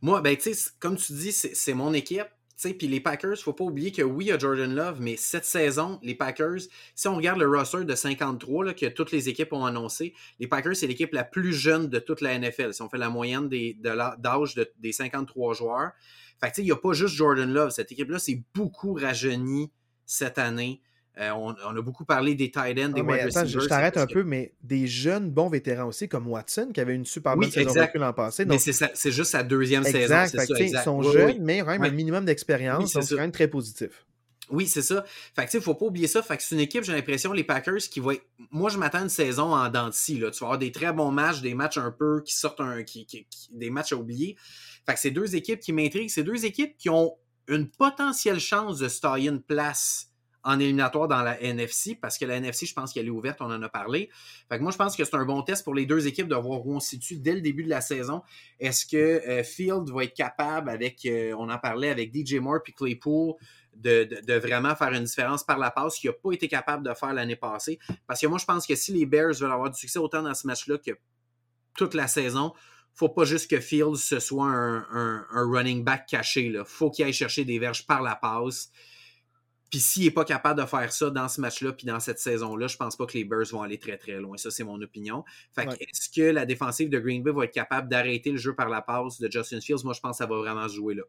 Moi, 0.00 0.20
ben, 0.20 0.36
comme 0.78 0.96
tu 0.96 1.12
dis, 1.12 1.32
c'est 1.32 1.74
mon 1.74 1.92
équipe. 1.92 2.28
Puis 2.62 2.86
les 2.86 3.00
Packers, 3.00 3.38
faut 3.38 3.52
pas 3.52 3.64
oublier 3.64 3.92
que 3.92 4.02
oui, 4.02 4.26
il 4.26 4.28
y 4.28 4.32
a 4.32 4.38
Jordan 4.38 4.74
Love, 4.74 5.00
mais 5.00 5.16
cette 5.16 5.44
saison, 5.44 5.98
les 6.02 6.14
Packers, 6.14 6.60
si 6.94 7.08
on 7.08 7.16
regarde 7.16 7.38
le 7.38 7.48
roster 7.48 7.84
de 7.84 7.94
53 7.94 8.64
là, 8.64 8.74
que 8.74 8.86
toutes 8.86 9.12
les 9.12 9.28
équipes 9.28 9.52
ont 9.52 9.64
annoncé, 9.64 10.14
les 10.38 10.46
Packers, 10.46 10.76
c'est 10.76 10.86
l'équipe 10.86 11.12
la 11.12 11.24
plus 11.24 11.52
jeune 11.52 11.88
de 11.88 11.98
toute 11.98 12.20
la 12.20 12.38
NFL. 12.38 12.72
Si 12.72 12.82
on 12.82 12.88
fait 12.88 12.98
la 12.98 13.10
moyenne 13.10 13.48
d'âge 13.48 14.54
de 14.54 14.70
des 14.78 14.92
53 14.92 15.54
joueurs. 15.54 15.92
Fait 16.40 16.52
il 16.58 16.64
n'y 16.64 16.72
a 16.72 16.76
pas 16.76 16.92
juste 16.92 17.14
Jordan 17.14 17.52
Love. 17.52 17.70
Cette 17.70 17.92
équipe-là, 17.92 18.18
c'est 18.18 18.42
beaucoup 18.54 18.94
rajeuni 18.94 19.72
cette 20.06 20.38
année. 20.38 20.80
Euh, 21.20 21.30
on, 21.30 21.52
a 21.54 21.80
beaucoup 21.80 22.04
parlé 22.04 22.34
des 22.34 22.50
tight 22.50 22.76
ends, 22.78 22.88
des 22.88 23.00
ah, 23.00 23.04
wide 23.04 23.24
receivers. 23.26 23.46
Je, 23.46 23.68
t'arrête 23.68 23.96
un 23.96 24.06
peu, 24.06 24.24
mais 24.24 24.52
des 24.64 24.88
jeunes 24.88 25.30
bons 25.30 25.48
vétérans 25.48 25.86
aussi, 25.86 26.08
comme 26.08 26.26
Watson, 26.26 26.70
qui 26.74 26.80
avait 26.80 26.94
une 26.94 27.04
super 27.04 27.36
bonne 27.36 27.50
saison 27.50 27.72
l'an 27.94 28.12
passé. 28.12 28.44
Mais 28.44 28.58
c'est 28.58 29.12
juste 29.12 29.30
sa 29.30 29.42
deuxième 29.42 29.84
saison. 29.84 30.26
Ça, 30.26 30.44
Ils 30.58 30.78
sont 30.78 31.02
jeunes, 31.02 31.38
mais 31.40 31.58
ils 31.58 31.62
ont 31.62 31.66
quand 31.66 31.72
même 31.72 31.84
un 31.84 31.90
minimum 31.90 32.24
d'expérience, 32.24 32.92
donc 32.92 33.04
c'est 33.04 33.14
quand 33.14 33.20
même 33.20 33.32
très 33.32 33.48
positif. 33.48 34.04
Oui, 34.50 34.66
c'est 34.66 34.82
ça. 34.82 35.04
Fait 35.34 35.46
que, 35.46 35.56
il 35.56 35.62
faut 35.62 35.74
pas 35.74 35.86
oublier 35.86 36.06
ça. 36.06 36.22
Fait 36.22 36.36
que 36.36 36.42
c'est 36.42 36.54
une 36.54 36.60
équipe, 36.60 36.84
j'ai 36.84 36.92
l'impression, 36.92 37.32
les 37.32 37.44
Packers, 37.44 37.78
qui 37.78 38.00
vont 38.00 38.12
Moi, 38.50 38.68
je 38.68 38.76
m'attends 38.76 38.98
à 38.98 39.02
une 39.02 39.08
saison 39.08 39.54
en 39.54 39.68
dents 39.70 39.90
Tu 39.90 40.18
vas 40.20 40.28
avoir 40.42 40.58
des 40.58 40.70
très 40.70 40.92
bons 40.92 41.10
matchs, 41.10 41.40
des 41.40 41.54
matchs 41.54 41.78
un 41.78 41.90
peu 41.90 42.20
qui 42.22 42.34
sortent 42.34 42.60
un. 42.60 42.82
Qui, 42.82 43.06
des 43.52 43.70
matchs 43.70 43.92
à 43.92 43.96
oublier. 43.96 44.36
Fait 44.86 44.94
que 44.94 45.00
c'est 45.00 45.10
deux 45.10 45.34
équipes 45.34 45.60
qui 45.60 45.72
m'intriguent. 45.72 46.10
C'est 46.10 46.24
deux 46.24 46.44
équipes 46.44 46.76
qui 46.76 46.90
ont 46.90 47.16
une 47.48 47.70
potentielle 47.70 48.40
chance 48.40 48.78
de 48.78 48.88
se 48.88 49.00
tailler 49.00 49.30
une 49.30 49.40
place 49.40 50.10
en 50.44 50.60
éliminatoire 50.60 51.08
dans 51.08 51.22
la 51.22 51.40
NFC, 51.40 51.94
parce 51.94 52.18
que 52.18 52.24
la 52.24 52.36
NFC, 52.36 52.66
je 52.66 52.74
pense 52.74 52.92
qu'elle 52.92 53.06
est 53.06 53.10
ouverte, 53.10 53.40
on 53.40 53.46
en 53.46 53.62
a 53.62 53.68
parlé. 53.68 54.10
Fait 54.48 54.58
que 54.58 54.62
moi, 54.62 54.72
je 54.72 54.76
pense 54.76 54.96
que 54.96 55.04
c'est 55.04 55.14
un 55.14 55.24
bon 55.24 55.42
test 55.42 55.64
pour 55.64 55.74
les 55.74 55.86
deux 55.86 56.06
équipes 56.06 56.28
de 56.28 56.34
voir 56.34 56.66
où 56.66 56.76
on 56.76 56.80
se 56.80 56.90
situe 56.90 57.16
dès 57.16 57.34
le 57.34 57.40
début 57.40 57.64
de 57.64 57.70
la 57.70 57.80
saison. 57.80 58.22
Est-ce 58.60 58.86
que 58.86 58.96
euh, 58.96 59.42
Field 59.42 59.88
va 59.90 60.04
être 60.04 60.14
capable, 60.14 60.68
avec, 60.70 61.04
euh, 61.06 61.34
on 61.38 61.48
en 61.48 61.58
parlait 61.58 61.90
avec 61.90 62.14
DJ 62.14 62.34
Moore 62.34 62.62
puis 62.62 62.74
Claypool, 62.74 63.34
de, 63.74 64.04
de, 64.24 64.34
vraiment 64.34 64.76
faire 64.76 64.92
une 64.92 65.04
différence 65.04 65.42
par 65.42 65.58
la 65.58 65.70
passe 65.70 65.98
qu'il 65.98 66.08
n'a 66.10 66.14
pas 66.14 66.32
été 66.32 66.46
capable 66.46 66.86
de 66.86 66.94
faire 66.94 67.14
l'année 67.14 67.36
passée? 67.36 67.78
Parce 68.06 68.20
que 68.20 68.26
moi, 68.26 68.38
je 68.38 68.44
pense 68.44 68.66
que 68.66 68.74
si 68.74 68.92
les 68.92 69.06
Bears 69.06 69.34
veulent 69.34 69.50
avoir 69.50 69.70
du 69.70 69.78
succès 69.78 69.98
autant 69.98 70.22
dans 70.22 70.34
ce 70.34 70.46
match-là 70.46 70.78
que 70.78 70.92
toute 71.76 71.94
la 71.94 72.06
saison, 72.06 72.52
faut 72.94 73.08
pas 73.08 73.24
juste 73.24 73.50
que 73.50 73.60
Field 73.60 73.96
ce 73.96 74.20
soit 74.20 74.46
un, 74.46 74.86
un, 74.92 75.26
running 75.32 75.82
back 75.82 76.06
caché. 76.06 76.46
Il 76.46 76.62
faut 76.64 76.90
qu'il 76.90 77.04
aille 77.04 77.12
chercher 77.12 77.44
des 77.44 77.58
verges 77.58 77.86
par 77.86 78.02
la 78.02 78.14
passe. 78.14 78.70
Puis 79.70 79.80
s'il 79.80 80.04
n'est 80.04 80.10
pas 80.10 80.24
capable 80.24 80.60
de 80.60 80.66
faire 80.66 80.92
ça 80.92 81.10
dans 81.10 81.28
ce 81.28 81.40
match-là, 81.40 81.72
puis 81.72 81.86
dans 81.86 81.98
cette 82.00 82.18
saison-là, 82.18 82.66
je 82.68 82.76
pense 82.76 82.96
pas 82.96 83.06
que 83.06 83.14
les 83.14 83.24
Bears 83.24 83.46
vont 83.50 83.62
aller 83.62 83.78
très 83.78 83.96
très 83.96 84.20
loin. 84.20 84.36
Ça, 84.36 84.50
c'est 84.50 84.64
mon 84.64 84.80
opinion. 84.80 85.24
Fait 85.52 85.66
est-ce 85.80 86.08
que 86.08 86.30
la 86.30 86.46
défensive 86.46 86.90
de 86.90 86.98
Green 86.98 87.22
Bay 87.22 87.32
va 87.32 87.44
être 87.44 87.54
capable 87.54 87.88
d'arrêter 87.88 88.30
le 88.30 88.36
jeu 88.36 88.54
par 88.54 88.68
la 88.68 88.82
passe 88.82 89.20
de 89.20 89.30
Justin 89.30 89.60
Fields? 89.60 89.82
Moi, 89.84 89.94
je 89.94 90.00
pense 90.00 90.12
que 90.12 90.24
ça 90.24 90.26
va 90.26 90.36
vraiment 90.36 90.68
se 90.68 90.74
jouer 90.74 90.94
là. 90.94 91.02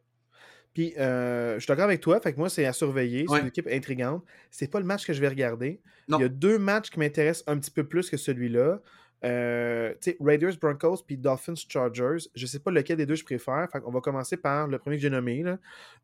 Puis, 0.74 0.92
euh, 0.98 1.54
je 1.54 1.60
suis 1.60 1.68
d'accord 1.68 1.84
avec 1.84 2.02
toi. 2.02 2.20
Fait 2.20 2.34
que 2.34 2.38
moi, 2.38 2.50
c'est 2.50 2.66
à 2.66 2.72
surveiller. 2.74 3.24
C'est 3.30 3.40
une 3.40 3.46
équipe 3.46 3.66
intrigante. 3.66 4.22
C'est 4.50 4.70
pas 4.70 4.78
le 4.78 4.84
match 4.84 5.06
que 5.06 5.14
je 5.14 5.20
vais 5.22 5.28
regarder. 5.28 5.80
Il 6.08 6.18
y 6.18 6.24
a 6.24 6.28
deux 6.28 6.58
matchs 6.58 6.90
qui 6.90 6.98
m'intéressent 6.98 7.44
un 7.46 7.58
petit 7.58 7.70
peu 7.70 7.84
plus 7.84 8.10
que 8.10 8.18
celui-là. 8.18 8.80
Euh, 9.26 9.92
Raiders, 10.20 10.56
Broncos, 10.60 11.02
puis 11.04 11.16
Dolphins, 11.16 11.54
Chargers. 11.68 12.28
Je 12.34 12.46
sais 12.46 12.60
pas 12.60 12.70
lequel 12.70 12.96
des 12.96 13.06
deux 13.06 13.16
je 13.16 13.24
préfère. 13.24 13.68
on 13.84 13.90
va 13.90 14.00
commencer 14.00 14.36
par 14.36 14.68
le 14.68 14.78
premier 14.78 14.96
que 14.96 15.02
j'ai 15.02 15.10
nommé. 15.10 15.44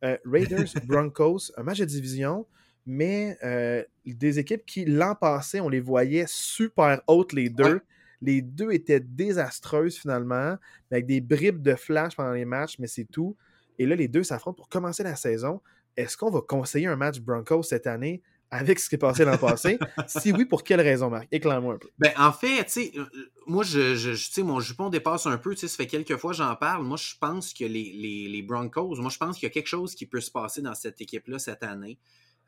Euh, 0.04 0.16
Raiders, 0.24 0.74
Broncos, 0.86 1.52
un 1.56 1.62
match 1.62 1.78
de 1.78 1.84
division, 1.84 2.46
mais 2.84 3.38
euh, 3.44 3.84
des 4.04 4.38
équipes 4.38 4.66
qui, 4.66 4.84
l'an 4.84 5.14
passé, 5.14 5.60
on 5.60 5.68
les 5.68 5.80
voyait 5.80 6.24
super 6.26 7.00
hautes, 7.06 7.32
les 7.32 7.48
deux. 7.48 7.80
Les 8.20 8.42
deux 8.42 8.72
étaient 8.72 9.00
désastreuses 9.00 9.96
finalement, 9.96 10.56
avec 10.90 11.06
des 11.06 11.20
bribes 11.20 11.62
de 11.62 11.74
flash 11.74 12.16
pendant 12.16 12.32
les 12.32 12.44
matchs, 12.44 12.78
mais 12.78 12.86
c'est 12.86 13.04
tout. 13.04 13.36
Et 13.78 13.86
là, 13.86 13.96
les 13.96 14.08
deux 14.08 14.22
s'affrontent 14.22 14.56
pour 14.56 14.68
commencer 14.68 15.02
la 15.02 15.16
saison. 15.16 15.60
Est-ce 15.96 16.16
qu'on 16.16 16.30
va 16.30 16.40
conseiller 16.40 16.86
un 16.86 16.96
match 16.96 17.20
Broncos 17.20 17.64
cette 17.64 17.86
année? 17.86 18.22
Avec 18.52 18.78
ce 18.78 18.88
qui 18.90 18.96
est 18.96 18.98
passé 18.98 19.24
l'an 19.24 19.38
passé? 19.38 19.78
si 20.06 20.30
oui, 20.30 20.44
pour 20.44 20.62
quelle 20.62 20.82
raison, 20.82 21.08
Marc? 21.08 21.26
Éclaire-moi 21.32 21.74
un 21.74 21.78
peu. 21.78 21.88
Ben, 21.98 22.12
en 22.18 22.32
fait, 22.32 22.64
tu 22.66 22.70
sais, 22.70 22.92
euh, 22.96 23.06
moi, 23.46 23.64
je, 23.64 23.94
je, 23.94 24.42
mon 24.42 24.60
jupon 24.60 24.90
dépasse 24.90 25.26
un 25.26 25.38
peu, 25.38 25.56
ça 25.56 25.66
fait 25.68 25.86
quelques 25.86 26.18
fois 26.18 26.34
j'en 26.34 26.54
parle. 26.54 26.84
Moi, 26.84 26.98
je 26.98 27.14
pense 27.18 27.54
que 27.54 27.64
les, 27.64 28.28
les, 28.28 28.42
Broncos, 28.42 28.96
moi, 28.96 29.10
je 29.10 29.16
pense 29.16 29.38
qu'il 29.38 29.46
y 29.48 29.50
a 29.50 29.52
quelque 29.52 29.68
chose 29.68 29.94
qui 29.94 30.04
peut 30.04 30.20
se 30.20 30.30
passer 30.30 30.60
dans 30.60 30.74
cette 30.74 31.00
équipe-là 31.00 31.38
cette 31.38 31.62
année. 31.62 31.98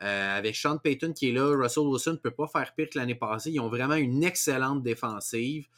Euh, 0.03 0.39
avec 0.39 0.57
Sean 0.57 0.77
Payton 0.77 1.13
qui 1.13 1.31
est 1.31 1.33
là, 1.33 1.57
Russell 1.57 1.85
Wilson 1.85 2.13
ne 2.13 2.17
peut 2.17 2.33
pas 2.33 2.49
faire 2.49 2.75
pire 2.75 2.91
que 2.91 2.99
l'année 2.99 3.15
passée. 3.15 3.51
Ils 3.51 3.61
ont 3.61 3.69
vraiment 3.69 3.95
une 3.95 4.25
excellente 4.25 4.83
défensive 4.83 5.69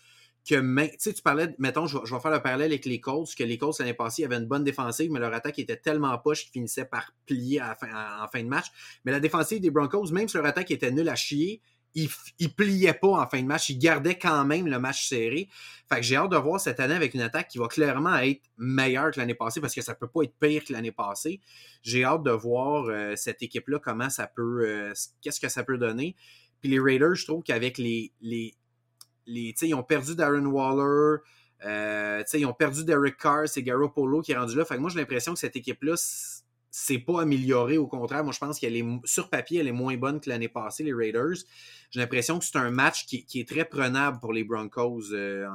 que, 0.48 0.86
tu 0.90 0.94
sais, 0.98 1.12
tu 1.12 1.22
parlais, 1.22 1.54
mettons, 1.58 1.86
je, 1.86 1.98
vais 1.98 2.20
faire 2.20 2.30
le 2.30 2.40
parallèle 2.40 2.70
avec 2.70 2.84
les 2.84 3.00
Colts, 3.00 3.34
que 3.34 3.44
les 3.44 3.58
Colts 3.58 3.78
l'année 3.78 3.94
passée 3.94 4.24
avaient 4.24 4.36
une 4.36 4.46
bonne 4.46 4.64
défensive, 4.64 5.10
mais 5.10 5.18
leur 5.18 5.34
attaque 5.34 5.58
était 5.58 5.76
tellement 5.76 6.16
poche 6.18 6.44
qu'ils 6.44 6.52
finissaient 6.52 6.84
par 6.84 7.12
plier 7.26 7.60
en 7.62 7.74
fin 8.28 8.42
de 8.42 8.48
match. 8.48 8.66
Mais 9.04 9.12
la 9.12 9.20
défensive 9.20 9.60
des 9.60 9.70
Broncos, 9.70 10.12
même 10.12 10.28
si 10.28 10.36
leur 10.36 10.46
attaque 10.46 10.70
était 10.70 10.90
nulle 10.90 11.08
à 11.08 11.16
chier, 11.16 11.60
ils, 11.96 12.10
ne 12.40 12.48
pliaient 12.48 12.94
pas 12.94 13.08
en 13.08 13.26
fin 13.26 13.40
de 13.40 13.46
match. 13.46 13.70
Ils 13.70 13.78
gardaient 13.78 14.18
quand 14.18 14.44
même 14.44 14.66
le 14.66 14.78
match 14.78 15.08
serré. 15.08 15.48
Fait 15.88 15.96
que 15.96 16.02
j'ai 16.02 16.16
hâte 16.16 16.30
de 16.30 16.36
voir 16.36 16.60
cette 16.60 16.78
année 16.78 16.94
avec 16.94 17.14
une 17.14 17.22
attaque 17.22 17.48
qui 17.48 17.58
va 17.58 17.68
clairement 17.68 18.16
être 18.18 18.42
meilleure 18.58 19.10
que 19.10 19.18
l'année 19.18 19.34
passée 19.34 19.60
parce 19.60 19.74
que 19.74 19.80
ça 19.80 19.94
peut 19.94 20.08
pas 20.08 20.22
être 20.22 20.34
pire 20.38 20.62
que 20.62 20.74
l'année 20.74 20.92
passée. 20.92 21.40
J'ai 21.82 22.04
hâte 22.04 22.22
de 22.22 22.30
voir 22.30 22.84
euh, 22.84 23.16
cette 23.16 23.42
équipe-là, 23.42 23.78
comment 23.78 24.10
ça 24.10 24.26
peut, 24.26 24.68
euh, 24.68 24.92
qu'est-ce 25.22 25.40
que 25.40 25.48
ça 25.48 25.64
peut 25.64 25.78
donner. 25.78 26.14
Puis 26.60 26.70
les 26.70 26.78
Raiders, 26.78 27.14
je 27.14 27.24
trouve 27.24 27.42
qu'avec 27.42 27.78
les, 27.78 28.12
les, 28.20 28.54
ils 29.26 29.74
ont 29.74 29.82
perdu 29.82 30.14
Darren 30.14 30.46
Waller, 30.46 31.18
euh, 31.64 32.22
ils 32.34 32.46
ont 32.46 32.52
perdu 32.52 32.84
Derek 32.84 33.16
Carr, 33.16 33.48
c'est 33.48 33.64
Polo 33.94 34.20
qui 34.20 34.32
est 34.32 34.36
rendu 34.36 34.56
là. 34.56 34.64
Fait 34.64 34.78
moi, 34.78 34.90
j'ai 34.90 34.98
l'impression 34.98 35.32
que 35.32 35.38
cette 35.38 35.56
équipe-là, 35.56 35.94
c'est 36.78 36.98
pas 36.98 37.22
amélioré. 37.22 37.78
Au 37.78 37.86
contraire, 37.86 38.22
moi, 38.22 38.34
je 38.34 38.38
pense 38.38 38.58
qu'elle 38.58 38.76
est, 38.76 38.84
sur 39.04 39.30
papier, 39.30 39.60
elle 39.60 39.68
est 39.68 39.72
moins 39.72 39.96
bonne 39.96 40.20
que 40.20 40.28
l'année 40.28 40.48
passée, 40.48 40.84
les 40.84 40.92
Raiders. 40.92 41.36
J'ai 41.90 42.00
l'impression 42.00 42.38
que 42.38 42.44
c'est 42.44 42.58
un 42.58 42.70
match 42.70 43.06
qui, 43.06 43.24
est 43.34 43.48
très 43.48 43.64
prenable 43.64 44.18
pour 44.20 44.34
les 44.34 44.44
Broncos 44.44 45.12
euh, 45.12 45.46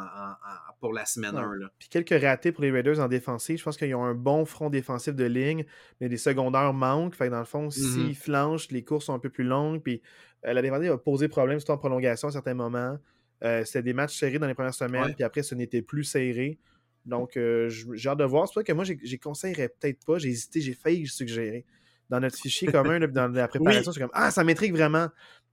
pour 0.80 0.94
la 0.94 1.06
semaine 1.06 1.38
1. 1.38 1.70
Puis 1.78 1.90
quelques 1.90 2.20
ratés 2.20 2.52
pour 2.52 2.64
les 2.64 2.72
Raiders 2.72 3.00
en 3.00 3.08
défensive. 3.08 3.60
Je 3.60 3.64
pense 3.64 3.78
qu'ils 3.78 3.94
ont 3.94 4.04
un 4.04 4.16
bon 4.16 4.46
front 4.46 4.72
défensif 4.72 5.14
de 5.14 5.26
ligne, 5.26 5.66
mais 6.00 6.08
les 6.08 6.18
secondaires 6.18 6.74
manquent. 6.74 7.14
Fait 7.14 7.30
dans 7.30 7.40
le 7.40 7.46
fond, 7.46 7.70
s'ils 7.70 7.84
mm-hmm. 7.84 8.16
flanchent, 8.16 8.72
les 8.72 8.84
courses 8.84 9.06
sont 9.06 9.14
un 9.14 9.20
peu 9.20 9.30
plus 9.30 9.44
longues. 9.44 9.84
Puis 9.84 10.02
euh, 10.48 10.54
la 10.54 10.64
défensive 10.64 10.90
va 10.90 10.98
poser 10.98 11.28
problème, 11.28 11.60
surtout 11.60 11.74
en 11.74 11.78
prolongation 11.78 12.30
à 12.30 12.32
certains 12.32 12.56
moments. 12.56 12.98
Euh, 13.44 13.66
c'était 13.66 13.84
des 13.84 13.94
matchs 13.94 14.18
serrés 14.18 14.40
dans 14.40 14.48
les 14.48 14.54
premières 14.54 14.74
semaines, 14.74 15.14
puis 15.14 15.24
après, 15.24 15.44
ce 15.44 15.56
n'était 15.56 15.82
plus 15.82 16.04
serré. 16.04 16.60
Donc, 17.06 17.36
euh, 17.38 17.70
j'ai 17.70 18.10
hâte 18.10 18.20
de 18.20 18.24
voir. 18.24 18.48
C'est 18.48 18.54
pour 18.54 18.62
ça 18.62 18.64
que 18.64 18.74
moi, 18.74 18.84
j'ai 18.86 19.18
conseillerais 19.18 19.70
peut-être 19.70 20.06
pas. 20.06 20.20
J'ai 20.20 20.30
hésité, 20.30 20.62
j'ai 20.62 20.74
failli 20.74 21.08
suggérer. 21.08 21.66
Dans 22.10 22.20
notre 22.20 22.38
fichier 22.38 22.68
commun, 22.72 23.00
dans 23.00 23.28
la 23.30 23.48
préparation, 23.48 23.92
c'est 23.92 24.00
comme 24.00 24.12
Ah, 24.14 24.32
ça 24.32 24.44
m'intrigue 24.44 24.74
vraiment. 24.74 25.08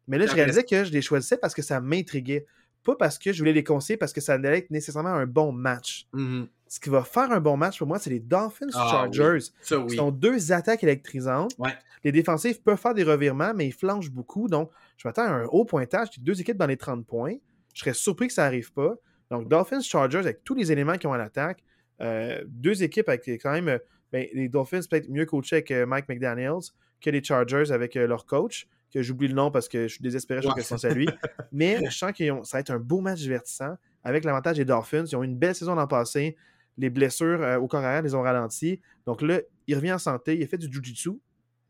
Mais 0.06 0.18
là, 0.18 0.26
je 0.26 0.34
réalisais 0.34 0.64
que 0.64 0.84
je 0.84 0.92
les 0.92 1.02
choisissais 1.02 1.38
parce 1.38 1.54
que 1.54 1.62
ça 1.62 1.80
m'intriguait. 1.80 2.46
Pas 2.84 2.96
parce 2.96 3.18
que 3.18 3.32
je 3.32 3.38
voulais 3.38 3.52
les 3.52 3.64
conseiller, 3.64 3.96
parce 3.96 4.12
que 4.12 4.20
ça 4.20 4.34
allait 4.34 4.58
être 4.58 4.70
nécessairement 4.70 5.10
un 5.10 5.26
bon 5.26 5.52
match. 5.52 6.06
Mm-hmm. 6.14 6.46
Ce 6.68 6.80
qui 6.80 6.90
va 6.90 7.02
faire 7.02 7.30
un 7.32 7.40
bon 7.40 7.56
match 7.56 7.78
pour 7.78 7.86
moi, 7.86 7.98
c'est 7.98 8.10
les 8.10 8.20
Dolphins 8.20 8.66
ah 8.74 8.88
Chargers. 8.90 9.50
Ce 9.62 9.88
sont 9.88 10.10
deux 10.10 10.52
attaques 10.52 10.82
électrisantes. 10.84 11.56
Les 12.04 12.12
défensifs 12.12 12.62
peuvent 12.62 12.78
faire 12.78 12.94
des 12.94 13.02
revirements, 13.02 13.52
mais 13.54 13.66
ils 13.66 13.72
flanchent 13.72 14.10
beaucoup. 14.10 14.48
Donc, 14.48 14.70
je 14.96 15.08
m'attends 15.08 15.24
à 15.24 15.30
un 15.30 15.44
haut 15.46 15.64
pointage. 15.64 16.08
Deux 16.20 16.40
équipes 16.40 16.56
dans 16.56 16.66
les 16.66 16.76
30 16.76 17.06
points. 17.06 17.36
Je 17.78 17.84
serais 17.84 17.94
surpris 17.94 18.26
que 18.26 18.32
ça 18.32 18.42
n'arrive 18.42 18.72
pas. 18.72 18.96
Donc, 19.30 19.48
Dolphins, 19.48 19.80
Chargers, 19.80 20.18
avec 20.18 20.42
tous 20.42 20.54
les 20.54 20.72
éléments 20.72 20.98
qui 20.98 21.06
ont 21.06 21.12
à 21.12 21.18
l'attaque, 21.18 21.62
euh, 22.00 22.42
deux 22.48 22.82
équipes 22.82 23.08
avec 23.08 23.24
quand 23.40 23.52
même 23.52 23.68
euh, 23.68 23.78
ben, 24.10 24.26
les 24.32 24.48
Dolphins 24.48 24.80
peut-être 24.90 25.08
mieux 25.08 25.26
coachés 25.26 25.56
avec 25.56 25.70
euh, 25.70 25.86
Mike 25.86 26.08
McDaniels 26.08 26.72
que 27.00 27.10
les 27.10 27.22
Chargers 27.22 27.70
avec 27.70 27.94
leur 27.94 28.26
coach, 28.26 28.66
que 28.92 29.00
j'oublie 29.00 29.28
le 29.28 29.34
nom 29.34 29.52
parce 29.52 29.68
que 29.68 29.82
je 29.86 29.94
suis 29.94 30.02
désespéré, 30.02 30.42
je 30.42 30.48
crois 30.48 30.56
que 30.56 30.62
je 30.64 30.68
pense 30.68 30.84
à 30.84 30.92
lui. 30.92 31.08
Mais 31.52 31.78
je 31.84 31.96
sens 31.96 32.10
que 32.10 32.24
ça 32.42 32.56
va 32.56 32.60
être 32.60 32.70
un 32.70 32.80
beau 32.80 33.00
match 33.00 33.20
divertissant 33.20 33.76
avec 34.02 34.24
l'avantage 34.24 34.56
des 34.56 34.64
Dolphins. 34.64 35.04
Ils 35.04 35.14
ont 35.14 35.22
eu 35.22 35.26
une 35.26 35.38
belle 35.38 35.54
saison 35.54 35.76
l'an 35.76 35.86
passé. 35.86 36.36
Les 36.76 36.90
blessures 36.90 37.58
au 37.62 37.68
corps 37.68 37.84
arrière 37.84 38.02
les 38.02 38.16
ont 38.16 38.22
ralentis. 38.22 38.80
Donc 39.06 39.22
là, 39.22 39.40
il 39.68 39.76
revient 39.76 39.92
en 39.92 39.98
santé. 39.98 40.36
Il 40.36 40.42
a 40.42 40.48
fait 40.48 40.58
du 40.58 40.66
Jiu-Jitsu. 40.72 41.20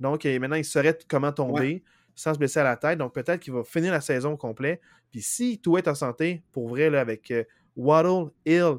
Donc 0.00 0.24
maintenant, 0.24 0.56
il 0.56 0.64
saurait 0.64 0.96
comment 1.06 1.32
tomber 1.32 1.82
sans 2.18 2.34
se 2.34 2.38
blesser 2.38 2.58
à 2.58 2.64
la 2.64 2.76
tête. 2.76 2.98
Donc 2.98 3.14
peut-être 3.14 3.38
qu'il 3.38 3.52
va 3.52 3.62
finir 3.62 3.92
la 3.92 4.00
saison 4.00 4.32
au 4.32 4.36
complet. 4.36 4.80
Puis 5.12 5.22
si 5.22 5.60
tout 5.60 5.78
est 5.78 5.86
en 5.86 5.94
santé, 5.94 6.42
pour 6.50 6.68
vrai, 6.68 6.90
là, 6.90 7.00
avec 7.00 7.30
euh, 7.30 7.44
Waddle, 7.76 8.30
Hill, 8.44 8.78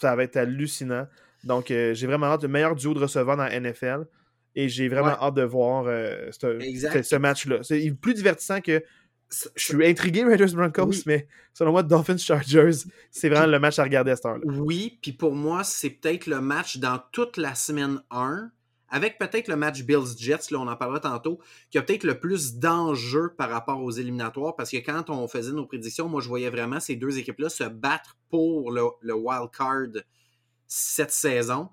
ça 0.00 0.14
va 0.14 0.24
être 0.24 0.36
hallucinant. 0.36 1.06
Donc 1.44 1.70
euh, 1.70 1.94
j'ai 1.94 2.06
vraiment 2.06 2.26
hâte, 2.26 2.42
le 2.42 2.48
meilleur 2.48 2.76
duo 2.76 2.92
de 2.92 2.98
receveurs 2.98 3.38
dans 3.38 3.44
la 3.44 3.58
NFL. 3.58 4.06
Et 4.54 4.68
j'ai 4.68 4.88
vraiment 4.88 5.16
hâte 5.18 5.34
de 5.34 5.42
voir 5.42 5.84
euh, 5.86 6.30
ce, 6.32 7.16
match-là. 7.16 7.60
C'est 7.62 7.90
plus 7.92 8.14
divertissant 8.14 8.60
que. 8.60 8.82
Je 9.54 9.64
suis 9.64 9.86
intrigué, 9.86 10.24
Raiders 10.24 10.52
Broncos, 10.54 11.04
mais 11.06 11.28
selon 11.54 11.70
moi, 11.70 11.84
Dolphins 11.84 12.16
Chargers, 12.16 12.84
c'est 13.12 13.28
vraiment 13.28 13.46
le 13.46 13.60
match 13.60 13.78
à 13.78 13.84
regarder 13.84 14.10
à 14.10 14.16
cette 14.16 14.26
heure-là. 14.26 14.42
Oui, 14.44 14.98
puis 15.00 15.12
pour 15.12 15.36
moi, 15.36 15.62
c'est 15.62 15.90
peut-être 15.90 16.26
le 16.26 16.40
match 16.40 16.78
dans 16.78 17.00
toute 17.12 17.36
la 17.36 17.54
semaine 17.54 18.02
1 18.10 18.50
avec 18.90 19.18
peut-être 19.18 19.48
le 19.48 19.56
match 19.56 19.82
Bills-Jets, 19.82 20.50
là, 20.50 20.58
on 20.58 20.66
en 20.68 20.76
parlera 20.76 21.00
tantôt, 21.00 21.38
qui 21.70 21.78
a 21.78 21.82
peut-être 21.82 22.04
le 22.04 22.18
plus 22.18 22.56
d'enjeux 22.56 23.34
par 23.36 23.50
rapport 23.50 23.82
aux 23.82 23.90
éliminatoires, 23.90 24.56
parce 24.56 24.70
que 24.70 24.78
quand 24.78 25.10
on 25.10 25.28
faisait 25.28 25.52
nos 25.52 25.66
prédictions, 25.66 26.08
moi, 26.08 26.20
je 26.20 26.28
voyais 26.28 26.50
vraiment 26.50 26.80
ces 26.80 26.96
deux 26.96 27.18
équipes-là 27.18 27.48
se 27.48 27.64
battre 27.64 28.16
pour 28.28 28.72
le, 28.72 28.82
le 29.00 29.14
wild 29.14 29.50
card 29.50 30.02
cette 30.66 31.10
saison. 31.10 31.68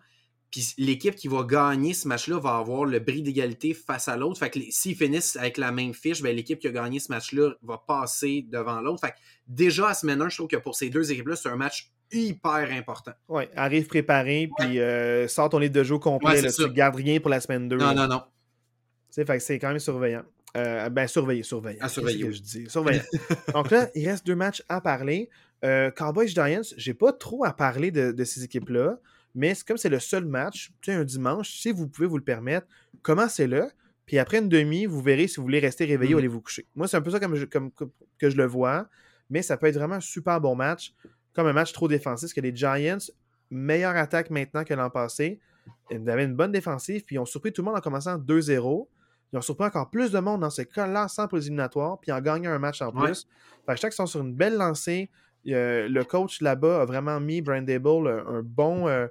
Puis 0.52 0.74
l'équipe 0.78 1.16
qui 1.16 1.28
va 1.28 1.44
gagner 1.44 1.94
ce 1.94 2.08
match-là 2.08 2.40
va 2.40 2.58
avoir 2.58 2.86
le 2.86 3.00
bris 3.00 3.22
d'égalité 3.22 3.74
face 3.74 4.08
à 4.08 4.16
l'autre. 4.16 4.40
Fait 4.40 4.50
que 4.50 4.60
s'ils 4.70 4.96
finissent 4.96 5.36
avec 5.36 5.58
la 5.58 5.72
même 5.72 5.94
fiche, 5.94 6.22
ben, 6.22 6.36
l'équipe 6.36 6.60
qui 6.60 6.68
a 6.68 6.72
gagné 6.72 7.00
ce 7.00 7.12
match-là 7.12 7.52
va 7.64 7.78
passer 7.86 8.46
devant 8.50 8.80
l'autre. 8.82 9.02
Fait 9.02 9.12
que 9.12 9.18
déjà 9.48 9.90
à 9.90 9.94
semaine 9.94 10.22
1, 10.22 10.30
je 10.30 10.38
trouve 10.38 10.48
que 10.48 10.58
pour 10.58 10.76
ces 10.76 10.90
deux 10.90 11.12
équipes-là, 11.12 11.36
c'est 11.36 11.50
un 11.50 11.58
match 11.58 11.92
hyper 12.12 12.72
important. 12.72 13.12
Oui, 13.28 13.44
arrive 13.56 13.88
préparé, 13.88 14.50
puis 14.58 14.80
euh, 14.80 15.28
sort 15.28 15.50
ton 15.50 15.60
livre 15.60 15.74
de 15.74 15.84
jeu 15.84 15.98
complet. 15.98 16.42
là, 16.42 16.52
tu 16.52 16.70
gardes 16.72 16.96
rien 16.96 17.20
pour 17.20 17.30
la 17.30 17.42
semaine 17.42 17.68
2. 17.68 17.78
Non, 17.78 17.94
non, 17.94 18.08
non. 18.08 18.24
Fait 19.12 19.26
que 19.26 19.40
c'est 19.40 19.60
quand 19.60 19.70
même 19.70 19.80
surveillant. 19.80 20.24
Euh, 20.56 20.90
ben, 20.90 21.08
surveiller, 21.08 21.44
surveiller. 21.44 21.82
À 21.82 21.90
surveiller. 21.90 22.26
que 22.26 22.32
je 22.32 22.42
dis? 22.42 22.70
Surveillant. 22.70 23.04
Donc 23.54 23.70
là, 23.72 23.90
il 23.96 24.08
reste 24.08 24.26
deux 24.26 24.36
matchs 24.36 24.64
à 24.70 24.80
parler. 24.82 25.30
Euh, 25.66 25.92
Cowboys 25.92 26.28
Giants, 26.28 26.62
j'ai 26.78 26.94
pas 26.94 27.12
trop 27.12 27.44
à 27.44 27.52
parler 27.52 27.92
de, 27.92 28.12
de 28.12 28.24
ces 28.24 28.44
équipes-là, 28.44 29.00
mais 29.38 29.54
comme 29.66 29.78
c'est 29.78 29.88
le 29.90 30.00
seul 30.00 30.26
match, 30.26 30.72
tu 30.82 30.92
sais, 30.92 30.98
un 30.98 31.04
dimanche, 31.06 31.52
si 31.60 31.72
vous 31.72 31.88
pouvez 31.88 32.08
vous 32.08 32.18
le 32.18 32.24
permettre, 32.24 32.68
commencez-le. 33.04 33.70
Puis 34.06 34.18
après 34.20 34.40
une 34.40 34.50
demi, 34.50 34.86
vous 34.86 35.02
verrez 35.02 35.28
si 35.28 35.38
vous 35.38 35.44
voulez 35.44 35.60
rester 35.60 35.86
réveillé 35.86 36.14
ou 36.14 36.18
Mhm. 36.18 36.20
aller 36.20 36.28
vous 36.28 36.42
coucher. 36.42 36.66
Moi, 36.76 36.88
c'est 36.88 36.98
un 36.98 37.02
peu 37.02 37.12
ça 37.12 37.20
comme, 37.20 37.36
je- 37.36 37.46
comme- 37.46 37.72
comme- 37.72 37.92
que 38.18 38.30
je 38.30 38.38
le 38.38 38.46
vois, 38.46 38.88
mais 39.30 39.42
ça 39.42 39.58
peut 39.58 39.68
être 39.68 39.76
vraiment 39.76 39.96
un 39.96 40.00
super 40.02 40.40
bon 40.42 40.56
match, 40.56 40.94
comme 41.34 41.48
un 41.48 41.54
match 41.54 41.72
trop 41.74 41.88
défensif, 41.88 42.28
parce 42.30 42.34
que 42.34 42.42
les 42.42 42.56
Giants, 42.56 42.98
meilleure 43.52 43.96
attaque 43.96 44.30
maintenant 44.30 44.64
que 44.64 44.74
l'an 44.74 44.90
passé, 44.90 45.40
ils 45.92 46.10
avaient 46.10 46.24
une 46.26 46.36
bonne 46.36 46.52
défensive, 46.52 47.04
puis 47.06 47.16
ils 47.16 47.20
ont 47.20 47.26
surpris 47.26 47.52
tout 47.54 47.62
le 47.62 47.66
monde 47.68 47.78
en 47.78 47.82
commençant 47.82 48.18
2-0. 48.18 48.90
Ils 49.34 49.38
ont 49.38 49.42
surpris 49.42 49.66
encore 49.68 49.90
plus 49.90 50.12
de 50.12 50.20
monde 50.20 50.42
dans 50.42 50.50
ce 50.50 50.62
cas-là, 50.62 51.08
sans 51.10 51.28
pour 51.28 51.38
les 51.38 51.46
éliminatoires, 51.48 52.00
puis 52.00 52.12
en 52.14 52.22
gagnant 52.22 52.52
un 52.52 52.60
match 52.60 52.82
en 52.82 52.94
Ouais. 52.94 53.08
plus. 53.08 53.28
Fait 53.66 53.76
que 53.76 53.80
qu'ils 53.82 53.92
sont 53.92 54.06
sur 54.06 54.22
une 54.22 54.34
belle 54.34 54.56
lancée. 54.56 55.10
Euh, 55.50 55.88
le 55.90 56.04
coach 56.06 56.42
là-bas 56.42 56.82
a 56.82 56.86
vraiment 56.86 57.20
mis 57.20 57.42
Brian 57.42 57.62
Dable 57.62 58.08
un, 58.08 58.26
un 58.38 58.42
bon, 58.42 58.88
euh, 58.88 59.08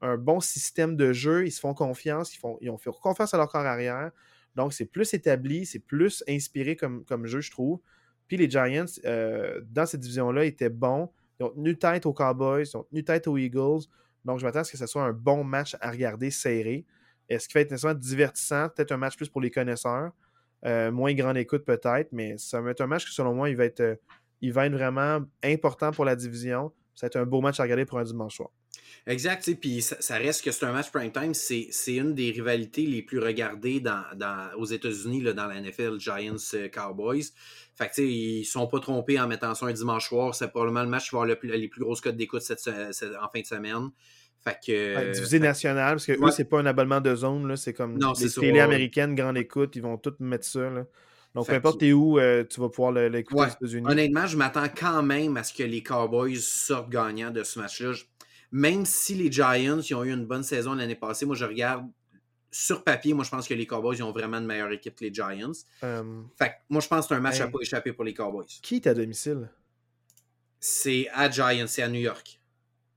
un 0.00 0.16
bon 0.16 0.40
système 0.40 0.96
de 0.96 1.12
jeu. 1.12 1.46
Ils 1.46 1.50
se 1.50 1.60
font 1.60 1.74
confiance. 1.74 2.36
Ils, 2.60 2.70
ont 2.70 2.78
fait 2.78 2.90
confiance 3.00 3.34
à 3.34 3.36
leur 3.36 3.48
corps 3.48 3.66
arrière. 3.66 4.10
Donc, 4.54 4.72
c'est 4.72 4.86
plus 4.86 5.12
établi, 5.14 5.66
c'est 5.66 5.78
plus 5.78 6.24
inspiré 6.28 6.76
comme, 6.76 7.04
comme 7.04 7.26
jeu, 7.26 7.40
je 7.40 7.50
trouve. 7.50 7.80
Puis 8.26 8.36
les 8.36 8.50
Giants, 8.50 8.84
euh, 9.04 9.60
dans 9.70 9.86
cette 9.86 10.00
division-là, 10.00 10.44
étaient 10.44 10.68
bons. 10.68 11.10
Ils 11.40 11.44
ont 11.44 11.50
tenu 11.50 11.78
tête 11.78 12.06
aux 12.06 12.12
Cowboys, 12.12 12.64
ils 12.64 12.76
ont 12.76 12.82
tenu 12.84 13.04
tête 13.04 13.26
aux 13.28 13.36
Eagles. 13.36 13.86
Donc, 14.24 14.38
je 14.40 14.44
m'attends 14.44 14.60
à 14.60 14.64
ce 14.64 14.72
que 14.72 14.78
ce 14.78 14.86
soit 14.86 15.02
un 15.02 15.12
bon 15.12 15.44
match 15.44 15.76
à 15.80 15.90
regarder 15.90 16.30
serré. 16.30 16.84
Est-ce 17.28 17.46
qu'il 17.46 17.54
va 17.54 17.60
être 17.60 17.70
nécessairement 17.70 17.98
divertissant? 17.98 18.68
Peut-être 18.68 18.92
un 18.92 18.96
match 18.96 19.16
plus 19.16 19.28
pour 19.28 19.40
les 19.40 19.50
connaisseurs. 19.50 20.12
Euh, 20.64 20.90
moins 20.90 21.14
grande 21.14 21.36
écoute 21.36 21.64
peut-être, 21.64 22.08
mais 22.10 22.36
ça 22.36 22.60
va 22.60 22.70
être 22.70 22.80
un 22.80 22.86
match 22.86 23.04
que 23.04 23.12
selon 23.12 23.34
moi, 23.34 23.48
il 23.48 23.56
va 23.56 23.64
être, 23.64 23.80
euh, 23.80 23.94
il 24.40 24.52
va 24.52 24.66
être 24.66 24.72
vraiment 24.72 25.20
important 25.44 25.92
pour 25.92 26.04
la 26.04 26.16
division. 26.16 26.72
Ça 26.94 27.06
va 27.06 27.08
être 27.08 27.16
un 27.16 27.26
beau 27.26 27.40
match 27.40 27.60
à 27.60 27.62
regarder 27.62 27.84
pour 27.84 27.98
un 27.98 28.04
dimanche 28.04 28.36
soir. 28.36 28.50
Exact, 29.06 29.50
puis 29.60 29.80
ça, 29.82 29.96
ça 30.00 30.16
reste 30.16 30.44
que 30.44 30.50
c'est 30.50 30.66
un 30.66 30.72
match 30.72 30.90
prime 30.90 31.10
time. 31.12 31.34
C'est 31.34 31.68
c'est 31.70 31.94
une 31.96 32.14
des 32.14 32.30
rivalités 32.30 32.82
les 32.86 33.02
plus 33.02 33.18
regardées 33.18 33.80
dans, 33.80 34.02
dans- 34.16 34.50
aux 34.56 34.66
États-Unis, 34.66 35.22
là, 35.22 35.32
dans 35.32 35.46
la 35.46 35.60
NFL, 35.60 35.98
Giants 35.98 36.36
euh, 36.54 36.68
Cowboys. 36.68 37.24
Fait 37.76 37.88
que, 37.88 37.94
tu 37.94 38.02
sais, 38.02 38.08
ils 38.08 38.44
sont 38.44 38.66
pas 38.66 38.80
trompés 38.80 39.18
en 39.20 39.26
mettant 39.28 39.54
ça 39.54 39.66
un 39.66 39.72
dimanche 39.72 40.08
soir. 40.08 40.34
C'est 40.34 40.48
probablement 40.48 40.82
le 40.82 40.88
match 40.88 41.04
qui 41.04 41.10
va 41.14 41.22
avoir 41.22 41.26
le 41.28 41.36
plus- 41.36 41.50
les 41.56 41.68
plus 41.68 41.80
grosses 41.80 42.00
cotes 42.00 42.16
d'écoute 42.16 42.42
cette 42.42 42.60
en 42.68 43.28
fin 43.32 43.40
de 43.40 43.46
semaine. 43.46 43.90
Fait 44.44 44.56
que. 44.64 44.96
Ouais, 44.96 45.10
divisé 45.12 45.38
national, 45.40 45.94
parce 45.94 46.06
que 46.06 46.12
eux, 46.12 46.20
ouais. 46.20 46.30
c'est 46.32 46.44
pas 46.44 46.60
un 46.60 46.66
abonnement 46.66 47.00
de 47.00 47.14
zone, 47.14 47.48
là, 47.48 47.56
c'est 47.56 47.72
comme 47.74 47.98
Non, 47.98 48.12
les 48.20 48.30
télé 48.30 48.60
américaines, 48.60 49.14
grande 49.14 49.36
écoute, 49.38 49.74
ils 49.76 49.82
vont 49.82 49.96
tous 49.98 50.14
mettre 50.20 50.44
ça. 50.44 50.70
là. 50.70 50.84
Donc, 51.34 51.46
Fait 51.46 51.52
peu 51.52 51.56
importe 51.58 51.80
que- 51.80 51.92
où, 51.92 52.18
euh, 52.18 52.42
tu 52.48 52.60
vas 52.60 52.68
pouvoir 52.68 52.92
l'écouter 52.92 53.40
Ouais. 53.40 53.46
aux 53.48 53.66
États-Unis. 53.66 53.86
Honnêtement, 53.88 54.26
je 54.26 54.36
m'attends 54.36 54.68
quand 54.68 55.02
même 55.02 55.36
à 55.36 55.42
ce 55.44 55.52
que 55.52 55.62
les 55.62 55.82
Cowboys 55.82 56.36
sortent 56.40 56.88
gagnants 56.90 57.30
de 57.30 57.42
ce 57.44 57.58
match-là. 57.58 57.92
Je- 57.92 58.04
Même 58.50 58.84
si 58.86 59.14
les 59.14 59.30
Giants 59.30 59.80
ils 59.80 59.94
ont 59.94 60.04
eu 60.04 60.12
une 60.12 60.26
bonne 60.26 60.42
saison 60.42 60.74
l'année 60.74 60.94
passée, 60.94 61.26
moi 61.26 61.36
je 61.36 61.44
regarde 61.44 61.86
sur 62.50 62.82
papier, 62.82 63.12
moi 63.12 63.24
je 63.24 63.30
pense 63.30 63.46
que 63.46 63.54
les 63.54 63.66
Cowboys 63.66 63.96
ils 63.96 64.02
ont 64.02 64.12
vraiment 64.12 64.38
une 64.38 64.46
meilleure 64.46 64.70
équipe 64.72 64.94
que 64.96 65.04
les 65.04 65.12
Giants. 65.12 65.52
Euh, 65.84 66.22
Fait 66.38 66.48
que 66.48 66.54
moi 66.70 66.80
je 66.80 66.88
pense 66.88 67.04
que 67.06 67.08
c'est 67.08 67.14
un 67.14 67.20
match 67.20 67.40
à 67.40 67.48
pas 67.48 67.58
échapper 67.60 67.92
pour 67.92 68.04
les 68.04 68.14
Cowboys. 68.14 68.46
qui 68.62 68.76
est 68.76 68.86
à 68.86 68.94
domicile? 68.94 69.50
C'est 70.60 71.08
à 71.12 71.30
Giants, 71.30 71.66
c'est 71.68 71.82
à 71.82 71.88
New 71.88 72.00
York. 72.00 72.40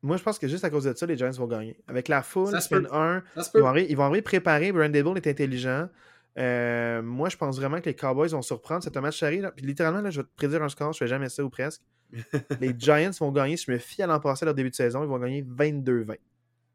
Moi, 0.04 0.18
je 0.18 0.24
pense 0.24 0.40
que 0.40 0.48
juste 0.48 0.64
à 0.64 0.72
cause 0.72 0.86
de 0.86 0.96
ça, 0.96 1.06
les 1.06 1.16
Giants 1.16 1.30
vont 1.30 1.46
gagner. 1.46 1.78
Avec 1.88 2.08
la 2.08 2.24
foule, 2.24 2.50
Ça 2.50 2.60
se 2.60 2.70
semaine 2.70 2.88
peut. 2.88 2.96
1, 2.96 3.24
Ça 3.36 3.44
se 3.44 3.52
ils 3.54 3.62
vont, 3.62 3.68
arriver, 3.68 3.88
ils 3.92 3.96
vont 3.96 4.04
arriver 4.06 4.24
préparés. 4.24 4.72
Brian 4.72 4.90
Dable 4.90 5.16
est 5.18 5.28
intelligent. 5.28 5.90
Euh, 6.38 7.02
moi, 7.02 7.30
je 7.30 7.38
pense 7.38 7.58
vraiment 7.58 7.82
que 7.82 7.86
les 7.86 7.96
Cowboys 7.96 8.30
vont 8.30 8.41
surprendre. 8.41 8.84
C'est 8.84 8.96
un 8.96 9.02
match 9.02 9.20
serré. 9.20 9.41
Puis 9.56 9.65
littéralement, 9.65 10.02
là, 10.02 10.10
je 10.10 10.22
vais 10.22 10.28
te 10.28 10.34
prédire 10.36 10.63
un 10.63 10.70
score. 10.70 10.94
Je 10.94 11.00
fais 11.00 11.08
jamais 11.08 11.30
ça 11.30 11.44
ou 11.44 11.50
presque. 11.50 11.82
les 12.62 12.74
Giants 12.78 13.12
vont 13.20 13.32
gagner. 13.32 13.58
Si 13.58 13.65
je 13.65 13.72
me 13.72 13.78
fie 13.78 14.02
à 14.02 14.08
l'an 14.08 14.20
passé, 14.20 14.44
à 14.44 14.46
leur 14.46 14.56
début 14.56 14.70
de 14.70 14.76
saison, 14.76 15.04
ils 15.04 15.10
vont 15.10 15.20
gagner 15.20 15.44
22-20. 15.44 16.17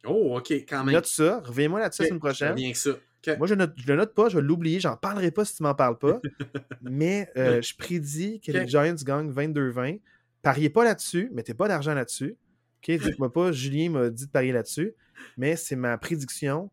Oh, 0.06 0.36
ok, 0.38 0.50
quand 0.68 0.84
même. 0.84 0.94
Note 0.94 1.06
ça. 1.06 1.40
Reviens-moi 1.44 1.80
là-dessus 1.80 2.02
la 2.02 2.08
semaine 2.08 2.20
prochaine. 2.20 2.54
Bien 2.54 2.72
que 2.72 2.78
ça. 2.78 2.90
Moi, 3.38 3.46
je, 3.46 3.54
je 3.54 3.86
le 3.88 3.96
note 3.96 4.14
pas, 4.14 4.28
je 4.28 4.36
vais 4.36 4.42
l'oublier, 4.42 4.78
j'en 4.78 4.96
parlerai 4.96 5.30
pas 5.30 5.44
si 5.44 5.56
tu 5.56 5.62
m'en 5.62 5.74
parles 5.74 5.98
pas. 5.98 6.20
mais 6.82 7.28
euh, 7.36 7.60
je 7.60 7.74
prédis 7.76 8.40
que 8.40 8.52
les 8.52 8.68
Giants 8.68 8.94
gagnent 9.04 9.32
22-20. 9.32 10.00
Pariez 10.42 10.70
pas 10.70 10.84
là-dessus, 10.84 11.30
mettez 11.32 11.54
pas 11.54 11.66
d'argent 11.66 11.94
là-dessus. 11.94 12.36
Ok, 12.82 12.96
dites-moi 13.02 13.32
pas, 13.32 13.52
Julien 13.52 13.90
m'a 13.90 14.10
dit 14.10 14.26
de 14.26 14.30
parier 14.30 14.52
là-dessus, 14.52 14.94
mais 15.36 15.56
c'est 15.56 15.76
ma 15.76 15.98
prédiction. 15.98 16.70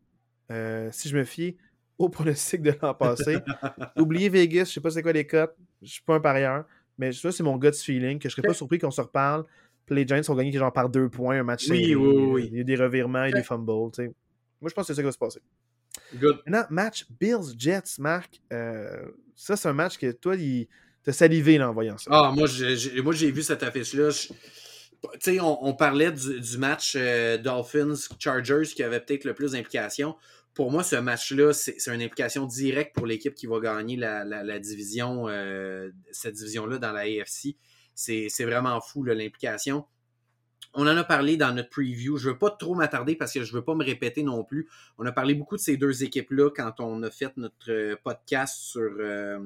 Euh, 0.52 0.90
si 0.92 1.08
je 1.08 1.16
me 1.16 1.24
fie 1.24 1.56
au 1.98 2.08
pronostic 2.08 2.62
de 2.62 2.74
l'an 2.82 2.94
passé, 2.94 3.36
oubliez 3.96 4.28
Vegas, 4.28 4.64
je 4.66 4.72
sais 4.72 4.80
pas 4.80 4.90
c'est 4.90 5.02
quoi 5.02 5.12
les 5.12 5.26
cotes, 5.26 5.54
je 5.82 5.92
suis 5.92 6.02
pas 6.02 6.14
un 6.16 6.20
parieur, 6.20 6.64
mais 6.98 7.12
ça 7.12 7.30
c'est 7.32 7.42
mon 7.42 7.56
gut 7.56 7.72
feeling, 7.72 8.18
que 8.18 8.28
je 8.28 8.34
serais 8.34 8.46
pas 8.46 8.54
surpris 8.54 8.78
qu'on 8.78 8.90
se 8.90 9.00
reparle. 9.00 9.44
Puis 9.86 9.94
les 9.96 10.06
Giants 10.06 10.22
ont 10.28 10.34
gagné 10.34 10.50
genre 10.52 10.72
par 10.72 10.88
deux 10.88 11.10
points 11.10 11.38
un 11.38 11.42
match 11.42 11.68
Oui, 11.68 11.94
oui, 11.94 12.14
oui. 12.16 12.48
Il 12.52 12.56
y 12.58 12.60
a 12.62 12.64
des 12.64 12.76
revirements 12.76 13.24
et 13.24 13.32
des 13.32 13.42
fumbles. 13.42 13.90
tu 13.92 14.02
sais. 14.02 14.14
Moi, 14.60 14.70
je 14.70 14.74
pense 14.74 14.86
que 14.86 14.94
c'est 14.94 14.94
ça 14.94 15.02
qui 15.02 15.06
va 15.06 15.12
se 15.12 15.18
passer. 15.18 15.40
Good. 16.14 16.40
Maintenant, 16.46 16.66
match 16.70 17.04
Bills-Jets, 17.20 17.98
Marc. 17.98 18.40
euh, 18.52 19.04
ça, 19.36 19.56
c'est 19.56 19.68
un 19.68 19.74
match 19.74 19.98
que 19.98 20.10
toi, 20.12 20.36
il... 20.36 20.68
t'as 21.02 21.12
salivé 21.12 21.58
là, 21.58 21.68
en 21.68 21.74
voyant 21.74 21.98
ça. 21.98 22.10
Ah, 22.10 22.32
moi, 22.34 22.46
j'ai 22.46 22.76
j'ai- 22.78 23.02
moi, 23.02 23.12
j'ai 23.12 23.30
vu 23.30 23.42
cette 23.42 23.62
affiche-là. 23.62 24.08
Je- 24.08 24.28
Tu 24.28 25.08
sais, 25.20 25.40
on, 25.40 25.62
on 25.66 25.74
parlait 25.74 26.12
du, 26.12 26.40
du 26.40 26.56
match 26.56 26.94
euh, 26.96 27.36
Dolphins-Chargers 27.36 28.72
qui 28.74 28.82
avait 28.82 29.00
peut-être 29.00 29.24
le 29.24 29.34
plus 29.34 29.52
d'implications. 29.52 30.16
Pour 30.54 30.70
moi, 30.70 30.84
ce 30.84 30.96
match-là, 30.96 31.52
c'est 31.52 31.76
une 31.88 32.00
implication 32.02 32.46
directe 32.46 32.94
pour 32.94 33.06
l'équipe 33.06 33.34
qui 33.34 33.46
va 33.46 33.58
gagner 33.60 33.96
la, 33.96 34.24
la- 34.24 34.44
la 34.44 34.58
division, 34.60 35.28
euh, 35.28 35.90
cette 36.12 36.34
division-là 36.34 36.78
dans 36.78 36.92
la 36.92 37.00
AFC. 37.00 37.56
C'est 37.94 38.28
vraiment 38.44 38.80
fou, 38.80 39.02
l'implication. 39.02 39.84
On 40.76 40.82
en 40.88 40.96
a 40.96 41.04
parlé 41.04 41.36
dans 41.36 41.52
notre 41.54 41.70
preview. 41.70 42.16
Je 42.16 42.28
ne 42.28 42.32
veux 42.32 42.38
pas 42.38 42.50
trop 42.50 42.74
m'attarder 42.74 43.14
parce 43.16 43.32
que 43.32 43.42
je 43.44 43.52
ne 43.52 43.58
veux 43.58 43.64
pas 43.64 43.74
me 43.76 43.84
répéter 43.84 44.22
non 44.24 44.42
plus. 44.44 44.68
On 44.98 45.06
a 45.06 45.12
parlé 45.12 45.34
beaucoup 45.34 45.56
de 45.56 45.60
ces 45.60 45.76
deux 45.76 46.02
équipes-là 46.02 46.50
quand 46.50 46.80
on 46.80 47.02
a 47.04 47.10
fait 47.10 47.36
notre 47.36 47.70
euh, 47.70 47.96
podcast 48.02 48.56
sur, 48.60 48.80
euh, 48.98 49.38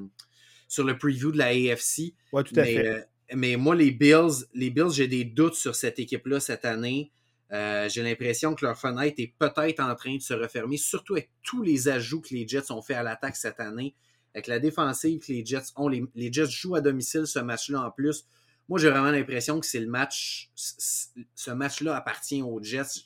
sur 0.68 0.84
le 0.84 0.96
preview 0.96 1.30
de 1.32 1.38
la 1.38 1.46
AFC. 1.48 2.14
Ouais, 2.32 2.44
tout 2.44 2.54
à 2.58 2.62
Mais, 2.62 2.74
fait. 2.74 2.86
euh, 2.88 3.00
mais 3.34 3.56
moi, 3.56 3.74
les 3.74 3.90
Bills, 3.90 4.46
les 4.54 4.70
Bills, 4.70 4.90
j'ai 4.92 5.08
des 5.08 5.24
doutes 5.24 5.54
sur 5.54 5.74
cette 5.74 5.98
équipe-là 5.98 6.40
cette 6.40 6.64
année. 6.64 7.12
Euh, 7.52 7.88
j'ai 7.88 8.02
l'impression 8.02 8.54
que 8.54 8.66
leur 8.66 8.78
fenêtre 8.78 9.14
est 9.18 9.34
peut-être 9.38 9.80
en 9.80 9.94
train 9.94 10.16
de 10.16 10.22
se 10.22 10.34
refermer, 10.34 10.76
surtout 10.76 11.14
avec 11.14 11.30
tous 11.42 11.62
les 11.62 11.88
ajouts 11.88 12.20
que 12.20 12.34
les 12.34 12.46
Jets 12.46 12.70
ont 12.70 12.82
fait 12.82 12.94
à 12.94 13.02
l'attaque 13.02 13.36
cette 13.36 13.60
année. 13.60 13.94
Avec 14.34 14.46
la 14.46 14.58
défensive 14.58 15.20
que 15.20 15.32
les 15.32 15.44
Jets 15.44 15.72
ont, 15.76 15.88
les, 15.88 16.04
les 16.14 16.32
Jets 16.32 16.50
jouent 16.50 16.74
à 16.74 16.80
domicile 16.80 17.26
ce 17.26 17.38
match-là 17.38 17.82
en 17.82 17.90
plus. 17.90 18.26
Moi, 18.68 18.78
j'ai 18.78 18.90
vraiment 18.90 19.10
l'impression 19.10 19.60
que 19.60 19.66
c'est 19.66 19.80
le 19.80 19.86
match. 19.86 20.50
Ce 20.54 21.50
match-là 21.50 21.96
appartient 21.96 22.42
aux 22.42 22.62
Jets. 22.62 23.00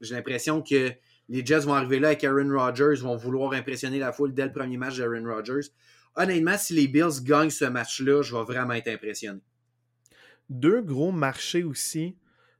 J'ai 0.00 0.14
l'impression 0.14 0.62
que 0.62 0.92
les 1.28 1.46
Jets 1.46 1.60
vont 1.60 1.74
arriver 1.74 2.00
là 2.00 2.08
avec 2.08 2.24
Aaron 2.24 2.50
Rodgers, 2.50 3.00
vont 3.00 3.16
vouloir 3.16 3.52
impressionner 3.52 4.00
la 4.00 4.12
foule 4.12 4.34
dès 4.34 4.44
le 4.44 4.52
premier 4.52 4.76
match 4.76 4.96
d'Aaron 4.96 5.24
Rodgers. 5.24 5.68
Honnêtement, 6.16 6.56
si 6.58 6.74
les 6.74 6.88
Bills 6.88 7.22
gagnent 7.22 7.50
ce 7.50 7.66
match-là, 7.66 8.22
je 8.22 8.34
vais 8.34 8.42
vraiment 8.42 8.72
être 8.72 8.88
impressionné. 8.88 9.40
Deux 10.48 10.82
gros 10.82 11.12
marchés 11.12 11.62
aussi. 11.62 12.16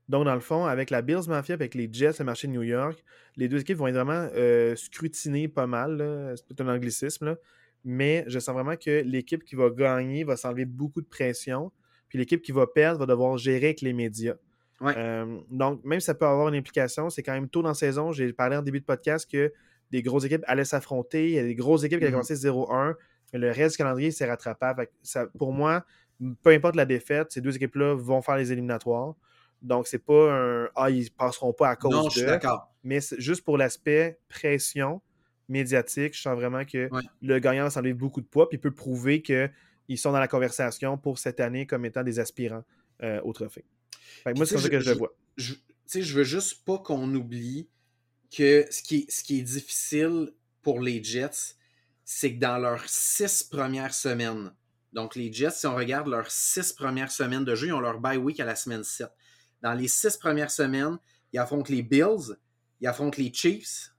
Donc, 0.08 0.24
dans 0.24 0.34
le 0.34 0.40
fond, 0.40 0.66
avec 0.66 0.90
la 0.90 1.02
Bills 1.02 1.28
Mafia, 1.28 1.54
avec 1.54 1.74
les 1.74 1.88
Jets, 1.92 2.12
le 2.20 2.24
marché 2.24 2.46
de 2.46 2.52
New 2.52 2.62
York, 2.62 3.02
les 3.36 3.48
deux 3.48 3.60
équipes 3.60 3.76
vont 3.78 3.88
être 3.88 3.94
vraiment 3.96 4.28
euh, 4.34 4.76
scrutinées 4.76 5.48
pas 5.48 5.66
mal. 5.66 5.98
C'est 6.36 6.46
peut-être 6.46 6.60
un 6.68 6.74
anglicisme, 6.74 7.24
là. 7.26 7.36
mais 7.84 8.24
je 8.28 8.38
sens 8.38 8.54
vraiment 8.54 8.76
que 8.76 9.02
l'équipe 9.04 9.42
qui 9.44 9.56
va 9.56 9.68
gagner 9.70 10.22
va 10.24 10.36
s'enlever 10.36 10.64
beaucoup 10.64 11.00
de 11.00 11.06
pression. 11.08 11.72
Puis 12.08 12.18
l'équipe 12.18 12.40
qui 12.40 12.52
va 12.52 12.66
perdre 12.68 13.00
va 13.00 13.06
devoir 13.06 13.36
gérer 13.36 13.66
avec 13.66 13.80
les 13.80 13.92
médias. 13.92 14.36
Ouais. 14.80 14.94
Euh, 14.96 15.38
donc, 15.50 15.82
même 15.84 15.98
si 15.98 16.06
ça 16.06 16.14
peut 16.14 16.26
avoir 16.26 16.48
une 16.48 16.54
implication, 16.54 17.10
c'est 17.10 17.22
quand 17.24 17.32
même 17.32 17.48
tôt 17.48 17.62
dans 17.62 17.68
la 17.68 17.74
saison. 17.74 18.12
J'ai 18.12 18.32
parlé 18.32 18.56
en 18.56 18.62
début 18.62 18.78
de 18.80 18.84
podcast 18.84 19.28
que 19.30 19.52
des 19.90 20.02
grosses 20.02 20.24
équipes 20.24 20.44
allaient 20.46 20.64
s'affronter. 20.64 21.30
Il 21.30 21.34
y 21.34 21.38
a 21.38 21.42
des 21.42 21.54
grosses 21.56 21.82
équipes 21.82 21.98
qui 21.98 22.04
allaient 22.04 22.12
Mhm. 22.12 22.20
commencer 22.20 22.36
0-1. 22.36 22.94
Mais 23.32 23.40
le 23.40 23.50
reste 23.50 23.72
du 23.74 23.78
calendrier, 23.78 24.12
c'est 24.12 24.26
rattrapable. 24.26 24.82
Fait 24.82 24.86
que 24.86 24.92
ça, 25.02 25.26
pour 25.38 25.52
moi, 25.52 25.84
peu 26.42 26.50
importe 26.50 26.76
la 26.76 26.84
défaite, 26.86 27.32
ces 27.32 27.40
deux 27.40 27.56
équipes-là 27.56 27.94
vont 27.94 28.22
faire 28.22 28.36
les 28.36 28.52
éliminatoires. 28.52 29.14
Donc, 29.66 29.88
c'est 29.88 29.98
pas 29.98 30.32
un 30.32 30.68
Ah, 30.76 30.90
ils 30.90 31.10
passeront 31.10 31.52
pas 31.52 31.70
à 31.70 31.76
cause 31.76 31.92
non, 31.92 32.08
je 32.08 32.18
suis 32.18 32.22
de. 32.22 32.26
d'accord. 32.26 32.72
Mais 32.84 33.00
c'est 33.00 33.20
juste 33.20 33.42
pour 33.42 33.58
l'aspect 33.58 34.18
pression, 34.28 35.02
médiatique. 35.48 36.14
Je 36.14 36.22
sens 36.22 36.36
vraiment 36.36 36.64
que 36.64 36.88
le 37.22 37.38
gagnant 37.38 37.64
va 37.64 37.70
s'enlever 37.70 37.94
beaucoup 37.94 38.20
de 38.20 38.26
poids, 38.26 38.48
puis 38.48 38.58
il 38.58 38.60
peut 38.60 38.74
prouver 38.74 39.22
qu'ils 39.22 39.98
sont 39.98 40.12
dans 40.12 40.20
la 40.20 40.28
conversation 40.28 40.96
pour 40.96 41.18
cette 41.18 41.40
année 41.40 41.66
comme 41.66 41.84
étant 41.84 42.02
des 42.02 42.20
aspirants 42.20 42.64
euh, 43.02 43.20
au 43.22 43.32
trophée. 43.32 43.64
moi, 44.24 44.46
c'est 44.46 44.54
comme 44.54 44.62
ça 44.62 44.68
que 44.68 44.80
je, 44.80 44.90
le 44.90 44.96
vois. 44.96 45.14
Je, 45.36 45.54
je 45.92 46.14
veux 46.14 46.24
juste 46.24 46.64
pas 46.64 46.78
qu'on 46.78 47.12
oublie 47.14 47.68
que 48.34 48.66
ce 48.70 48.82
qui, 48.82 49.06
ce 49.08 49.22
qui 49.22 49.40
est 49.40 49.42
difficile 49.42 50.32
pour 50.62 50.80
les 50.80 51.02
Jets, 51.02 51.54
c'est 52.04 52.34
que 52.34 52.40
dans 52.40 52.58
leurs 52.58 52.88
six 52.88 53.42
premières 53.42 53.94
semaines, 53.94 54.52
donc 54.92 55.14
les 55.14 55.32
Jets, 55.32 55.50
si 55.50 55.66
on 55.66 55.74
regarde 55.74 56.08
leurs 56.08 56.30
six 56.30 56.72
premières 56.72 57.10
semaines 57.10 57.44
de 57.44 57.54
jeu, 57.54 57.68
ils 57.68 57.72
ont 57.72 57.80
leur 57.80 58.00
bye 58.00 58.16
week 58.16 58.40
à 58.40 58.44
la 58.44 58.56
semaine 58.56 58.84
7. 58.84 59.08
Dans 59.62 59.72
les 59.72 59.88
six 59.88 60.16
premières 60.16 60.50
semaines, 60.50 60.98
ils 61.32 61.38
affrontent 61.38 61.72
les 61.72 61.82
Bills, 61.82 62.36
ils 62.80 62.86
affrontent 62.86 63.18
les 63.18 63.32
Chiefs, 63.32 63.92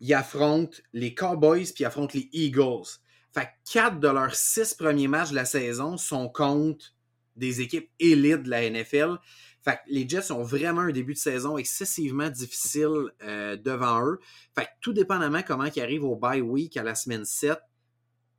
ils 0.00 0.14
affrontent 0.14 0.78
les 0.92 1.14
Cowboys, 1.14 1.64
puis 1.64 1.82
ils 1.82 1.84
affrontent 1.84 2.14
les 2.14 2.28
Eagles. 2.32 2.98
Fait 3.32 3.44
que 3.44 3.72
quatre 3.72 4.00
de 4.00 4.08
leurs 4.08 4.34
six 4.34 4.74
premiers 4.74 5.08
matchs 5.08 5.30
de 5.30 5.36
la 5.36 5.44
saison 5.44 5.96
sont 5.96 6.28
contre 6.28 6.94
des 7.36 7.60
équipes 7.60 7.90
élites 7.98 8.42
de 8.42 8.50
la 8.50 8.68
NFL. 8.68 9.18
Fait 9.62 9.76
que 9.76 9.80
les 9.88 10.08
Jets 10.08 10.32
ont 10.32 10.42
vraiment 10.42 10.82
un 10.82 10.92
début 10.92 11.12
de 11.12 11.18
saison 11.18 11.58
excessivement 11.58 12.28
difficile 12.28 13.10
euh, 13.22 13.56
devant 13.56 14.04
eux. 14.04 14.18
Fait 14.54 14.64
que 14.64 14.70
tout 14.80 14.92
dépendamment 14.92 15.42
comment 15.42 15.64
ils 15.64 15.82
arrivent 15.82 16.04
au 16.04 16.16
bye 16.16 16.40
week 16.40 16.76
à 16.76 16.82
la 16.82 16.94
semaine 16.94 17.24
7, 17.24 17.58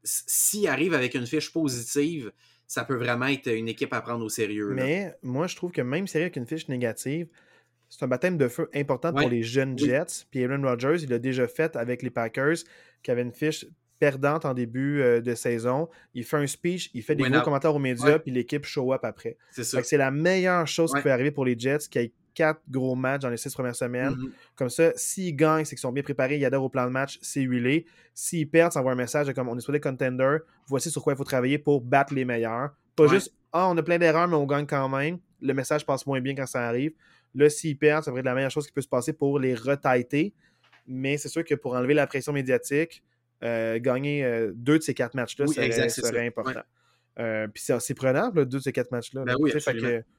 s'ils 0.04 0.68
arrivent 0.68 0.96
avec 0.96 1.14
une 1.14 1.28
fiche 1.28 1.54
positive, 1.54 2.32
ça 2.72 2.86
peut 2.86 2.96
vraiment 2.96 3.26
être 3.26 3.54
une 3.54 3.68
équipe 3.68 3.94
à 3.94 4.00
prendre 4.00 4.24
au 4.24 4.30
sérieux. 4.30 4.70
Mais 4.70 5.14
moi, 5.24 5.46
je 5.48 5.58
trouve 5.58 5.74
que 5.74 5.82
même 5.82 6.08
s'il 6.08 6.22
avec 6.22 6.38
une 6.38 6.46
fiche 6.46 6.70
négative, 6.70 7.28
c'est 7.90 8.02
un 8.06 8.08
baptême 8.08 8.38
de 8.38 8.48
feu 8.48 8.70
important 8.74 9.12
pour 9.12 9.28
les 9.28 9.44
jeunes 9.44 9.78
Jets. 9.78 10.26
Puis 10.32 10.46
Aaron 10.46 10.62
Rodgers, 10.62 11.04
il 11.04 11.10
l'a 11.10 11.20
déjà 11.20 11.50
fait 11.50 11.76
avec 11.76 12.02
les 12.02 12.10
Packers, 12.10 12.56
qui 13.04 13.12
avaient 13.12 13.24
une 13.24 13.34
fiche 13.34 13.66
perdante 14.00 14.46
en 14.46 14.54
début 14.54 15.02
euh, 15.02 15.20
de 15.20 15.36
saison. 15.36 15.90
Il 16.14 16.24
fait 16.24 16.38
un 16.38 16.48
speech, 16.48 16.92
il 16.94 17.04
fait 17.04 17.14
des 17.14 17.30
gros 17.30 17.42
commentaires 17.42 17.76
aux 17.76 17.80
médias, 17.80 18.20
puis 18.20 18.32
l'équipe 18.32 18.64
show 18.64 18.94
up 18.94 19.04
après. 19.04 19.36
C'est 19.52 19.66
C'est 19.66 19.98
la 19.98 20.10
meilleure 20.10 20.66
chose 20.66 20.94
qui 20.94 21.02
peut 21.02 21.12
arriver 21.12 21.32
pour 21.32 21.44
les 21.44 21.60
Jets, 21.60 21.90
qui 21.90 22.14
quatre 22.34 22.62
gros 22.70 22.96
matchs 22.96 23.22
dans 23.22 23.30
les 23.30 23.38
six 23.38 23.54
premières 23.54 23.76
semaines. 23.76 24.14
Mm-hmm. 24.14 24.32
Comme 24.56 24.70
ça, 24.70 24.92
s'ils 24.96 25.36
gagnent, 25.36 25.66
c'est 25.66 25.76
qu'ils 25.76 25.82
sont 25.82 25.92
bien 25.92 26.04
préparés, 26.04 26.38
ils 26.38 26.46
adhèrent 26.46 26.64
au 26.64 26.70
plan 26.70 26.86
de 26.86 26.92
match, 26.92 27.20
c'est 27.22 27.42
huilé. 27.42 27.86
S'ils 28.14 28.50
perdent, 28.50 28.72
ça 28.72 28.80
envoie 28.80 28.94
un 28.94 28.96
message 28.96 29.28
de 29.28 29.32
comme 29.32 29.50
on 29.50 29.58
est 29.58 29.62
sur 29.62 29.74
des 29.74 29.80
contenders, 29.80 30.40
voici 30.68 30.90
sur 30.92 31.04
quoi 31.04 31.14
il 31.14 31.18
faut 31.18 31.24
travailler 31.24 31.58
pour 31.58 31.82
battre 31.82 32.14
les 32.14 32.26
meilleurs. 32.26 32.72
Pas 32.96 33.08
juste, 33.08 33.34
ah, 33.54 33.68
on 33.70 33.78
a 33.78 33.84
plein 33.84 33.98
d'erreurs, 33.98 34.28
mais 34.28 34.36
on 34.36 34.46
gagne 34.46 34.66
quand 34.66 34.90
même. 34.90 35.20
Le 35.42 35.54
message 35.54 35.86
passe 35.86 36.06
moins 36.06 36.22
bien 36.22 36.36
quand 36.36 36.46
ça 36.46 36.68
arrive. 36.68 36.94
Là, 37.34 37.50
s'ils 37.50 37.78
perdent, 37.78 38.04
ça 38.04 38.12
devrait 38.12 38.20
être 38.20 38.26
la 38.26 38.36
meilleure 38.36 38.52
chose 38.52 38.68
qui 38.68 38.74
peut 38.74 38.82
se 38.82 38.88
passer 38.88 39.14
pour 39.14 39.40
les 39.40 39.56
retaiter. 39.56 40.34
Mais 40.88 41.18
c'est 41.18 41.30
sûr 41.30 41.44
que 41.44 41.56
pour 41.56 41.74
enlever 41.74 41.94
la 41.94 42.08
pression 42.08 42.34
médiatique, 42.34 43.04
euh, 43.44 43.80
gagner 43.80 44.24
euh, 44.24 44.52
deux 44.54 44.78
de 44.78 44.84
ces 44.84 44.94
quatre 44.94 45.16
matchs-là 45.16 45.48
serait, 45.48 46.28
important. 46.28 46.62
Euh, 47.20 47.48
puis 47.48 47.64
c'est 47.80 47.94
prenable, 47.94 48.46
deux 48.46 48.60
de 48.60 48.64
ces 48.64 48.72
quatre 48.72 48.92
matchs-là. 48.92 49.24
Ben 49.26 49.36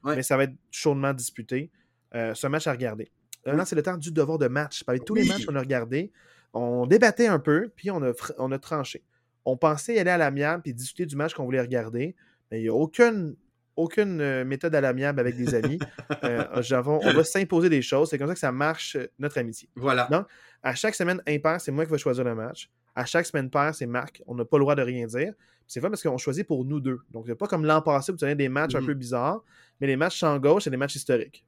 mais 0.03 0.23
ça 0.23 0.37
va 0.37 0.43
être 0.43 0.53
chaudement 0.71 1.13
disputé. 1.13 1.71
C'est 2.13 2.45
un 2.45 2.49
match 2.49 2.67
à 2.67 2.71
regarder. 2.71 3.11
Là, 3.45 3.65
c'est 3.65 3.75
le 3.75 3.83
temps 3.83 3.97
du 3.97 4.11
devoir 4.11 4.37
de 4.37 4.47
match. 4.47 4.83
Parmi 4.83 5.01
tous 5.01 5.15
les 5.15 5.25
matchs 5.25 5.45
qu'on 5.45 5.55
a 5.55 5.59
regardés, 5.59 6.11
on 6.53 6.85
débattait 6.85 7.27
un 7.27 7.39
peu, 7.39 7.71
puis 7.75 7.91
on 7.91 8.01
a, 8.03 8.11
on 8.37 8.51
a 8.51 8.59
tranché. 8.59 9.03
On 9.45 9.57
pensait 9.57 9.99
aller 9.99 10.11
à 10.11 10.17
l'amiable 10.17 10.63
et 10.65 10.73
discuter 10.73 11.05
du 11.05 11.15
match 11.15 11.33
qu'on 11.33 11.43
voulait 11.43 11.61
regarder, 11.61 12.15
mais 12.49 12.59
il 12.59 12.63
n'y 12.63 12.69
a 12.69 12.73
aucune 12.73 13.35
aucune 13.75 14.21
euh, 14.21 14.45
méthode 14.45 14.75
à 14.75 14.81
l'amiable 14.81 15.19
avec 15.19 15.35
des 15.35 15.53
amis. 15.55 15.79
Euh, 16.23 16.45
on 16.85 17.11
va 17.13 17.23
s'imposer 17.23 17.69
des 17.69 17.81
choses. 17.81 18.09
C'est 18.09 18.17
comme 18.17 18.27
ça 18.27 18.33
que 18.33 18.39
ça 18.39 18.51
marche, 18.51 18.95
euh, 18.95 19.07
notre 19.19 19.37
amitié. 19.39 19.67
Voilà. 19.75 20.07
Donc, 20.09 20.25
à 20.61 20.73
chaque 20.73 20.95
semaine 20.95 21.21
impair, 21.27 21.59
c'est 21.59 21.71
moi 21.71 21.85
qui 21.85 21.91
vais 21.91 21.97
choisir 21.97 22.23
le 22.23 22.33
match. 22.35 22.69
À 22.95 23.05
chaque 23.05 23.25
semaine 23.25 23.49
paire, 23.49 23.73
c'est 23.75 23.85
Marc. 23.85 24.21
On 24.25 24.35
n'a 24.35 24.45
pas 24.45 24.57
le 24.57 24.63
droit 24.63 24.75
de 24.75 24.81
rien 24.81 25.05
dire. 25.05 25.33
C'est 25.67 25.79
vrai 25.79 25.89
parce 25.89 26.01
qu'on 26.03 26.17
choisit 26.17 26.47
pour 26.47 26.63
nous 26.63 26.79
deux. 26.79 26.99
Donc, 27.11 27.25
c'est 27.27 27.35
pas 27.35 27.47
comme 27.47 27.65
l'an 27.65 27.81
passé 27.81 28.11
où 28.11 28.15
tu 28.15 28.23
avais 28.23 28.35
des 28.35 28.47
matchs 28.47 28.75
un 28.75 28.79
mm-hmm. 28.81 28.85
peu 28.85 28.93
bizarres, 28.93 29.43
mais 29.83 29.87
les 29.87 29.97
matchs 29.97 30.19
champ 30.19 30.39
gauche, 30.39 30.63
c'est 30.63 30.69
des 30.69 30.77
matchs 30.77 30.95
historiques. 30.95 31.43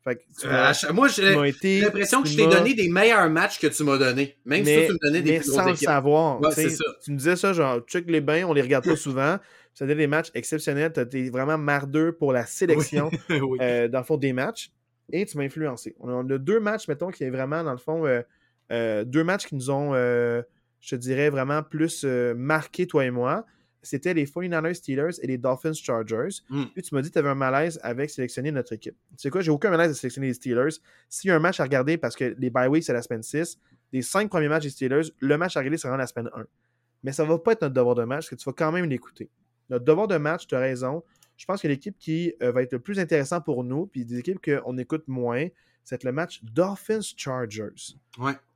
moi, 0.94 1.08
j'ai 1.08 1.80
l'impression 1.80 2.22
que 2.22 2.28
je 2.28 2.36
t'ai 2.36 2.48
donné 2.48 2.74
des 2.74 2.90
meilleurs 2.90 3.30
matchs 3.30 3.58
que 3.60 3.68
tu 3.68 3.82
m'as 3.86 3.98
donné. 3.98 4.36
Même 4.44 4.66
si 4.66 4.88
tu 4.88 4.92
me 4.92 4.98
donnais 5.02 5.22
des 5.22 5.40
plus 5.40 5.54
sans 5.54 5.70
le 5.70 5.76
savoir. 5.78 6.42
Tu 7.02 7.12
me 7.14 7.18
disais 7.18 7.38
ça, 7.38 7.54
genre, 7.54 7.80
check 7.88 8.04
les 8.10 8.20
bains, 8.20 8.44
on 8.44 8.52
les 8.52 8.62
regarde 8.62 8.84
pas 8.84 8.98
souvent. 8.98 9.38
Ça 9.74 9.86
des 9.86 10.08
matchs 10.08 10.32
exceptionnels. 10.34 10.92
Tu 11.10 11.28
es 11.28 11.30
vraiment 11.30 11.58
mardeux 11.58 12.12
pour 12.12 12.34
la 12.34 12.46
sélection, 12.46 13.10
euh, 13.32 13.88
dans 13.88 14.00
le 14.00 14.04
fond, 14.04 14.18
des 14.18 14.34
matchs. 14.34 14.70
Et 15.14 15.26
tu 15.26 15.38
m'as 15.38 15.46
influencé. 15.46 15.96
On 16.02 16.30
a 16.30 16.38
deux 16.38 16.60
matchs, 16.60 16.90
mettons, 16.90 17.12
qui 17.12 17.24
est 17.24 17.30
vraiment, 17.30 17.64
dans 17.64 17.72
le 17.72 17.78
fond, 17.78 18.06
euh, 18.06 18.22
euh, 18.74 19.06
deux 19.06 19.24
matchs 19.24 19.46
qui 19.46 19.56
nous 19.56 19.72
ont, 19.72 19.94
je 19.94 20.44
te 20.90 20.96
dirais, 20.96 21.30
vraiment 21.30 21.64
plus 21.64 22.04
marqué, 22.04 22.86
toi 22.86 23.06
et 23.06 23.12
moi. 23.12 23.46
C'était 23.86 24.14
les 24.14 24.26
49ers 24.26 24.74
Steelers 24.74 25.20
et 25.22 25.28
les 25.28 25.38
Dolphins 25.38 25.74
Chargers. 25.74 26.42
Hmm. 26.50 26.66
Puis 26.74 26.84
tu 26.84 26.96
m'as 26.96 27.02
dit 27.02 27.10
que 27.10 27.14
tu 27.14 27.20
avais 27.20 27.30
un 27.30 27.36
malaise 27.36 27.80
avec 27.84 28.10
sélectionner 28.10 28.52
notre 28.52 28.74
équipe. 28.74 28.96
Tu 29.12 29.16
sais 29.18 29.30
quoi, 29.30 29.42
j'ai 29.42 29.52
aucun 29.52 29.70
malaise 29.70 29.92
à 29.92 29.94
sélectionner 29.94 30.28
les 30.28 30.34
Steelers. 30.34 30.80
S'il 31.10 31.30
y 31.30 31.32
a 31.32 31.36
un 31.36 31.40
match 31.40 31.60
à 31.60 31.64
regarder, 31.64 31.98
parce 31.98 32.16
que 32.16 32.36
les 32.38 32.50
bye 32.50 32.68
weeks, 32.68 32.84
c'est 32.84 32.94
la 32.94 33.02
semaine 33.02 33.24
6, 33.24 33.60
les 33.94 34.02
cinq 34.02 34.30
premiers 34.30 34.48
matchs 34.48 34.64
des 34.64 34.70
Steelers, 34.70 35.12
le 35.20 35.38
match 35.38 35.56
à 35.56 35.60
regarder, 35.60 35.78
c'est 35.78 35.88
vraiment 35.88 36.02
la 36.02 36.08
semaine 36.08 36.30
1. 36.34 36.46
Mais 37.04 37.12
ça 37.12 37.24
va 37.24 37.38
pas 37.38 37.52
être 37.52 37.62
notre 37.62 37.76
devoir 37.76 37.96
de 37.96 38.04
match, 38.04 38.26
parce 38.26 38.30
que 38.30 38.36
tu 38.36 38.50
vas 38.50 38.54
quand 38.54 38.72
même 38.72 38.86
l'écouter. 38.86 39.30
Notre 39.70 39.86
devoir 39.86 40.08
de 40.08 40.18
match, 40.18 40.48
tu 40.48 40.56
as 40.56 40.60
raison. 40.60 41.04
Je 41.38 41.46
pense 41.46 41.62
que 41.62 41.68
l'équipe 41.68 41.98
qui 41.98 42.34
euh, 42.42 42.52
va 42.52 42.64
être 42.64 42.72
le 42.72 42.80
plus 42.80 43.00
intéressant 43.00 43.42
pour 43.42 43.64
nous, 43.64 43.88
puis 43.88 44.06
des 44.06 44.20
équipes 44.20 44.40
qu'on 44.44 44.78
écoute 44.78 45.04
moins, 45.08 45.48
c'est 45.86 46.04
le 46.04 46.12
match 46.12 46.42
Dolphins-Chargers. 46.44 47.96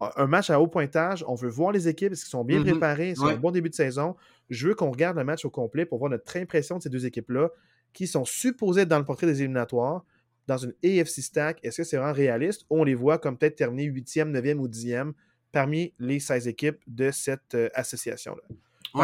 Un 0.02 0.28
match 0.28 0.50
à 0.50 0.60
haut 0.60 0.68
pointage. 0.68 1.24
On 1.28 1.36
veut 1.36 1.50
voir 1.50 1.72
les 1.72 1.88
équipes, 1.88 2.12
est-ce 2.12 2.26
qu'ils 2.26 2.32
sont 2.32 2.44
bien 2.44 2.60
mm-hmm. 2.60 2.72
préparés, 2.72 3.14
c'est 3.16 3.32
un 3.32 3.38
bon 3.38 3.52
début 3.52 3.70
de 3.70 3.76
saison. 3.76 4.16
Je 4.50 4.68
veux 4.68 4.76
qu'on 4.76 4.90
regarde 4.90 5.16
le 5.16 5.24
match 5.24 5.46
au 5.46 5.52
complet 5.52 5.86
pour 5.86 6.00
voir 6.00 6.10
notre 6.10 6.36
impression 6.38 6.78
de 6.78 6.84
ces 6.84 6.90
deux 6.90 7.06
équipes-là, 7.06 7.50
qui 7.94 8.08
sont 8.08 8.26
supposées 8.26 8.82
être 8.82 8.88
dans 8.88 8.98
le 8.98 9.06
portrait 9.06 9.28
des 9.28 9.42
éliminatoires, 9.42 10.04
dans 10.48 10.58
une 10.58 10.74
AFC 10.84 11.22
stack. 11.22 11.60
Est-ce 11.64 11.78
que 11.78 11.84
c'est 11.84 11.98
vraiment 11.98 12.14
réaliste? 12.14 12.66
Ou 12.72 12.82
on 12.82 12.84
les 12.84 12.96
voit 12.96 13.20
comme 13.20 13.38
peut-être 13.38 13.56
terminer 13.56 13.88
8e, 13.88 14.32
9e 14.32 14.58
ou 14.58 14.68
10e 14.68 15.14
parmi 15.52 15.94
les 16.00 16.20
16 16.20 16.48
équipes 16.48 16.80
de 16.88 17.12
cette 17.12 17.54
euh, 17.54 17.70
association-là? 17.76 18.42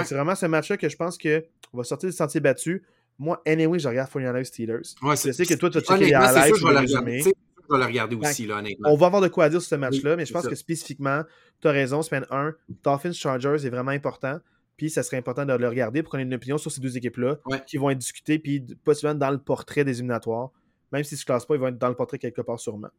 C'est 0.03 0.15
vraiment 0.15 0.33
ce 0.33 0.47
match-là 0.47 0.77
que 0.77 0.89
je 0.89 0.95
pense 0.95 1.15
qu'on 1.19 1.77
va 1.77 1.83
sortir 1.83 2.09
du 2.09 2.15
sentier 2.15 2.39
battu. 2.39 2.83
Moi, 3.19 3.39
anyway, 3.45 3.77
je 3.77 3.87
regarde 3.87 4.09
49 4.11 4.43
Steelers. 4.45 4.81
Ouais, 5.03 5.15
je 5.15 5.31
sais 5.31 5.45
que 5.45 5.53
toi, 5.53 5.69
tu 5.69 5.77
as 5.77 5.81
checké 5.81 6.05
les 6.05 6.13
highlights. 6.13 7.35
Je 7.69 7.73
vais, 7.73 7.79
le 7.79 7.85
regarder 7.85 8.15
aussi, 8.15 8.45
là, 8.45 8.57
honnêtement. 8.57 8.89
On 8.91 8.95
va 8.95 9.07
avoir 9.07 9.21
de 9.21 9.27
quoi 9.27 9.49
dire 9.49 9.61
sur 9.61 9.69
ce 9.69 9.75
match-là, 9.75 10.15
mais 10.15 10.25
je 10.25 10.33
pense 10.33 10.47
que 10.47 10.55
spécifiquement, 10.55 11.23
tu 11.61 11.67
as 11.67 11.71
raison, 11.71 12.01
semaine 12.01 12.25
1, 12.29 12.53
Dolphins 12.83 13.11
Chargers 13.11 13.65
est 13.65 13.69
vraiment 13.69 13.91
important. 13.91 14.39
Puis 14.77 14.89
ça 14.89 15.03
serait 15.03 15.17
important 15.17 15.45
de 15.45 15.53
le 15.53 15.69
regarder 15.69 16.03
pour 16.03 16.11
qu'on 16.11 16.17
ait 16.17 16.23
une 16.23 16.33
opinion 16.33 16.57
sur 16.57 16.69
ces 16.69 16.81
deux 16.81 16.97
équipes-là 16.97 17.37
qui 17.65 17.77
vont 17.77 17.89
être 17.89 17.97
discutées, 17.97 18.39
puis 18.39 18.61
possiblement 18.83 19.15
dans 19.15 19.31
le 19.31 19.37
portrait 19.37 19.83
des 19.83 19.99
éliminatoires. 19.99 20.51
Même 20.91 21.03
si 21.03 21.15
je 21.15 21.21
ne 21.21 21.25
classe 21.25 21.45
pas, 21.45 21.55
ils 21.55 21.61
vont 21.61 21.67
être 21.67 21.77
dans 21.77 21.89
le 21.89 21.95
portrait 21.95 22.17
quelque 22.17 22.41
part 22.41 22.59
sûrement. 22.59 22.89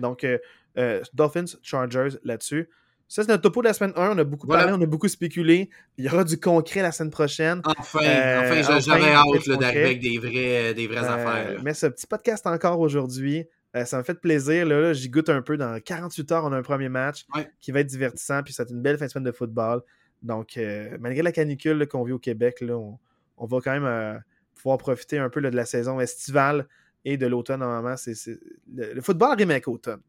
Donc, 0.00 0.24
euh, 0.24 0.38
euh, 0.78 1.02
Dolphins, 1.12 1.56
Chargers 1.62 2.16
là-dessus. 2.24 2.68
Ça, 3.12 3.22
c'est 3.22 3.28
notre 3.28 3.42
topo 3.42 3.60
de 3.60 3.68
la 3.68 3.74
semaine 3.74 3.92
1. 3.94 4.16
On 4.16 4.18
a 4.18 4.24
beaucoup 4.24 4.46
parlé, 4.46 4.72
on 4.72 4.80
a 4.80 4.86
beaucoup 4.86 5.06
spéculé. 5.06 5.68
Il 5.98 6.04
y 6.06 6.08
aura 6.08 6.24
du 6.24 6.40
concret 6.40 6.80
la 6.80 6.92
semaine 6.92 7.10
prochaine. 7.10 7.60
Enfin, 7.62 7.98
euh, 8.02 8.62
enfin 8.62 8.80
j'avais 8.80 9.12
hâte 9.12 9.60
d'arriver 9.60 9.84
avec 9.84 10.00
des, 10.00 10.16
vrais, 10.16 10.72
des 10.72 10.86
vraies 10.86 11.04
euh, 11.04 11.10
affaires. 11.10 11.60
Mais 11.62 11.74
ce 11.74 11.88
petit 11.88 12.06
podcast 12.06 12.46
encore 12.46 12.80
aujourd'hui, 12.80 13.44
euh, 13.74 13.84
ça 13.84 13.96
m'a 13.96 14.04
fait 14.04 14.20
plaisir. 14.20 14.66
Là, 14.66 14.92
J'y 14.92 15.08
goûte 15.08 15.28
un 15.28 15.42
peu. 15.42 15.56
Dans 15.56 15.80
48 15.80 16.32
heures, 16.32 16.44
on 16.44 16.52
a 16.52 16.56
un 16.56 16.62
premier 16.62 16.88
match 16.88 17.26
qui 17.60 17.72
va 17.72 17.80
être 17.80 17.86
divertissant. 17.86 18.42
Puis 18.42 18.52
ça 18.52 18.62
va 18.62 18.68
être 18.68 18.74
une 18.74 18.82
belle 18.82 18.98
fin 18.98 19.06
de 19.06 19.10
semaine 19.10 19.24
de 19.24 19.32
football. 19.32 19.82
Donc, 20.22 20.58
malgré 21.00 21.22
la 21.22 21.32
canicule 21.32 21.86
qu'on 21.88 22.04
vit 22.04 22.12
au 22.12 22.18
Québec, 22.18 22.60
là, 22.60 22.76
on, 22.76 23.46
va 23.46 23.58
quand 23.60 23.78
même 23.78 24.22
pouvoir 24.54 24.78
profiter 24.78 25.18
un 25.18 25.30
peu 25.30 25.40
de 25.40 25.48
la 25.48 25.64
saison 25.64 26.00
estivale 26.00 26.68
et 27.04 27.16
de 27.16 27.26
l'automne. 27.26 27.60
Normalement, 27.60 27.96
c'est, 27.96 28.14
le, 28.72 28.94
le, 28.94 29.00
football 29.00 29.36
rime 29.36 29.50
avec 29.50 29.66
automne 29.66 30.00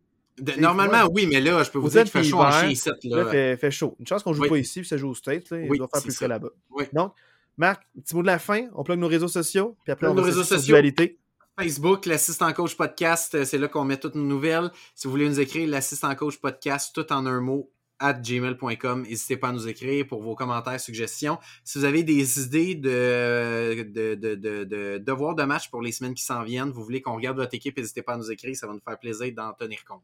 normalement, 0.58 1.10
oui, 1.12 1.28
mais 1.30 1.42
là, 1.42 1.64
je 1.64 1.72
peux 1.72 1.80
vous, 1.80 1.90
dire 1.90 2.04
qu'il 2.04 2.12
fait 2.12 2.24
chaud 2.24 2.40
en 2.40 2.52
chien 2.52 2.70
ici. 2.70 2.90
Là, 3.06 3.26
fait, 3.26 3.58
fait 3.58 3.72
chaud. 3.72 3.96
Une 4.00 4.08
chance 4.08 4.24
qu'on 4.24 4.34
joue 4.34 4.48
pas 4.48 4.58
ici, 4.58 4.80
puis 4.80 4.88
ça 4.88 4.98
joue 4.98 5.10
au 5.10 5.16
State. 5.16 5.50
Là, 5.50 5.62
il 5.62 5.78
doit 5.78 5.88
faire 5.92 6.02
plus 6.02 6.16
frais 6.16 6.28
là-bas. 6.28 6.50
Donc, 6.94 7.14
Marc, 7.58 7.84
petit 8.04 8.16
mot 8.16 8.22
de 8.22 8.28
la 8.28 8.40
fin. 8.40 8.68
On 8.74 8.84
plug 8.84 9.00
nos 9.00 9.08
réseaux 9.08 9.28
sociaux, 9.28 9.78
puis 9.84 9.92
après, 9.92 10.08
on 10.08 10.14
nos 10.14 10.24
réseaux 10.24 10.44
sociaux. 10.44 10.74
Dualité. 10.74 11.20
Facebook, 11.60 12.06
l'assistant 12.08 12.52
coach 12.54 12.76
podcast, 12.76 13.36
euh, 13.36 13.46
c'est 13.46 13.60
là 13.60 13.68
qu'on 13.68 13.86
met 13.86 13.98
toutes 13.98 14.16
nos 14.16 14.24
nouvelles. 14.24 14.72
Si 14.96 15.08
vous 15.08 15.12
voulez 15.12 15.30
nous 15.30 15.40
écrire, 15.40 15.68
l'assistant 15.70 16.14
coach 16.16 16.38
podcast, 16.38 16.94
tout 16.96 17.12
en 17.14 17.26
un 17.26 17.42
mot, 17.42 17.72
at 18.00 18.14
gmail.com. 18.14 19.04
N'hésitez 19.04 19.38
pas 19.38 19.50
à 19.50 19.52
nous 19.52 19.68
écrire 19.68 20.06
pour 20.08 20.22
vos 20.22 20.36
commentaires, 20.36 20.80
suggestions. 20.80 21.38
Si 21.64 21.78
vous 21.78 21.86
avez 21.86 22.04
des 22.04 22.42
idées 22.42 22.76
de, 22.76 23.84
de, 23.84 24.16
de, 24.16 24.36
de, 24.36 24.98
devoirs 24.98 25.36
de 25.36 25.44
match 25.44 25.70
pour 25.70 25.82
les 25.82 25.92
semaines 25.92 26.14
qui 26.14 26.24
s'en 26.24 26.44
viennent, 26.44 26.72
vous 26.72 26.84
voulez 26.84 27.02
qu'on 27.02 27.16
regarde 27.16 27.38
votre 27.38 27.54
équipe, 27.54 27.78
n'hésitez 27.78 28.02
pas 28.02 28.14
à 28.14 28.18
nous 28.18 28.32
écrire. 28.32 28.56
Ça 28.56 28.68
va 28.68 28.74
nous 28.74 28.82
faire 28.82 29.00
plaisir 29.00 29.32
d'en 29.34 29.54
tenir 29.54 29.86
compte. 29.86 30.02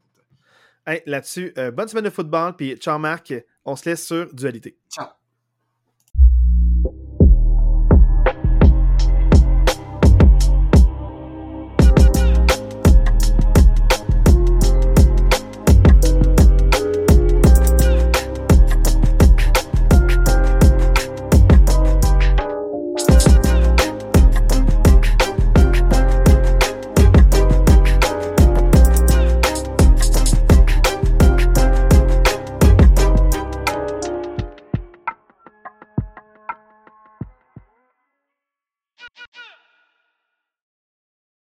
Là-dessus, 1.06 1.52
euh, 1.58 1.70
bonne 1.70 1.88
semaine 1.88 2.04
de 2.04 2.10
football. 2.10 2.56
Puis 2.56 2.76
ciao 2.76 2.98
Marc, 2.98 3.34
on 3.64 3.76
se 3.76 3.88
laisse 3.88 4.04
sur 4.04 4.32
Dualité. 4.34 4.78
Ciao. 4.88 5.19